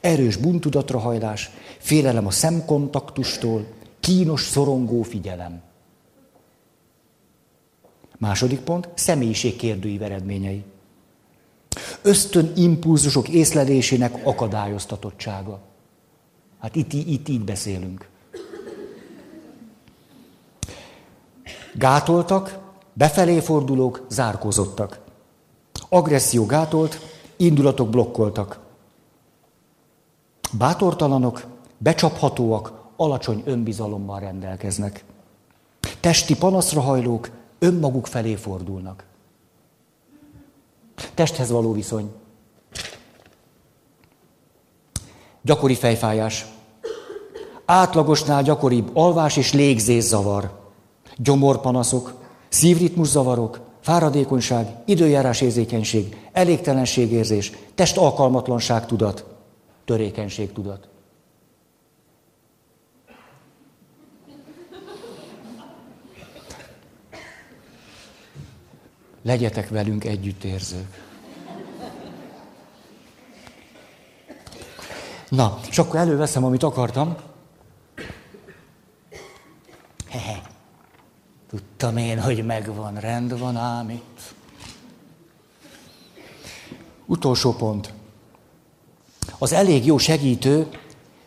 erős 0.00 0.36
buntudatra 0.36 0.98
hajlás, 0.98 1.50
félelem 1.78 2.26
a 2.26 2.30
szemkontaktustól, 2.30 3.66
kínos, 4.00 4.42
szorongó 4.42 5.02
figyelem. 5.02 5.62
Második 8.18 8.60
pont, 8.60 8.88
személyiség 8.94 9.56
kérdői 9.56 9.98
eredményei. 10.02 10.64
Ösztön 12.02 12.52
impulzusok 12.56 13.28
észlelésének 13.28 14.26
akadályoztatottsága. 14.26 15.60
Hát 16.58 16.76
itt, 16.76 16.92
itt 16.92 17.28
így 17.28 17.44
beszélünk. 17.44 18.08
Gátoltak, 21.74 22.58
befelé 22.92 23.40
fordulók, 23.40 24.06
zárkózottak. 24.08 25.00
Agresszió 25.88 26.46
gátolt, 26.46 27.00
indulatok 27.36 27.90
blokkoltak. 27.90 28.58
Bátortalanok, 30.58 31.46
becsaphatóak, 31.78 32.72
alacsony 32.96 33.42
önbizalommal 33.44 34.20
rendelkeznek. 34.20 35.04
Testi 36.00 36.36
panaszra 36.36 36.80
hajlók 36.80 37.30
önmaguk 37.58 38.06
felé 38.06 38.34
fordulnak. 38.34 39.04
Testhez 41.14 41.50
való 41.50 41.72
viszony. 41.72 42.10
Gyakori 45.46 45.74
fejfájás. 45.74 46.46
Átlagosnál 47.64 48.42
gyakoribb 48.42 48.90
alvás 48.96 49.36
és 49.36 49.52
légzészavar. 49.52 50.50
Gyomorpanaszok, 51.16 52.12
szívritmuszavarok, 52.48 53.60
fáradékonyság, 53.80 54.76
időjárás 54.84 55.40
érzékenység, 55.40 56.28
elégtelenségérzés, 56.32 57.52
testalkalmatlanság 57.74 58.86
tudat, 58.86 59.24
törékenység 59.84 60.52
tudat. 60.52 60.88
Legyetek 69.22 69.68
velünk 69.68 70.04
együttérzők. 70.04 71.05
Na, 75.28 75.58
és 75.68 75.78
akkor 75.78 76.00
előveszem, 76.00 76.44
amit 76.44 76.62
akartam. 76.62 77.16
Hehe. 80.08 80.42
Tudtam 81.48 81.96
én, 81.96 82.20
hogy 82.20 82.44
megvan, 82.44 82.94
rend 82.94 83.38
van 83.38 83.56
ám 83.56 83.90
itt. 83.90 84.34
Utolsó 87.06 87.52
pont. 87.52 87.92
Az 89.38 89.52
elég 89.52 89.86
jó 89.86 89.98
segítő 89.98 90.68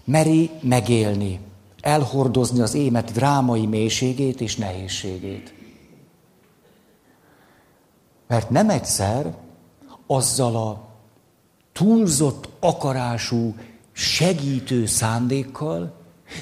meri 0.03 0.49
megélni, 0.61 1.39
elhordozni 1.81 2.61
az 2.61 2.73
émet 2.73 3.11
drámai 3.11 3.65
mélységét 3.65 4.41
és 4.41 4.55
nehézségét. 4.55 5.53
Mert 8.27 8.49
nem 8.49 8.69
egyszer 8.69 9.35
azzal 10.07 10.55
a 10.55 10.87
túlzott 11.71 12.49
akarású, 12.59 13.55
segítő 13.99 14.85
szándékkal 14.85 15.93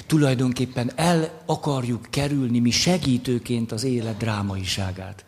tulajdonképpen 0.06 0.90
el 0.94 1.42
akarjuk 1.46 2.06
kerülni 2.10 2.58
mi 2.58 2.70
segítőként 2.70 3.72
az 3.72 3.84
élet 3.84 4.16
drámaiságát. 4.16 5.24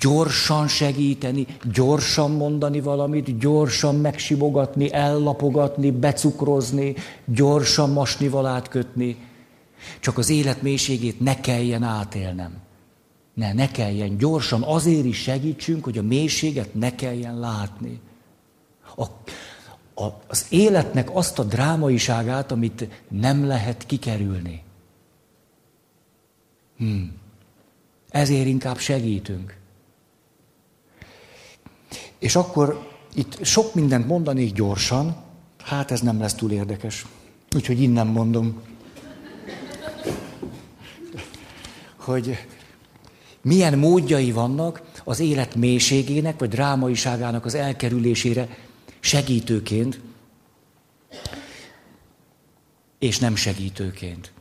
Gyorsan 0.00 0.68
segíteni, 0.68 1.46
gyorsan 1.72 2.30
mondani 2.30 2.80
valamit, 2.80 3.38
gyorsan 3.38 3.94
megsimogatni, 3.94 4.92
ellapogatni, 4.92 5.90
becukrozni, 5.90 6.94
gyorsan 7.24 7.90
masnivalát 7.90 8.68
kötni. 8.68 9.16
Csak 10.00 10.18
az 10.18 10.30
élet 10.30 10.62
mélységét 10.62 11.20
ne 11.20 11.40
kelljen 11.40 11.82
átélnem. 11.82 12.52
Ne, 13.34 13.52
ne 13.52 13.70
kelljen 13.70 14.16
gyorsan, 14.16 14.62
azért 14.62 15.04
is 15.04 15.18
segítsünk, 15.18 15.84
hogy 15.84 15.98
a 15.98 16.02
mélységet 16.02 16.74
ne 16.74 16.94
kelljen 16.94 17.38
látni. 17.38 18.00
A, 18.96 19.04
az 20.26 20.46
életnek 20.48 21.14
azt 21.16 21.38
a 21.38 21.44
drámaiságát, 21.44 22.52
amit 22.52 22.88
nem 23.08 23.46
lehet 23.46 23.86
kikerülni. 23.86 24.62
Hmm. 26.76 27.12
Ezért 28.08 28.46
inkább 28.46 28.78
segítünk. 28.78 29.56
És 32.18 32.36
akkor 32.36 32.88
itt 33.14 33.44
sok 33.44 33.74
mindent 33.74 34.06
mondanék 34.06 34.52
gyorsan, 34.52 35.16
hát 35.64 35.90
ez 35.90 36.00
nem 36.00 36.20
lesz 36.20 36.34
túl 36.34 36.50
érdekes. 36.50 37.06
Úgyhogy 37.54 37.82
innen 37.82 38.06
mondom, 38.06 38.62
hogy 41.96 42.46
milyen 43.42 43.78
módjai 43.78 44.32
vannak 44.32 44.82
az 45.04 45.20
élet 45.20 45.54
mélységének 45.54 46.38
vagy 46.38 46.48
drámaiságának 46.48 47.44
az 47.44 47.54
elkerülésére 47.54 48.48
segítőként, 49.00 50.00
és 52.98 53.18
nem 53.18 53.36
segítőként. 53.36 54.32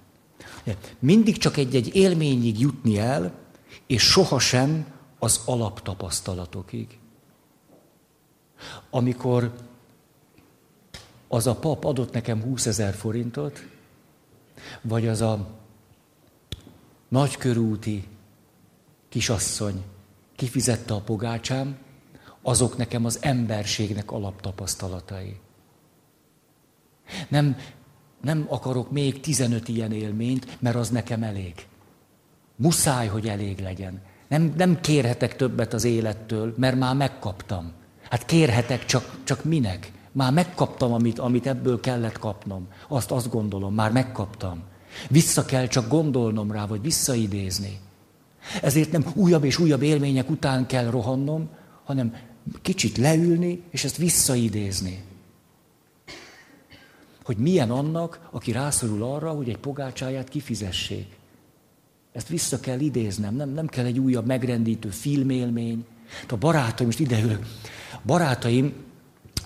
Mindig 1.00 1.38
csak 1.38 1.58
egy-egy 1.58 1.96
élményig 1.96 2.60
jutni 2.60 2.98
el, 2.98 3.34
és 3.88 4.04
sohasem 4.04 4.86
az 5.20 5.42
alaptapasztalatokig. 5.46 7.00
Amikor 8.90 9.54
az 11.28 11.48
a 11.48 11.56
pap 11.56 11.84
adott 11.84 12.14
nekem 12.14 12.42
20 12.42 12.66
ezer 12.66 12.94
forintot, 12.94 13.68
vagy 14.82 15.08
az 15.08 15.22
a 15.22 15.48
nagykörúti 17.08 18.08
kisasszony, 19.10 19.84
kifizette 20.36 20.94
a 20.94 21.02
pogácsám, 21.02 21.78
azok 22.48 22.78
nekem 22.78 23.06
az 23.06 23.18
emberségnek 23.22 24.12
alaptapasztalatai. 24.12 25.40
Nem, 27.30 27.58
nem 28.22 28.46
akarok 28.50 28.92
még 28.92 29.20
15 29.20 29.68
ilyen 29.68 29.92
élményt, 29.92 30.58
mert 30.60 30.76
az 30.76 30.90
nekem 30.90 31.24
elég. 31.24 31.54
Muszáj, 32.56 33.08
hogy 33.08 33.28
elég 33.28 33.60
legyen. 33.60 34.02
Nem, 34.28 34.54
nem 34.58 34.80
kérhetek 34.82 35.36
többet 35.36 35.74
az 35.74 35.84
élettől, 35.84 36.54
mert 36.58 36.78
már 36.78 36.96
megkaptam. 36.96 37.72
Hát 38.10 38.26
kérhetek, 38.26 38.86
csak, 38.86 39.18
csak 39.24 39.44
minek? 39.44 39.92
Már 40.12 40.34
megkaptam, 40.34 40.94
amit, 40.94 41.20
amit 41.20 41.48
ebből 41.48 41.80
kellett 41.80 42.20
kapnom. 42.20 42.68
Azt 42.88 43.12
azt 43.12 43.30
gondolom, 43.30 43.74
már 43.74 43.92
megkaptam. 43.92 44.64
Vissza 45.10 45.46
kell 45.46 45.68
csak 45.68 45.88
gondolnom 45.88 46.52
rá, 46.52 46.66
vagy 46.66 46.82
visszaidézni. 46.82 47.80
Ezért 48.62 48.92
nem 48.92 49.06
újabb 49.14 49.44
és 49.44 49.60
újabb 49.60 49.82
élmények 49.82 50.30
után 50.30 50.66
kell 50.66 50.90
rohannom, 50.90 51.50
hanem 51.84 52.14
kicsit 52.62 52.98
leülni, 52.98 53.62
és 53.70 53.84
ezt 53.84 53.98
visszaidézni. 53.98 55.04
Hogy 57.24 57.38
milyen 57.38 57.72
annak, 57.72 58.28
aki 58.32 58.52
rászorul 58.52 59.04
arra, 59.04 59.32
hogy 59.32 59.50
egy 59.50 59.58
pogácsáját 59.58 60.30
kifizessék. 60.30 61.16
Ezt 62.12 62.28
vissza 62.28 62.60
kell 62.60 62.80
idéznem, 62.80 63.36
nem, 63.36 63.50
nem 63.50 63.68
kell 63.68 63.86
egy 63.86 64.00
újabb 64.00 64.26
megrendítő 64.26 64.90
filmélmény. 64.90 65.86
A 66.28 66.38
barátaim, 66.38 66.86
most 66.86 67.00
ideülök, 67.00 67.46
barátaim 68.06 68.74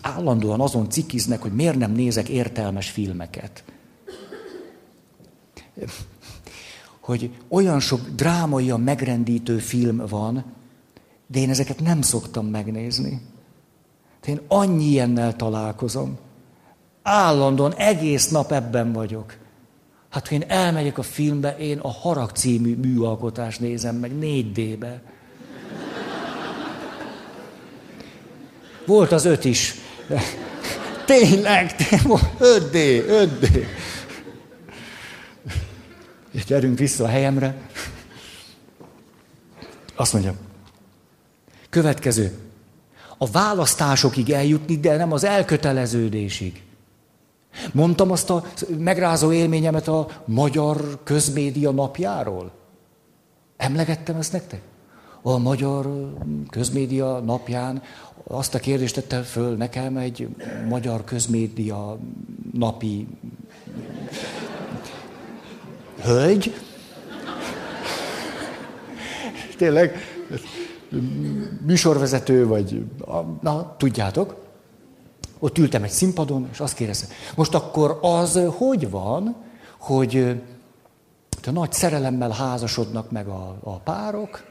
állandóan 0.01 0.59
azon 0.59 0.89
cikiznek, 0.89 1.41
hogy 1.41 1.53
miért 1.53 1.77
nem 1.77 1.91
nézek 1.91 2.29
értelmes 2.29 2.89
filmeket. 2.89 3.63
Hogy 6.99 7.31
olyan 7.47 7.79
sok 7.79 8.09
drámai, 8.09 8.71
megrendítő 8.71 9.57
film 9.57 9.97
van, 9.97 10.45
de 11.31 11.39
én 11.39 11.49
ezeket 11.49 11.79
nem 11.79 12.01
szoktam 12.01 12.45
megnézni. 12.45 13.21
De 14.21 14.31
én 14.31 14.41
annyi 14.47 14.83
ilyennel 14.83 15.35
találkozom. 15.35 16.17
Állandóan 17.03 17.73
egész 17.75 18.29
nap 18.29 18.51
ebben 18.51 18.91
vagyok. 18.91 19.37
Hát, 20.09 20.27
ha 20.27 20.35
én 20.35 20.43
elmegyek 20.47 20.97
a 20.97 21.01
filmbe, 21.01 21.57
én 21.57 21.79
a 21.79 21.91
Harag 21.91 22.31
című 22.31 22.75
műalkotást 22.75 23.59
nézem 23.59 23.95
meg 23.95 24.11
4D-be. 24.19 25.01
Volt 28.85 29.11
az 29.11 29.25
öt 29.25 29.45
is. 29.45 29.75
Tényleg, 31.05 31.75
5D, 32.39 32.73
5D. 33.07 33.65
És 36.31 36.45
gyerünk 36.45 36.77
vissza 36.77 37.03
a 37.03 37.07
helyemre. 37.07 37.69
Azt 39.95 40.13
mondja, 40.13 40.35
következő. 41.71 42.37
A 43.17 43.27
választásokig 43.29 44.29
eljutni, 44.29 44.77
de 44.77 44.95
nem 44.95 45.11
az 45.11 45.23
elköteleződésig. 45.23 46.63
Mondtam 47.71 48.11
azt 48.11 48.29
a 48.29 48.43
megrázó 48.77 49.31
élményemet 49.31 49.87
a 49.87 50.07
Magyar 50.25 50.99
Közmédia 51.03 51.71
napjáról? 51.71 52.51
Emlegettem 53.57 54.15
ezt 54.15 54.31
nektek? 54.31 54.61
A 55.21 55.37
Magyar 55.37 56.13
Közmédia 56.49 57.19
napján 57.19 57.83
azt 58.23 58.55
a 58.55 58.59
kérdést 58.59 58.95
tette 58.95 59.21
föl 59.21 59.55
nekem 59.55 59.97
egy 59.97 60.27
Magyar 60.67 61.03
Közmédia 61.03 61.97
napi 62.53 63.07
hölgy. 66.03 66.53
Tényleg, 69.57 69.95
műsorvezető, 71.65 72.47
vagy, 72.47 72.85
na, 73.41 73.75
tudjátok. 73.77 74.35
Ott 75.39 75.57
ültem 75.57 75.83
egy 75.83 75.89
színpadon, 75.89 76.47
és 76.51 76.59
azt 76.59 76.75
kérdezte, 76.75 77.13
most 77.35 77.53
akkor 77.53 77.99
az 78.01 78.39
hogy 78.57 78.89
van, 78.89 79.35
hogy 79.79 80.41
a 81.45 81.51
nagy 81.51 81.71
szerelemmel 81.71 82.29
házasodnak 82.29 83.11
meg 83.11 83.27
a, 83.27 83.57
a 83.63 83.79
párok, 83.79 84.43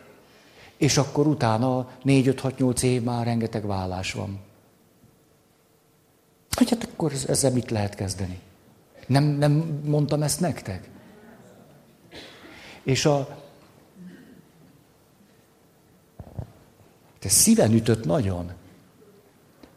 és 0.76 0.96
akkor 0.98 1.26
utána 1.26 1.88
4-5-6-8 2.04 2.82
év 2.82 3.02
már 3.02 3.24
rengeteg 3.24 3.66
vállás 3.66 4.12
van. 4.12 4.38
Hogy 6.50 6.70
hát 6.70 6.88
akkor 6.92 7.12
ezzel 7.26 7.52
mit 7.52 7.70
lehet 7.70 7.94
kezdeni? 7.94 8.40
Nem, 9.06 9.24
nem 9.24 9.80
mondtam 9.84 10.22
ezt 10.22 10.40
nektek? 10.40 10.90
És 12.82 13.06
a... 13.06 13.38
Te 17.20 17.28
szíven 17.28 17.72
ütött 17.72 18.04
nagyon. 18.04 18.50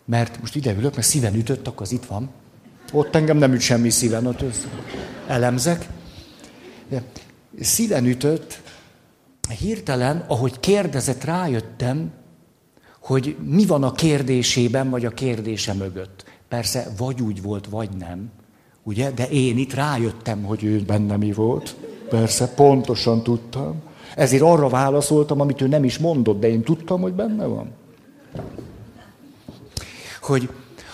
Mert 0.06 0.39
most 0.39 0.56
ide 0.56 0.74
ülök, 0.74 0.96
mert 0.96 1.08
szíven 1.08 1.36
ütött, 1.36 1.68
akkor 1.68 1.82
az 1.82 1.91
itt 1.91 2.06
van. 2.06 2.30
Ott 2.91 3.16
engem 3.16 3.38
nem 3.38 3.54
üt 3.54 3.62
semmi 3.62 3.89
szíven, 3.89 4.26
ott 4.26 4.44
elemzek. 5.28 5.88
De 6.89 7.04
szíven 7.60 8.06
ütött, 8.06 8.62
hirtelen, 9.60 10.26
ahogy 10.28 10.60
kérdezett, 10.60 11.24
rájöttem, 11.24 12.12
hogy 13.00 13.36
mi 13.44 13.66
van 13.66 13.84
a 13.84 13.91
kérdésében, 13.91 14.89
vagy 14.89 15.06
a 15.06 15.10
kérdése 15.10 15.74
mögött. 15.74 16.24
Persze, 16.48 16.88
vagy 16.98 17.22
úgy 17.22 17.41
volt, 17.41 17.66
vagy 17.66 17.89
nem. 17.89 18.32
Ugye? 18.84 19.12
De 19.12 19.30
én 19.30 19.58
itt 19.58 19.74
rájöttem, 19.74 20.44
hogy 20.44 20.64
ő 20.64 20.80
benne 20.80 21.18
mi 21.18 21.32
volt. 21.32 21.76
Persze, 22.10 22.48
pontosan 22.48 23.24
tudtam. 23.24 23.82
Ezért 24.16 24.43
arra 24.43 24.70
válaszoltam, 24.70 25.39
amit 25.39 25.61
ő 25.61 25.68
nem 25.68 25.84
is 25.84 25.97
mondott, 25.97 26.39
de 26.39 26.49
én 26.49 26.61
tudtam, 26.61 27.01
hogy 27.01 27.14
benne 27.14 27.45
van 27.45 27.72
hogy 30.24 30.49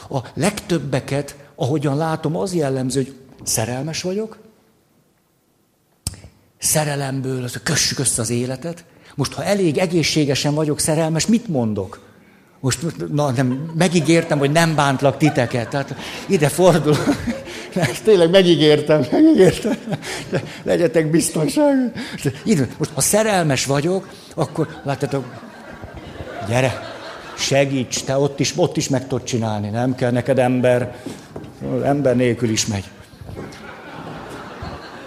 a 0.09 0.19
legtöbbeket, 0.33 1.35
ahogyan 1.55 1.97
látom, 1.97 2.35
az 2.35 2.53
jellemző, 2.53 3.03
hogy 3.03 3.15
szerelmes 3.43 4.01
vagyok, 4.01 4.37
szerelemből, 6.57 7.43
az, 7.43 7.59
kössük 7.63 7.99
össze 7.99 8.21
az 8.21 8.29
életet. 8.29 8.83
Most, 9.15 9.33
ha 9.33 9.43
elég 9.43 9.77
egészségesen 9.77 10.53
vagyok 10.53 10.79
szerelmes, 10.79 11.27
mit 11.27 11.47
mondok? 11.47 12.07
Most 12.59 13.07
na, 13.11 13.31
nem, 13.31 13.71
megígértem, 13.77 14.39
hogy 14.39 14.51
nem 14.51 14.75
bántlak 14.75 15.17
titeket. 15.17 15.69
Tehát 15.69 15.95
ide 16.27 16.49
fordul. 16.49 16.95
Tényleg 18.03 18.29
megígértem, 18.29 19.05
megígértem. 19.11 19.77
De 20.29 20.43
legyetek 20.63 21.09
biztonság. 21.09 21.91
Most, 22.77 22.91
ha 22.93 23.01
szerelmes 23.01 23.65
vagyok, 23.65 24.07
akkor 24.35 24.67
látjátok, 24.83 25.25
gyere, 26.47 26.81
segíts, 27.37 28.03
te 28.03 28.17
ott 28.17 28.39
is, 28.39 28.53
ott 28.55 28.77
is 28.77 28.89
meg 28.89 29.07
tudod 29.07 29.23
csinálni, 29.23 29.69
nem 29.69 29.95
kell 29.95 30.11
neked 30.11 30.39
ember, 30.39 30.95
ember 31.83 32.15
nélkül 32.15 32.49
is 32.49 32.65
megy. 32.65 32.83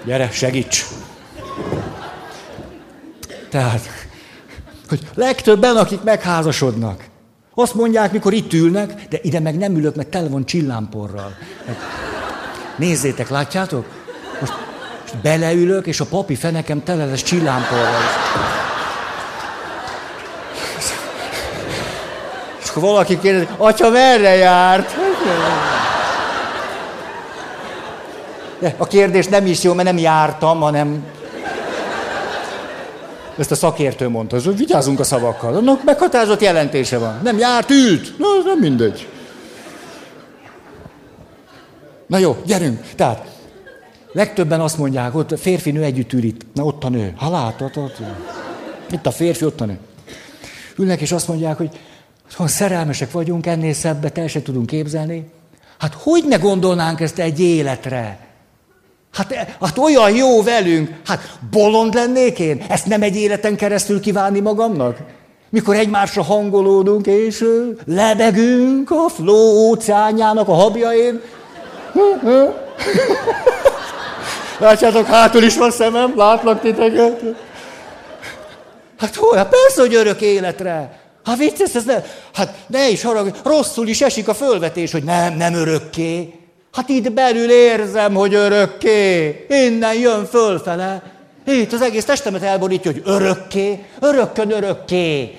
Gyere, 0.04 0.30
segíts! 0.30 0.86
Tehát, 3.50 3.88
hogy 4.88 5.00
legtöbben, 5.14 5.76
akik 5.76 6.02
megházasodnak, 6.02 7.04
azt 7.54 7.74
mondják, 7.74 8.12
mikor 8.12 8.32
itt 8.32 8.52
ülnek, 8.52 9.08
de 9.08 9.18
ide 9.22 9.40
meg 9.40 9.56
nem 9.56 9.76
ülök, 9.76 9.94
mert 9.94 10.08
tele 10.08 10.28
van 10.28 10.46
csillámporral. 10.46 11.36
Nézzétek, 12.76 13.28
látjátok? 13.28 13.84
Most, 14.40 14.52
most 15.02 15.16
beleülök, 15.22 15.86
és 15.86 16.00
a 16.00 16.04
papi 16.04 16.34
fenekem 16.34 16.82
tele 16.82 17.04
lesz 17.04 17.22
csillámporral 17.22 18.00
akkor 22.76 22.88
valaki 22.88 23.18
kérdezi, 23.18 23.46
atya 23.56 23.90
merre 23.90 24.34
járt? 24.34 24.96
De 28.58 28.74
a 28.76 28.86
kérdés 28.86 29.26
nem 29.26 29.46
is 29.46 29.62
jó, 29.62 29.72
mert 29.72 29.88
nem 29.88 29.98
jártam, 29.98 30.60
hanem... 30.60 31.04
Ezt 33.38 33.50
a 33.50 33.54
szakértő 33.54 34.08
mondta, 34.08 34.36
hogy 34.44 34.56
vigyázunk 34.56 35.00
a 35.00 35.04
szavakkal. 35.04 35.54
Annak 35.54 35.84
meghatározott 35.84 36.40
jelentése 36.40 36.98
van. 36.98 37.20
Nem 37.22 37.38
járt, 37.38 37.70
ült. 37.70 38.18
Na, 38.18 38.26
nem 38.44 38.58
mindegy. 38.58 39.08
Na 42.12 42.18
jó, 42.18 42.36
gyerünk. 42.44 42.80
Tehát, 42.96 43.26
legtöbben 44.12 44.60
azt 44.60 44.78
mondják, 44.78 45.14
ott 45.14 45.38
férfi-nő 45.38 45.82
együtt 45.82 46.12
ül 46.12 46.22
itt. 46.22 46.40
Na, 46.54 46.64
ott 46.64 46.84
a 46.84 46.88
nő. 46.88 47.12
Ha 47.16 47.30
látod, 47.30 47.70
ott. 47.76 47.96
Itt 48.90 49.06
a 49.06 49.10
férfi, 49.10 49.44
ott 49.44 49.60
a 49.60 49.64
nő. 49.64 49.78
Ülnek, 50.76 51.00
és 51.00 51.12
azt 51.12 51.28
mondják, 51.28 51.56
hogy 51.56 51.70
ha 52.34 52.46
szerelmesek 52.46 53.10
vagyunk, 53.10 53.46
ennél 53.46 53.72
szebbet 53.72 54.18
el 54.18 54.26
se 54.26 54.42
tudunk 54.42 54.66
képzelni. 54.66 55.30
Hát 55.78 55.94
hogy 55.94 56.24
ne 56.28 56.36
gondolnánk 56.36 57.00
ezt 57.00 57.18
egy 57.18 57.40
életre? 57.40 58.18
Hát, 59.12 59.34
hát 59.60 59.78
olyan 59.78 60.14
jó 60.14 60.42
velünk. 60.42 61.00
Hát 61.04 61.38
bolond 61.50 61.94
lennék 61.94 62.38
én? 62.38 62.64
Ezt 62.68 62.86
nem 62.86 63.02
egy 63.02 63.16
életen 63.16 63.56
keresztül 63.56 64.00
kívánni 64.00 64.40
magamnak? 64.40 64.98
Mikor 65.50 65.76
egymásra 65.76 66.22
hangolódunk, 66.22 67.06
és 67.06 67.44
lebegünk 67.84 68.90
a 68.90 69.08
fló 69.08 69.68
óceánjának 69.68 70.48
a 70.48 70.54
habjain. 70.54 71.20
Látjátok, 74.58 75.06
hátul 75.06 75.42
is 75.42 75.56
van 75.56 75.70
szemem, 75.70 76.12
látlak 76.16 76.60
titeket. 76.60 77.20
Hát 78.98 79.14
hol? 79.14 79.36
Hát 79.36 79.48
persze, 79.48 79.80
hogy 79.80 79.94
örök 79.94 80.20
életre. 80.20 81.00
Hát 81.24 81.36
vicces, 81.36 81.74
ez 81.74 81.84
ne, 81.84 82.02
hát 82.34 82.54
ne 82.66 82.88
is 82.88 83.02
harag, 83.02 83.30
rosszul 83.44 83.88
is 83.88 84.00
esik 84.00 84.28
a 84.28 84.34
fölvetés, 84.34 84.92
hogy 84.92 85.04
nem, 85.04 85.36
nem 85.36 85.54
örökké. 85.54 86.34
Hát 86.72 86.88
itt 86.88 87.12
belül 87.12 87.50
érzem, 87.50 88.14
hogy 88.14 88.34
örökké. 88.34 89.46
Innen 89.48 89.94
jön 89.94 90.26
fölfele. 90.26 91.02
Itt 91.46 91.72
az 91.72 91.82
egész 91.82 92.04
testemet 92.04 92.42
elborítja, 92.42 92.92
hogy 92.92 93.02
örökké, 93.04 93.84
örökkön 94.00 94.50
örökké. 94.50 95.38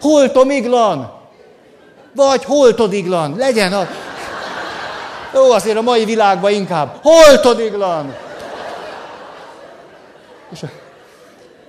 Holtomiglan. 0.00 1.21
Vagy 2.14 2.44
holtodiglan. 2.44 3.36
Legyen 3.36 3.72
a... 3.72 3.86
Jó, 5.34 5.50
azért 5.50 5.76
a 5.76 5.82
mai 5.82 6.04
világban 6.04 6.52
inkább. 6.52 6.98
Holtodiglan. 7.02 8.14
És, 10.50 10.64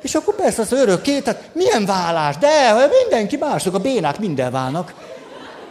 és 0.02 0.16
akkor 0.16 0.36
persze 0.36 0.62
az 0.62 0.72
örökké, 0.72 1.20
tehát 1.20 1.50
milyen 1.54 1.86
vállás? 1.86 2.38
De 2.38 2.88
mindenki 3.02 3.38
mások, 3.38 3.76
a 3.76 3.80
bénák 3.80 4.20
minden 4.20 4.52
válnak. 4.52 4.94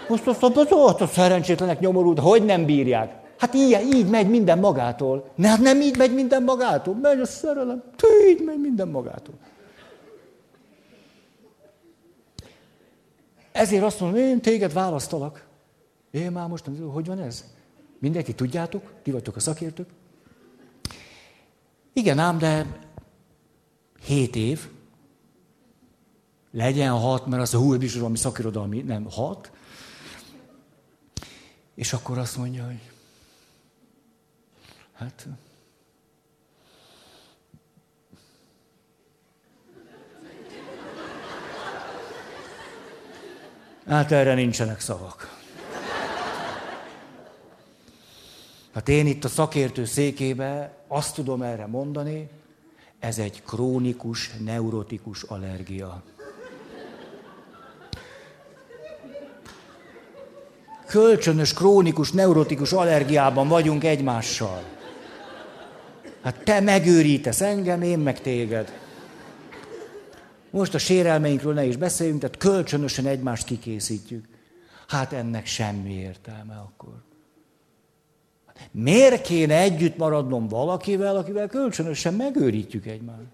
Most 0.08 0.26
azt 0.26 0.42
ott 0.42 1.00
a 1.00 1.06
szerencsétlenek 1.12 1.80
nyomorult, 1.80 2.18
hogy 2.18 2.44
nem 2.44 2.64
bírják. 2.64 3.10
Hát 3.38 3.54
így, 3.54 3.94
így 3.94 4.06
megy 4.06 4.28
minden 4.28 4.58
magától. 4.58 5.24
Ne, 5.34 5.48
hát 5.48 5.60
nem 5.60 5.80
így 5.80 5.96
megy 5.96 6.14
minden 6.14 6.42
magától. 6.42 6.94
Megy 7.02 7.20
a 7.20 7.26
szerelem. 7.26 7.82
Így 8.28 8.42
megy 8.44 8.60
minden 8.60 8.88
magától. 8.88 9.34
Ezért 13.52 13.82
azt 13.82 14.00
mondom, 14.00 14.18
én 14.20 14.40
téged 14.40 14.72
választalak. 14.72 15.46
Én 16.10 16.32
már 16.32 16.48
most, 16.48 16.64
hogy 16.92 17.06
van 17.06 17.18
ez? 17.18 17.44
Mindenki 17.98 18.34
tudjátok? 18.34 18.92
Ti 19.02 19.10
vagytok 19.10 19.36
a 19.36 19.40
szakértők? 19.40 19.88
Igen 21.92 22.18
ám, 22.18 22.38
de 22.38 22.80
hét 24.04 24.36
év. 24.36 24.68
Legyen 26.50 26.92
hat, 26.92 27.26
mert 27.26 27.42
az 27.42 27.54
a 27.54 27.58
hú, 27.58 27.74
is 27.74 27.94
valami 27.94 28.16
szakirodalmi, 28.16 28.80
nem 28.80 29.06
hat. 29.10 29.52
És 31.74 31.92
akkor 31.92 32.18
azt 32.18 32.36
mondja, 32.36 32.64
hogy 32.64 32.90
hát 34.92 35.28
Hát 43.88 44.12
erre 44.12 44.34
nincsenek 44.34 44.80
szavak. 44.80 45.40
Hát 48.74 48.88
én 48.88 49.06
itt 49.06 49.24
a 49.24 49.28
szakértő 49.28 49.84
székébe 49.84 50.74
azt 50.88 51.14
tudom 51.14 51.42
erre 51.42 51.66
mondani, 51.66 52.28
ez 52.98 53.18
egy 53.18 53.42
krónikus, 53.42 54.30
neurotikus 54.44 55.22
allergia. 55.22 56.02
Kölcsönös, 60.86 61.52
krónikus, 61.52 62.10
neurotikus 62.12 62.72
allergiában 62.72 63.48
vagyunk 63.48 63.84
egymással. 63.84 64.62
Hát 66.22 66.44
te 66.44 66.60
megőrítesz 66.60 67.40
engem, 67.40 67.82
én 67.82 67.98
meg 67.98 68.20
téged. 68.20 68.72
Most 70.52 70.74
a 70.74 70.78
sérelmeinkről 70.78 71.54
ne 71.54 71.64
is 71.64 71.76
beszéljünk, 71.76 72.20
tehát 72.20 72.36
kölcsönösen 72.36 73.06
egymást 73.06 73.44
kikészítjük. 73.44 74.28
Hát 74.88 75.12
ennek 75.12 75.46
semmi 75.46 75.92
értelme 75.92 76.54
akkor. 76.54 77.02
Miért 78.70 79.22
kéne 79.22 79.58
együtt 79.58 79.96
maradnom 79.96 80.48
valakivel, 80.48 81.16
akivel 81.16 81.48
kölcsönösen 81.48 82.14
megőrítjük 82.14 82.86
egymást? 82.86 83.30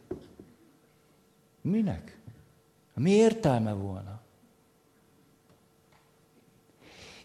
Minek? 1.60 2.18
Mi 2.94 3.10
értelme 3.10 3.72
volna? 3.72 4.20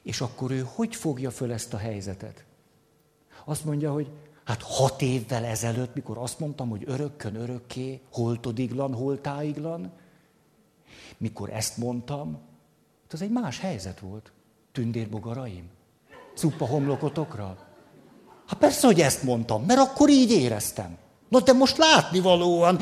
És 0.02 0.22
akkor 0.22 0.52
ő 0.52 0.66
hogy 0.74 0.96
fogja 0.96 1.32
föl 1.32 1.52
ezt 1.52 1.74
a 1.74 1.78
helyzetet? 1.78 2.44
Azt 3.46 3.66
mondja, 3.66 3.92
hogy 3.92 4.10
hát 4.44 4.62
hat 4.62 5.02
évvel 5.02 5.46
ezelőtt, 5.46 5.96
mikor 5.96 6.18
azt 6.18 6.40
mondtam, 6.40 6.70
hogy 6.70 6.84
örökkön 6.86 7.36
örökké, 7.36 8.02
holtodiglan, 8.12 8.94
holtáiglan, 8.94 9.92
mikor 11.18 11.50
ezt 11.50 11.78
mondtam, 11.78 12.40
az 13.14 13.22
egy 13.22 13.30
más 13.30 13.60
helyzet 13.60 14.00
volt. 14.00 14.32
Tündérbogaraim, 14.72 15.70
cuppa 16.36 16.66
homlokotokra. 16.66 17.58
Hát 18.48 18.60
persze, 18.60 18.88
hogy 18.88 19.02
ezt 19.02 19.24
mondtam, 19.24 19.64
mert 19.64 19.80
akkor 19.80 20.10
így 20.10 20.32
éreztem. 20.32 20.98
No, 21.30 21.40
de 21.40 21.54
most 21.54 21.78
látnivalóan, 21.78 22.80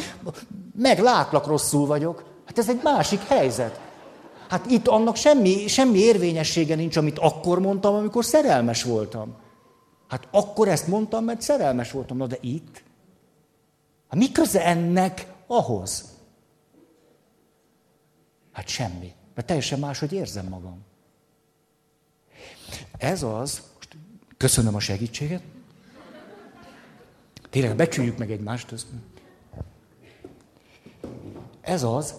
meglátlak, 0.76 1.47
rosszul 1.47 1.86
vagyok. 1.86 2.24
Hát 2.45 2.57
ez 2.57 2.70
egy 2.70 2.80
másik 2.84 3.22
helyzet. 3.24 3.80
Hát 4.49 4.66
itt 4.66 4.88
annak 4.88 5.16
semmi, 5.16 5.68
semmi 5.68 5.97
érvényessége 5.97 6.76
nincs, 6.76 6.97
amit 6.97 7.20
akkor 7.20 7.59
mondtam, 7.59 7.95
amikor 7.95 8.26
szerelmes 8.26 8.84
voltam. 8.84 9.36
Hát 10.12 10.28
akkor 10.32 10.68
ezt 10.68 10.88
mondtam, 10.88 11.24
mert 11.24 11.41
szerelmes 11.41 11.91
voltam. 11.91 12.18
Na 12.18 12.28
de 12.28 12.38
itt? 12.41 12.84
Hát 14.07 14.20
mi 14.20 14.32
köze 14.32 14.66
ennek 14.66 15.28
ahhoz? 15.47 16.18
Hát 18.51 18.68
semmi. 18.68 19.14
Mert 19.36 19.47
teljesen 19.47 19.80
máshogy 19.80 20.14
érzem 20.14 20.47
magam. 20.47 20.82
Ez 22.97 23.24
az, 23.24 23.62
most 23.76 23.97
köszönöm 24.38 24.76
a 24.76 24.80
segítséget. 24.80 25.43
Tényleg 27.49 27.76
becsüljük 27.76 28.18
meg 28.18 28.32
egymást. 28.32 28.74
Ez 31.62 31.84
az, 31.84 32.14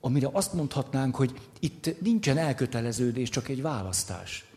amire 0.00 0.28
azt 0.32 0.52
mondhatnánk, 0.52 1.16
hogy 1.16 1.50
itt 1.60 2.00
nincsen 2.00 2.38
elköteleződés, 2.38 3.28
csak 3.28 3.48
egy 3.48 3.62
választás. 3.62 4.51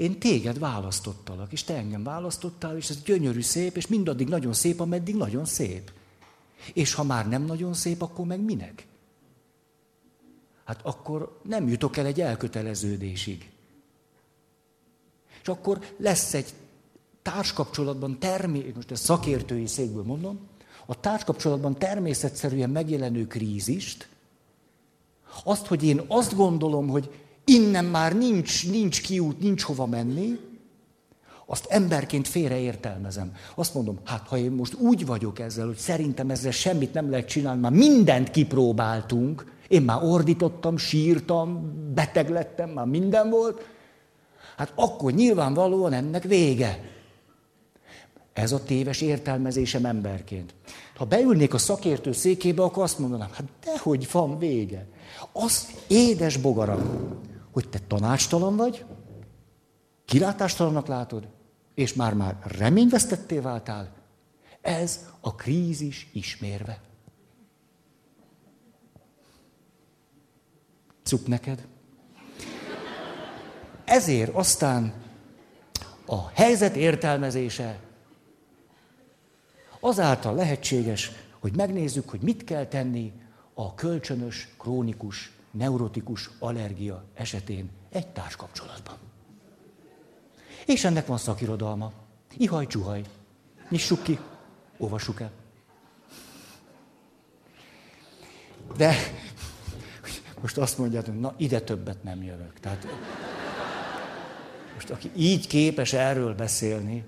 Én 0.00 0.18
téged 0.18 0.58
választottalak, 0.58 1.52
és 1.52 1.64
te 1.64 1.76
engem 1.76 2.02
választottál, 2.02 2.76
és 2.76 2.90
ez 2.90 3.02
gyönyörű 3.02 3.40
szép, 3.40 3.76
és 3.76 3.86
mindaddig 3.86 4.28
nagyon 4.28 4.52
szép, 4.52 4.80
ameddig 4.80 5.16
nagyon 5.16 5.44
szép. 5.44 5.92
És 6.72 6.94
ha 6.94 7.02
már 7.02 7.28
nem 7.28 7.44
nagyon 7.44 7.74
szép, 7.74 8.02
akkor 8.02 8.26
meg 8.26 8.40
minek? 8.40 8.86
Hát 10.64 10.80
akkor 10.82 11.40
nem 11.42 11.68
jutok 11.68 11.96
el 11.96 12.06
egy 12.06 12.20
elköteleződésig. 12.20 13.50
És 15.42 15.48
akkor 15.48 15.78
lesz 15.96 16.34
egy 16.34 16.52
társkapcsolatban 17.22 18.18
termé, 18.18 18.72
most 18.74 18.90
ezt 18.90 19.04
szakértői 19.04 19.66
székből 19.66 20.04
mondom, 20.04 20.38
a 20.86 21.00
társkapcsolatban 21.00 21.78
természetszerűen 21.78 22.70
megjelenő 22.70 23.26
krízist, 23.26 24.08
azt, 25.44 25.66
hogy 25.66 25.84
én 25.84 26.02
azt 26.06 26.34
gondolom, 26.34 26.88
hogy 26.88 27.10
innen 27.44 27.84
már 27.84 28.16
nincs, 28.16 28.70
nincs 28.70 29.00
kiút, 29.02 29.40
nincs 29.40 29.62
hova 29.62 29.86
menni, 29.86 30.38
azt 31.46 31.66
emberként 31.68 32.28
félreértelmezem. 32.28 33.32
Azt 33.54 33.74
mondom, 33.74 33.98
hát 34.04 34.28
ha 34.28 34.36
én 34.36 34.50
most 34.50 34.74
úgy 34.74 35.06
vagyok 35.06 35.38
ezzel, 35.38 35.66
hogy 35.66 35.76
szerintem 35.76 36.30
ezzel 36.30 36.50
semmit 36.50 36.92
nem 36.92 37.10
lehet 37.10 37.28
csinálni, 37.28 37.60
már 37.60 37.72
mindent 37.72 38.30
kipróbáltunk, 38.30 39.52
én 39.68 39.82
már 39.82 40.02
ordítottam, 40.02 40.76
sírtam, 40.76 41.72
beteg 41.94 42.28
lettem, 42.28 42.70
már 42.70 42.86
minden 42.86 43.30
volt, 43.30 43.68
hát 44.56 44.72
akkor 44.74 45.12
nyilvánvalóan 45.12 45.92
ennek 45.92 46.22
vége. 46.22 46.80
Ez 48.32 48.52
a 48.52 48.62
téves 48.62 49.00
értelmezésem 49.00 49.84
emberként. 49.84 50.54
Ha 50.96 51.04
beülnék 51.04 51.54
a 51.54 51.58
szakértő 51.58 52.12
székébe, 52.12 52.62
akkor 52.62 52.82
azt 52.82 52.98
mondanám, 52.98 53.30
hát 53.32 53.48
dehogy 53.64 54.08
van 54.12 54.38
vége. 54.38 54.86
Az 55.32 55.68
édes 55.86 56.36
bogaram, 56.36 57.08
hogy 57.52 57.68
te 57.68 57.78
tanácstalan 57.86 58.56
vagy, 58.56 58.84
kilátástalannak 60.04 60.86
látod, 60.86 61.28
és 61.74 61.94
már-már 61.94 62.38
reményvesztetté 62.58 63.38
váltál, 63.38 63.92
ez 64.60 65.08
a 65.20 65.34
krízis 65.34 66.08
ismérve. 66.12 66.80
Cup 71.02 71.26
neked. 71.26 71.66
Ezért 73.84 74.34
aztán 74.34 74.92
a 76.06 76.28
helyzet 76.28 76.76
értelmezése 76.76 77.78
azáltal 79.80 80.34
lehetséges, 80.34 81.10
hogy 81.38 81.56
megnézzük, 81.56 82.08
hogy 82.08 82.20
mit 82.20 82.44
kell 82.44 82.66
tenni 82.66 83.12
a 83.54 83.74
kölcsönös, 83.74 84.48
krónikus, 84.58 85.32
neurotikus 85.50 86.30
allergia 86.38 87.04
esetén 87.14 87.70
egy 87.90 88.06
társkapcsolatban. 88.06 88.96
És 90.66 90.84
ennek 90.84 91.06
van 91.06 91.18
szakirodalma. 91.18 91.92
Ihaj, 92.36 92.66
csuhaj. 92.66 93.02
Nyissuk 93.68 94.02
ki, 94.02 94.18
olvassuk 94.78 95.20
el. 95.20 95.30
De 98.76 98.94
most 100.40 100.58
azt 100.58 100.78
mondjátok, 100.78 101.20
na 101.20 101.34
ide 101.36 101.60
többet 101.60 102.02
nem 102.02 102.22
jövök. 102.22 102.60
Tehát, 102.60 102.86
most 104.74 104.90
aki 104.90 105.10
így 105.16 105.46
képes 105.46 105.92
erről 105.92 106.34
beszélni, 106.34 107.04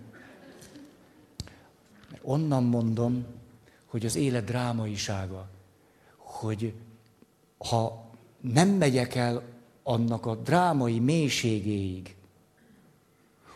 onnan 2.23 2.65
mondom, 2.65 3.27
hogy 3.87 4.07
az 4.07 4.17
élet 4.17 4.45
drámaisága, 4.45 5.49
hogy 6.17 6.75
ha 7.59 8.11
nem 8.41 8.69
megyek 8.69 9.15
el 9.15 9.43
annak 9.83 10.27
a 10.27 10.35
drámai 10.35 10.99
mélységéig, 10.99 12.17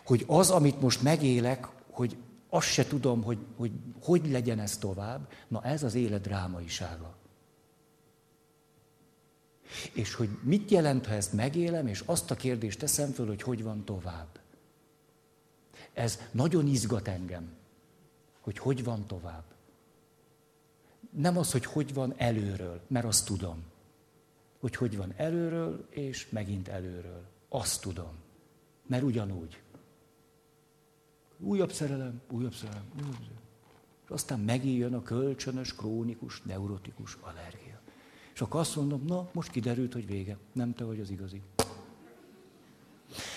hogy 0.05 0.25
az, 0.27 0.51
amit 0.51 0.81
most 0.81 1.03
megélek, 1.03 1.69
hogy 1.91 2.17
azt 2.49 2.67
se 2.69 2.87
tudom, 2.87 3.23
hogy, 3.23 3.39
hogy 3.57 3.71
hogy 4.03 4.31
legyen 4.31 4.59
ez 4.59 4.77
tovább, 4.77 5.29
na 5.49 5.63
ez 5.63 5.83
az 5.83 5.95
élet 5.95 6.21
drámaisága. 6.21 7.15
És 9.93 10.15
hogy 10.15 10.29
mit 10.43 10.71
jelent, 10.71 11.07
ha 11.07 11.15
ezt 11.15 11.33
megélem, 11.33 11.87
és 11.87 12.03
azt 12.07 12.31
a 12.31 12.35
kérdést 12.35 12.79
teszem 12.79 13.11
föl, 13.11 13.27
hogy 13.27 13.43
hogy 13.43 13.63
van 13.63 13.85
tovább. 13.85 14.39
Ez 15.93 16.19
nagyon 16.31 16.67
izgat 16.67 17.09
engem, 17.09 17.56
hogy 18.47 18.59
hogy 18.59 18.85
van 18.85 19.07
tovább. 19.07 19.45
Nem 21.11 21.39
az, 21.39 21.53
hogy 21.53 21.65
hogy 21.65 21.95
van 21.95 22.15
előről, 22.17 22.81
mert 22.87 23.05
azt 23.05 23.27
tudom. 23.27 23.63
Hogy 24.61 24.77
hogy 24.77 24.97
van 24.97 25.13
előről, 25.17 25.87
és 25.91 26.29
megint 26.31 26.69
előről. 26.69 27.23
Azt 27.49 27.81
tudom. 27.81 28.13
Mert 28.87 29.03
ugyanúgy. 29.03 29.61
Újabb 31.39 31.73
szerelem, 31.73 32.21
újabb 32.31 32.55
szerelem, 32.55 32.85
újabb 32.95 33.13
szerelem. 33.13 33.41
És 34.05 34.11
aztán 34.11 34.41
megijön 34.41 34.95
a 34.95 35.03
kölcsönös, 35.03 35.75
krónikus, 35.75 36.43
neurotikus 36.43 37.17
allergia. 37.21 37.81
És 38.35 38.41
akkor 38.41 38.61
azt 38.61 38.77
mondom, 38.77 39.05
na, 39.07 39.29
most 39.33 39.51
kiderült, 39.51 39.93
hogy 39.93 40.07
vége. 40.07 40.37
Nem 40.53 40.75
te 40.75 40.85
vagy 40.85 41.01
az 41.01 41.11
igazi. 41.11 41.43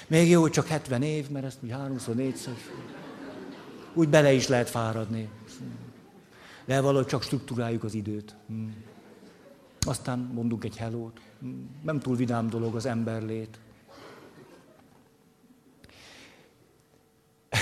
Még 0.07 0.29
jó, 0.29 0.41
hogy 0.41 0.51
csak 0.51 0.67
70 0.67 1.01
év, 1.01 1.29
mert 1.29 1.45
ezt 1.45 1.63
úgy 1.63 1.73
3-4-szer. 1.73 2.57
Úgy 3.99 4.09
bele 4.09 4.33
is 4.33 4.47
lehet 4.47 4.69
fáradni. 4.69 5.29
De 6.65 6.81
valahogy 6.81 7.05
csak 7.05 7.23
struktúráljuk 7.23 7.83
az 7.83 7.93
időt. 7.93 8.35
Hmm. 8.47 8.83
Aztán 9.79 10.19
mondunk 10.19 10.63
egy 10.63 10.77
hellót. 10.77 11.19
Hmm. 11.39 11.69
Nem 11.83 11.99
túl 11.99 12.15
vidám 12.15 12.49
dolog 12.49 12.75
az 12.75 12.85
emberlét. 12.85 13.59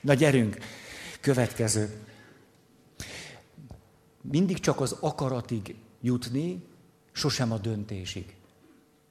Na 0.00 0.14
gyerünk, 0.14 0.58
következő. 1.20 2.00
Mindig 4.20 4.58
csak 4.60 4.80
az 4.80 4.96
akaratig 5.00 5.74
jutni, 6.00 6.64
sosem 7.12 7.52
a 7.52 7.58
döntésig. 7.58 8.37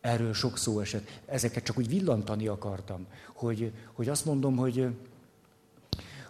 Erről 0.07 0.33
sok 0.33 0.57
szó 0.57 0.79
esett. 0.79 1.21
Ezeket 1.25 1.63
csak 1.63 1.77
úgy 1.77 1.87
villantani 1.87 2.47
akartam, 2.47 3.07
hogy, 3.33 3.71
hogy 3.93 4.09
azt 4.09 4.25
mondom, 4.25 4.55
hogy, 4.55 4.87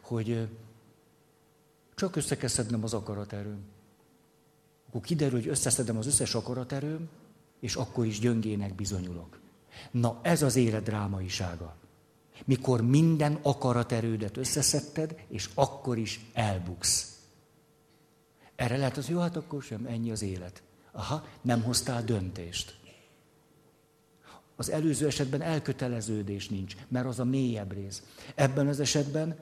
hogy 0.01 0.47
csak 1.95 2.15
össze 2.15 2.37
az 2.81 2.93
akaraterőm. 2.93 3.59
Akkor 4.87 5.01
kiderül, 5.01 5.39
hogy 5.39 5.47
összeszedem 5.47 5.97
az 5.97 6.07
összes 6.07 6.35
akaraterőm, 6.35 7.09
és 7.59 7.75
akkor 7.75 8.05
is 8.05 8.19
gyöngének 8.19 8.75
bizonyulok. 8.75 9.39
Na 9.91 10.19
ez 10.21 10.41
az 10.41 10.55
élet 10.55 10.83
drámaisága. 10.83 11.75
Mikor 12.45 12.81
minden 12.81 13.39
akaraterődet 13.41 14.37
összeszedted, 14.37 15.25
és 15.27 15.49
akkor 15.53 15.97
is 15.97 16.25
elbuksz. 16.33 17.19
Erre 18.55 18.77
lehet 18.77 18.97
az, 18.97 19.09
jó, 19.09 19.19
hát 19.19 19.35
akkor 19.35 19.63
sem, 19.63 19.85
ennyi 19.85 20.11
az 20.11 20.21
élet. 20.21 20.63
Aha, 20.91 21.27
nem 21.41 21.63
hoztál 21.63 22.03
döntést. 22.03 22.76
Az 24.59 24.71
előző 24.71 25.05
esetben 25.05 25.41
elköteleződés 25.41 26.49
nincs, 26.49 26.75
mert 26.87 27.05
az 27.05 27.19
a 27.19 27.23
mélyebb 27.23 27.73
rész. 27.73 28.01
Ebben 28.35 28.67
az 28.67 28.79
esetben 28.79 29.37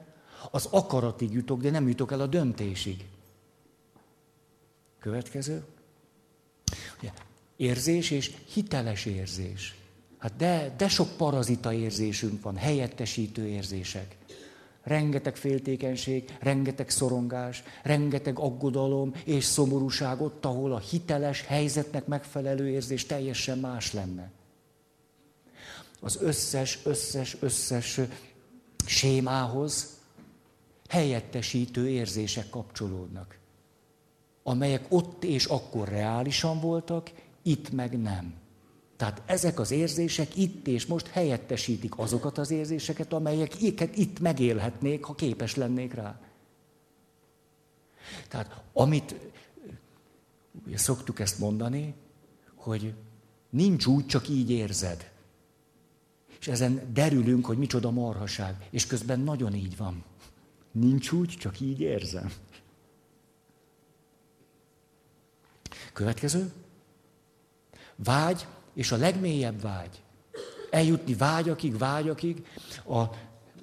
az 0.50 0.68
akaratig 0.70 1.32
jutok, 1.32 1.60
de 1.60 1.70
nem 1.70 1.88
jutok 1.88 2.12
el 2.12 2.20
a 2.20 2.26
döntésig. 2.26 3.04
Következő. 4.98 5.64
Érzés 7.56 8.10
és 8.10 8.36
hiteles 8.52 9.04
érzés. 9.04 9.74
Hát 10.18 10.36
de, 10.36 10.74
de 10.76 10.88
sok 10.88 11.16
parazita 11.16 11.72
érzésünk 11.72 12.42
van, 12.42 12.56
helyettesítő 12.56 13.46
érzések. 13.46 14.16
Rengeteg 14.82 15.36
féltékenység, 15.36 16.36
rengeteg 16.40 16.90
szorongás, 16.90 17.62
rengeteg 17.82 18.38
aggodalom 18.38 19.14
és 19.24 19.44
szomorúság 19.44 20.20
ott, 20.20 20.44
ahol 20.44 20.72
a 20.72 20.78
hiteles 20.78 21.46
helyzetnek 21.46 22.06
megfelelő 22.06 22.68
érzés 22.68 23.06
teljesen 23.06 23.58
más 23.58 23.92
lenne. 23.92 24.30
Az 26.00 26.18
összes, 26.20 26.78
összes, 26.84 27.36
összes 27.40 28.00
sémához 28.86 29.96
helyettesítő 30.88 31.88
érzések 31.88 32.50
kapcsolódnak, 32.50 33.38
amelyek 34.42 34.86
ott 34.88 35.24
és 35.24 35.44
akkor 35.44 35.88
reálisan 35.88 36.60
voltak, 36.60 37.10
itt 37.42 37.70
meg 37.70 38.00
nem. 38.00 38.34
Tehát 38.96 39.22
ezek 39.26 39.60
az 39.60 39.70
érzések 39.70 40.36
itt 40.36 40.66
és 40.66 40.86
most 40.86 41.06
helyettesítik 41.06 41.98
azokat 41.98 42.38
az 42.38 42.50
érzéseket, 42.50 43.12
amelyek 43.12 43.62
itt 43.94 44.20
megélhetnék, 44.20 45.04
ha 45.04 45.14
képes 45.14 45.54
lennék 45.54 45.94
rá. 45.94 46.20
Tehát 48.28 48.62
amit, 48.72 49.14
ugye 50.66 50.76
szoktuk 50.76 51.20
ezt 51.20 51.38
mondani, 51.38 51.94
hogy 52.54 52.94
nincs 53.50 53.86
úgy, 53.86 54.06
csak 54.06 54.28
így 54.28 54.50
érzed. 54.50 55.10
És 56.40 56.48
ezen 56.48 56.92
derülünk, 56.92 57.46
hogy 57.46 57.58
micsoda 57.58 57.90
marhaság. 57.90 58.68
És 58.70 58.86
közben 58.86 59.20
nagyon 59.20 59.54
így 59.54 59.76
van. 59.76 60.04
Nincs 60.72 61.10
úgy, 61.10 61.28
csak 61.28 61.60
így 61.60 61.80
érzem. 61.80 62.32
Következő. 65.92 66.52
Vágy 67.96 68.46
és 68.74 68.92
a 68.92 68.96
legmélyebb 68.96 69.60
vágy. 69.60 70.02
Eljutni 70.70 71.14
vágyakig, 71.14 71.78
vágyakig. 71.78 72.46
A, 72.88 73.02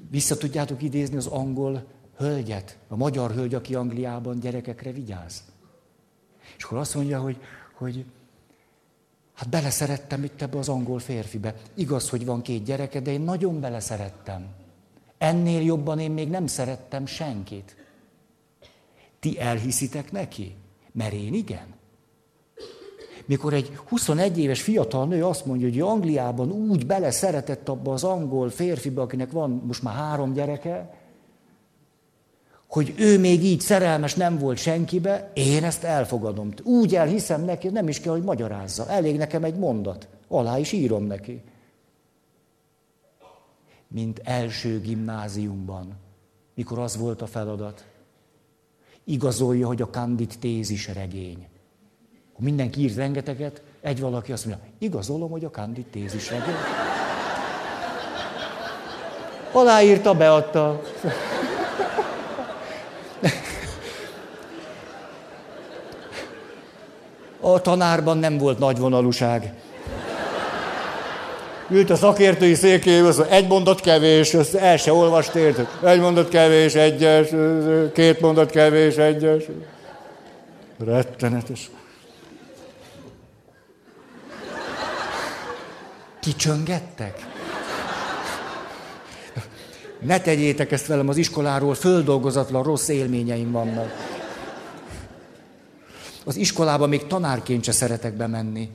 vissza 0.10 0.38
tudjátok 0.38 0.82
idézni 0.82 1.16
az 1.18 1.28
angol 1.28 1.86
hölgyet, 2.18 2.78
a 2.88 2.96
magyar 2.96 3.32
hölgy, 3.32 3.54
aki 3.54 3.76
Angliában 3.76 4.40
gyerekekre 4.40 4.92
vigyáz. 4.92 5.44
És 6.58 6.64
akkor 6.64 6.78
azt 6.78 6.96
mondja, 6.96 7.20
hogy, 7.22 7.38
hogy 7.74 8.06
hát 9.34 9.50
beleszerettem 9.50 10.24
itt 10.24 10.42
ebbe 10.42 10.58
az 10.58 10.70
angol 10.70 11.00
férfibe. 11.00 11.56
Igaz, 11.74 12.10
hogy 12.10 12.26
van 12.26 12.42
két 12.42 12.64
gyereke, 12.64 13.00
de 13.00 13.12
én 13.12 13.22
nagyon 13.22 13.60
beleszerettem. 13.60 14.46
Ennél 15.18 15.62
jobban 15.62 16.00
én 16.00 16.12
még 16.12 16.30
nem 16.30 16.48
szerettem 16.48 17.06
senkit. 17.06 17.76
Ti 19.20 19.40
elhiszitek 19.40 20.12
neki? 20.12 20.56
Mert 20.92 21.14
én 21.14 21.34
igen. 21.34 21.66
Mikor 23.26 23.54
egy 23.54 23.76
21 23.88 24.40
éves 24.40 24.62
fiatal 24.62 25.06
nő 25.08 25.26
azt 25.26 25.46
mondja, 25.46 25.68
hogy 25.68 25.80
Angliában 25.80 26.52
úgy 26.52 26.86
bele 26.86 27.12
szeretett 27.12 27.70
abba 27.70 27.94
az 27.94 28.04
angol 28.04 28.50
férfibe, 28.50 29.02
akinek 29.02 29.32
van 29.32 29.62
most 29.66 29.84
már 29.84 29.96
három 29.96 30.34
gyereke, 30.34 30.94
hogy 32.74 32.94
ő 32.98 33.20
még 33.20 33.44
így 33.44 33.60
szerelmes 33.60 34.16
nem 34.16 34.38
volt 34.38 34.58
senkibe, 34.58 35.32
én 35.34 35.64
ezt 35.64 35.84
elfogadom. 35.84 36.54
Úgy 36.64 36.96
elhiszem 36.96 37.42
neki, 37.46 37.68
nem 37.68 37.88
is 37.88 38.00
kell, 38.00 38.12
hogy 38.12 38.24
magyarázza. 38.24 38.90
Elég 38.90 39.18
nekem 39.18 39.44
egy 39.44 39.56
mondat. 39.56 40.08
Alá 40.28 40.58
is 40.58 40.72
írom 40.72 41.04
neki. 41.04 41.42
Mint 43.88 44.22
első 44.24 44.80
gimnáziumban, 44.80 45.94
mikor 46.56 46.80
az 46.80 46.98
volt 46.98 47.22
a 47.22 47.26
feladat. 47.26 47.86
Igazolja, 49.04 49.68
hogy 49.68 49.82
a 49.82 49.90
kandid 49.90 50.34
tézis 50.40 50.88
regény. 50.88 51.48
Mindenki 52.38 52.82
írt 52.82 52.96
rengeteget, 52.96 53.62
egy 53.82 54.00
valaki 54.00 54.32
azt 54.32 54.46
mondja, 54.46 54.64
igazolom, 54.78 55.32
hogy 55.32 55.46
a 55.46 55.52
kandid 55.52 55.86
tézis 55.86 56.30
regény. 56.30 56.56
Aláírta, 59.52 60.14
beadta. 60.14 60.82
A 67.46 67.62
tanárban 67.62 68.18
nem 68.18 68.38
volt 68.38 68.60
nagy 68.60 68.78
vonalúság. 68.78 69.54
Ült 71.70 71.90
a 71.90 71.96
szakértői 71.96 72.54
székébe, 72.54 73.08
az 73.08 73.20
egy 73.30 73.48
mondat 73.48 73.82
kevés, 73.82 74.34
azt 74.34 74.56
el 74.56 74.78
se 74.78 74.94
olvast 74.94 75.36
érted. 75.36 75.68
Egy 75.84 76.00
mondat 76.00 76.30
kevés, 76.30 76.76
egyes, 76.76 77.28
két 77.94 78.22
mondat 78.22 78.52
kevés, 78.52 78.96
egyes. 78.96 79.44
Rettenetes. 80.86 81.70
Kicsöngettek? 86.20 87.26
Ne 90.00 90.20
tegyétek 90.20 90.72
ezt 90.72 90.88
velem 90.88 91.10
az 91.10 91.18
iskoláról, 91.18 91.74
földolgozatlan 91.74 92.64
rossz 92.64 92.88
élményeim 92.88 93.52
vannak. 93.52 94.14
Az 96.26 96.36
iskolába 96.36 96.88
még 96.88 97.08
tanárként 97.08 97.64
se 97.64 97.72
szeretek 97.72 98.14
bemenni. 98.14 98.70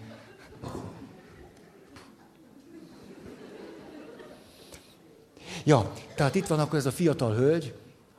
Ja, 5.65 5.93
tehát 6.15 6.35
itt 6.35 6.47
van 6.47 6.59
akkor 6.59 6.79
ez 6.79 6.87
a 6.87 6.91
fiatal 6.91 7.35
hölgy, 7.35 7.75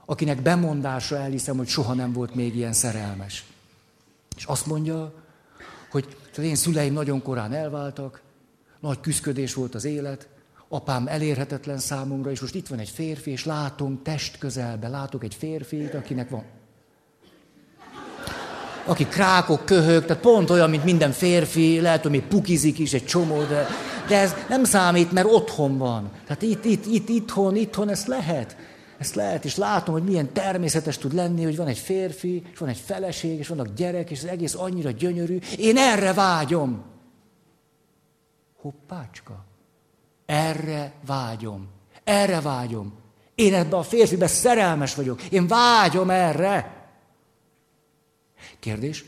akinek 0.05 0.41
bemondásra 0.41 1.17
elhiszem, 1.17 1.57
hogy 1.57 1.67
soha 1.67 1.93
nem 1.93 2.13
volt 2.13 2.35
még 2.35 2.55
ilyen 2.55 2.73
szerelmes. 2.73 3.45
És 4.37 4.45
azt 4.45 4.65
mondja, 4.65 5.13
hogy 5.91 6.17
az 6.37 6.43
én 6.43 6.55
szüleim 6.55 6.93
nagyon 6.93 7.21
korán 7.21 7.53
elváltak, 7.53 8.21
nagy 8.79 8.99
küzdködés 8.99 9.53
volt 9.53 9.75
az 9.75 9.85
élet, 9.85 10.27
apám 10.67 11.07
elérhetetlen 11.07 11.77
számomra, 11.77 12.31
és 12.31 12.39
most 12.39 12.55
itt 12.55 12.67
van 12.67 12.79
egy 12.79 12.89
férfi, 12.89 13.31
és 13.31 13.45
látom 13.45 14.01
test 14.03 14.37
közelbe, 14.37 14.87
látok 14.87 15.23
egy 15.23 15.35
férfit, 15.35 15.93
akinek 15.93 16.29
van 16.29 16.43
aki 18.89 19.07
krákok, 19.07 19.65
köhög, 19.65 20.05
tehát 20.05 20.21
pont 20.21 20.49
olyan, 20.49 20.69
mint 20.69 20.83
minden 20.83 21.11
férfi, 21.11 21.81
lehet, 21.81 22.01
hogy 22.01 22.11
még 22.11 22.23
pukizik 22.23 22.79
is 22.79 22.93
egy 22.93 23.05
csomó, 23.05 23.43
de, 23.43 23.67
de 24.07 24.19
ez 24.19 24.35
nem 24.49 24.63
számít, 24.63 25.11
mert 25.11 25.27
otthon 25.31 25.77
van. 25.77 26.11
Tehát 26.25 26.41
itt, 26.41 26.65
itt, 26.65 26.85
itt, 26.85 27.09
itthon, 27.09 27.55
itthon 27.55 27.89
ezt 27.89 28.07
lehet. 28.07 28.55
Ezt 28.97 29.15
lehet, 29.15 29.45
és 29.45 29.55
látom, 29.55 29.93
hogy 29.93 30.03
milyen 30.03 30.33
természetes 30.33 30.97
tud 30.97 31.13
lenni, 31.13 31.43
hogy 31.43 31.55
van 31.55 31.67
egy 31.67 31.77
férfi, 31.77 32.43
és 32.51 32.57
van 32.59 32.69
egy 32.69 32.81
feleség, 32.85 33.39
és 33.39 33.47
vannak 33.47 33.73
gyerek, 33.75 34.09
és 34.09 34.23
az 34.23 34.29
egész 34.29 34.55
annyira 34.55 34.91
gyönyörű. 34.91 35.39
Én 35.57 35.77
erre 35.77 36.13
vágyom. 36.13 36.83
Hoppácska. 38.61 39.45
Erre 40.25 40.91
vágyom. 41.05 41.67
Erre 42.03 42.41
vágyom. 42.41 42.93
Én 43.35 43.53
ebbe 43.53 43.77
a 43.77 43.83
férfibe 43.83 44.27
szerelmes 44.27 44.95
vagyok. 44.95 45.23
Én 45.23 45.47
vágyom 45.47 46.09
erre. 46.09 46.78
Kérdés, 48.59 49.05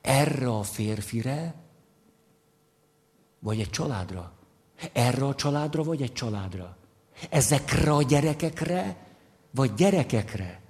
erre 0.00 0.48
a 0.48 0.62
férfire, 0.62 1.54
vagy 3.38 3.60
egy 3.60 3.70
családra? 3.70 4.32
Erre 4.92 5.24
a 5.24 5.34
családra, 5.34 5.82
vagy 5.82 6.02
egy 6.02 6.12
családra? 6.12 6.76
Ezekre 7.30 7.92
a 7.92 8.02
gyerekekre, 8.02 8.96
vagy 9.50 9.74
gyerekekre? 9.74 10.62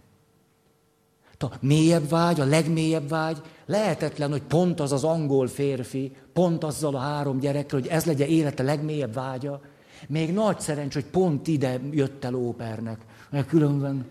A 1.38 1.56
mélyebb 1.60 2.08
vágy, 2.08 2.40
a 2.40 2.44
legmélyebb 2.44 3.08
vágy, 3.08 3.42
lehetetlen, 3.66 4.30
hogy 4.30 4.42
pont 4.42 4.80
az 4.80 4.92
az 4.92 5.04
angol 5.04 5.46
férfi, 5.46 6.16
pont 6.32 6.64
azzal 6.64 6.94
a 6.94 6.98
három 6.98 7.38
gyerekkel, 7.38 7.78
hogy 7.78 7.88
ez 7.88 8.04
legyen 8.04 8.28
élete 8.28 8.62
legmélyebb 8.62 9.14
vágya. 9.14 9.60
Még 10.08 10.32
nagy 10.32 10.60
szerencs, 10.60 10.94
hogy 10.94 11.04
pont 11.04 11.46
ide 11.46 11.80
jött 11.90 12.24
el 12.24 12.34
ópernek. 12.34 13.00
Mert 13.30 13.48
különben 13.48 14.06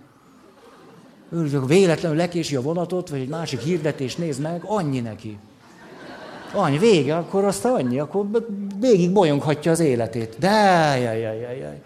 véletlenül 1.68 2.18
lekési 2.18 2.56
a 2.56 2.62
vonatot, 2.62 3.10
vagy 3.10 3.20
egy 3.20 3.28
másik 3.28 3.60
hirdetés 3.60 4.16
néz 4.16 4.38
meg, 4.38 4.64
annyi 4.66 5.00
neki. 5.00 5.38
Annyi, 6.54 6.78
vége, 6.78 7.18
akkor 7.18 7.44
azt 7.44 7.66
annyi, 7.66 8.00
akkor 8.00 8.26
végig 8.80 9.12
bolyonghatja 9.12 9.72
az 9.72 9.80
életét. 9.80 10.36
De, 10.40 10.50
jaj, 10.98 11.20
jaj, 11.20 11.40
jaj, 11.40 11.58
jaj. 11.58 11.82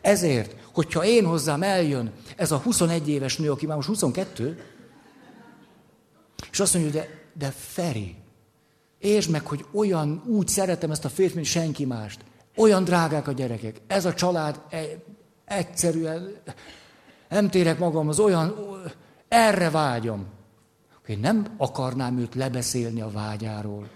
Ezért, 0.00 0.56
hogyha 0.72 1.04
én 1.04 1.24
hozzám 1.24 1.62
eljön 1.62 2.12
ez 2.36 2.50
a 2.50 2.56
21 2.56 3.08
éves 3.08 3.36
nő, 3.36 3.50
aki 3.50 3.66
már 3.66 3.76
most 3.76 3.88
22, 3.88 4.62
és 6.50 6.60
azt 6.60 6.74
mondja, 6.74 6.92
de, 6.92 7.08
de 7.32 7.52
Feri, 7.56 8.16
értsd 8.98 9.30
meg, 9.30 9.46
hogy 9.46 9.64
olyan, 9.72 10.22
úgy 10.26 10.48
szeretem 10.48 10.90
ezt 10.90 11.04
a 11.04 11.08
férfit, 11.08 11.34
mint 11.34 11.46
senki 11.46 11.84
mást. 11.84 12.20
Olyan 12.56 12.84
drágák 12.84 13.28
a 13.28 13.32
gyerekek. 13.32 13.80
Ez 13.86 14.04
a 14.04 14.14
család 14.14 14.60
e, 14.70 14.80
egyszerűen, 15.44 16.36
nem 17.28 17.50
térek 17.50 17.78
magamhoz, 17.78 18.18
olyan, 18.18 18.54
erre 19.28 19.70
vágyom. 19.70 20.26
Én 21.06 21.18
nem 21.18 21.54
akarnám 21.56 22.18
őt 22.18 22.34
lebeszélni 22.34 23.00
a 23.00 23.10
vágyáról. 23.10 23.88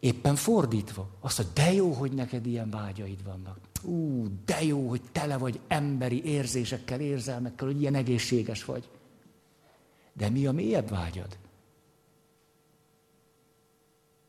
Éppen 0.00 0.34
fordítva. 0.34 1.08
Azt 1.20 1.38
mondja, 1.38 1.64
de 1.64 1.72
jó, 1.72 1.92
hogy 1.92 2.12
neked 2.12 2.46
ilyen 2.46 2.70
vágyaid 2.70 3.24
vannak. 3.24 3.58
Ú, 3.82 4.26
de 4.44 4.64
jó, 4.64 4.88
hogy 4.88 5.00
tele 5.12 5.36
vagy 5.36 5.60
emberi 5.68 6.24
érzésekkel, 6.24 7.00
érzelmekkel, 7.00 7.66
hogy 7.66 7.80
ilyen 7.80 7.94
egészséges 7.94 8.64
vagy. 8.64 8.88
De 10.12 10.28
mi 10.28 10.46
a 10.46 10.52
mélyebb 10.52 10.90
vágyad? 10.90 11.38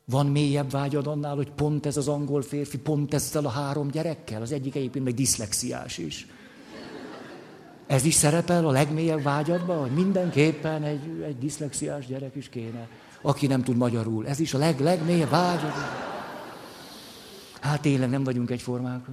Van 0.05 0.27
mélyebb 0.27 0.71
vágyad 0.71 1.07
annál, 1.07 1.35
hogy 1.35 1.51
pont 1.51 1.85
ez 1.85 1.97
az 1.97 2.07
angol 2.07 2.41
férfi, 2.41 2.77
pont 2.79 3.13
ezzel 3.13 3.45
a 3.45 3.49
három 3.49 3.87
gyerekkel? 3.87 4.41
Az 4.41 4.51
egyik 4.51 4.75
egyébként 4.75 5.05
meg 5.05 5.13
diszlexiás 5.13 5.97
is. 5.97 6.27
Ez 7.93 8.05
is 8.05 8.13
szerepel 8.13 8.67
a 8.67 8.71
legmélyebb 8.71 9.23
vágyadban, 9.23 9.79
hogy 9.79 9.91
mindenképpen 9.91 10.83
egy, 10.83 11.23
egy 11.25 11.37
diszlexiás 11.37 12.05
gyerek 12.05 12.35
is 12.35 12.49
kéne, 12.49 12.87
aki 13.21 13.47
nem 13.47 13.63
tud 13.63 13.77
magyarul. 13.77 14.27
Ez 14.27 14.39
is 14.39 14.53
a 14.53 14.57
leg, 14.57 14.79
legmélyebb 14.79 15.29
vágyad. 15.29 15.71
Hát 17.61 17.81
tényleg 17.81 18.09
nem 18.09 18.23
vagyunk 18.23 18.49
egyformák. 18.51 19.05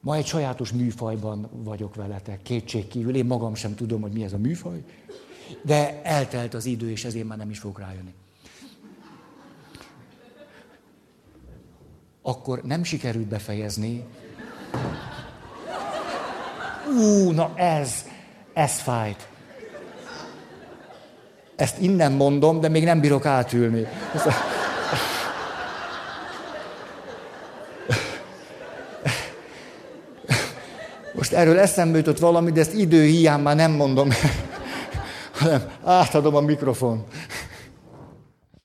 Ma 0.00 0.16
egy 0.16 0.26
sajátos 0.26 0.72
műfajban 0.72 1.48
vagyok 1.52 1.94
veletek, 1.94 2.42
kétségkívül. 2.42 3.16
Én 3.16 3.26
magam 3.26 3.54
sem 3.54 3.74
tudom, 3.74 4.00
hogy 4.00 4.12
mi 4.12 4.24
ez 4.24 4.32
a 4.32 4.38
műfaj, 4.38 4.84
de 5.62 6.02
eltelt 6.02 6.54
az 6.54 6.66
idő, 6.66 6.90
és 6.90 7.04
ezért 7.04 7.26
már 7.26 7.38
nem 7.38 7.50
is 7.50 7.58
fog 7.58 7.78
rájönni. 7.78 8.14
Akkor 12.22 12.62
nem 12.62 12.84
sikerült 12.84 13.26
befejezni, 13.26 14.04
Ú, 16.98 17.30
na 17.30 17.50
ez, 17.54 17.90
ez 18.54 18.72
fájt. 18.72 19.26
Ezt 21.56 21.78
innen 21.80 22.12
mondom, 22.12 22.60
de 22.60 22.68
még 22.68 22.84
nem 22.84 23.00
bírok 23.00 23.26
átülni. 23.26 23.86
Most 31.12 31.32
erről 31.32 31.58
eszembe 31.58 31.98
jutott 31.98 32.18
valami, 32.18 32.50
de 32.50 32.60
ezt 32.60 32.74
idő 32.74 33.04
hiány 33.04 33.40
már 33.40 33.56
nem 33.56 33.72
mondom, 33.72 34.08
hanem 35.38 35.62
átadom 35.84 36.34
a 36.34 36.40
mikrofon. 36.40 37.04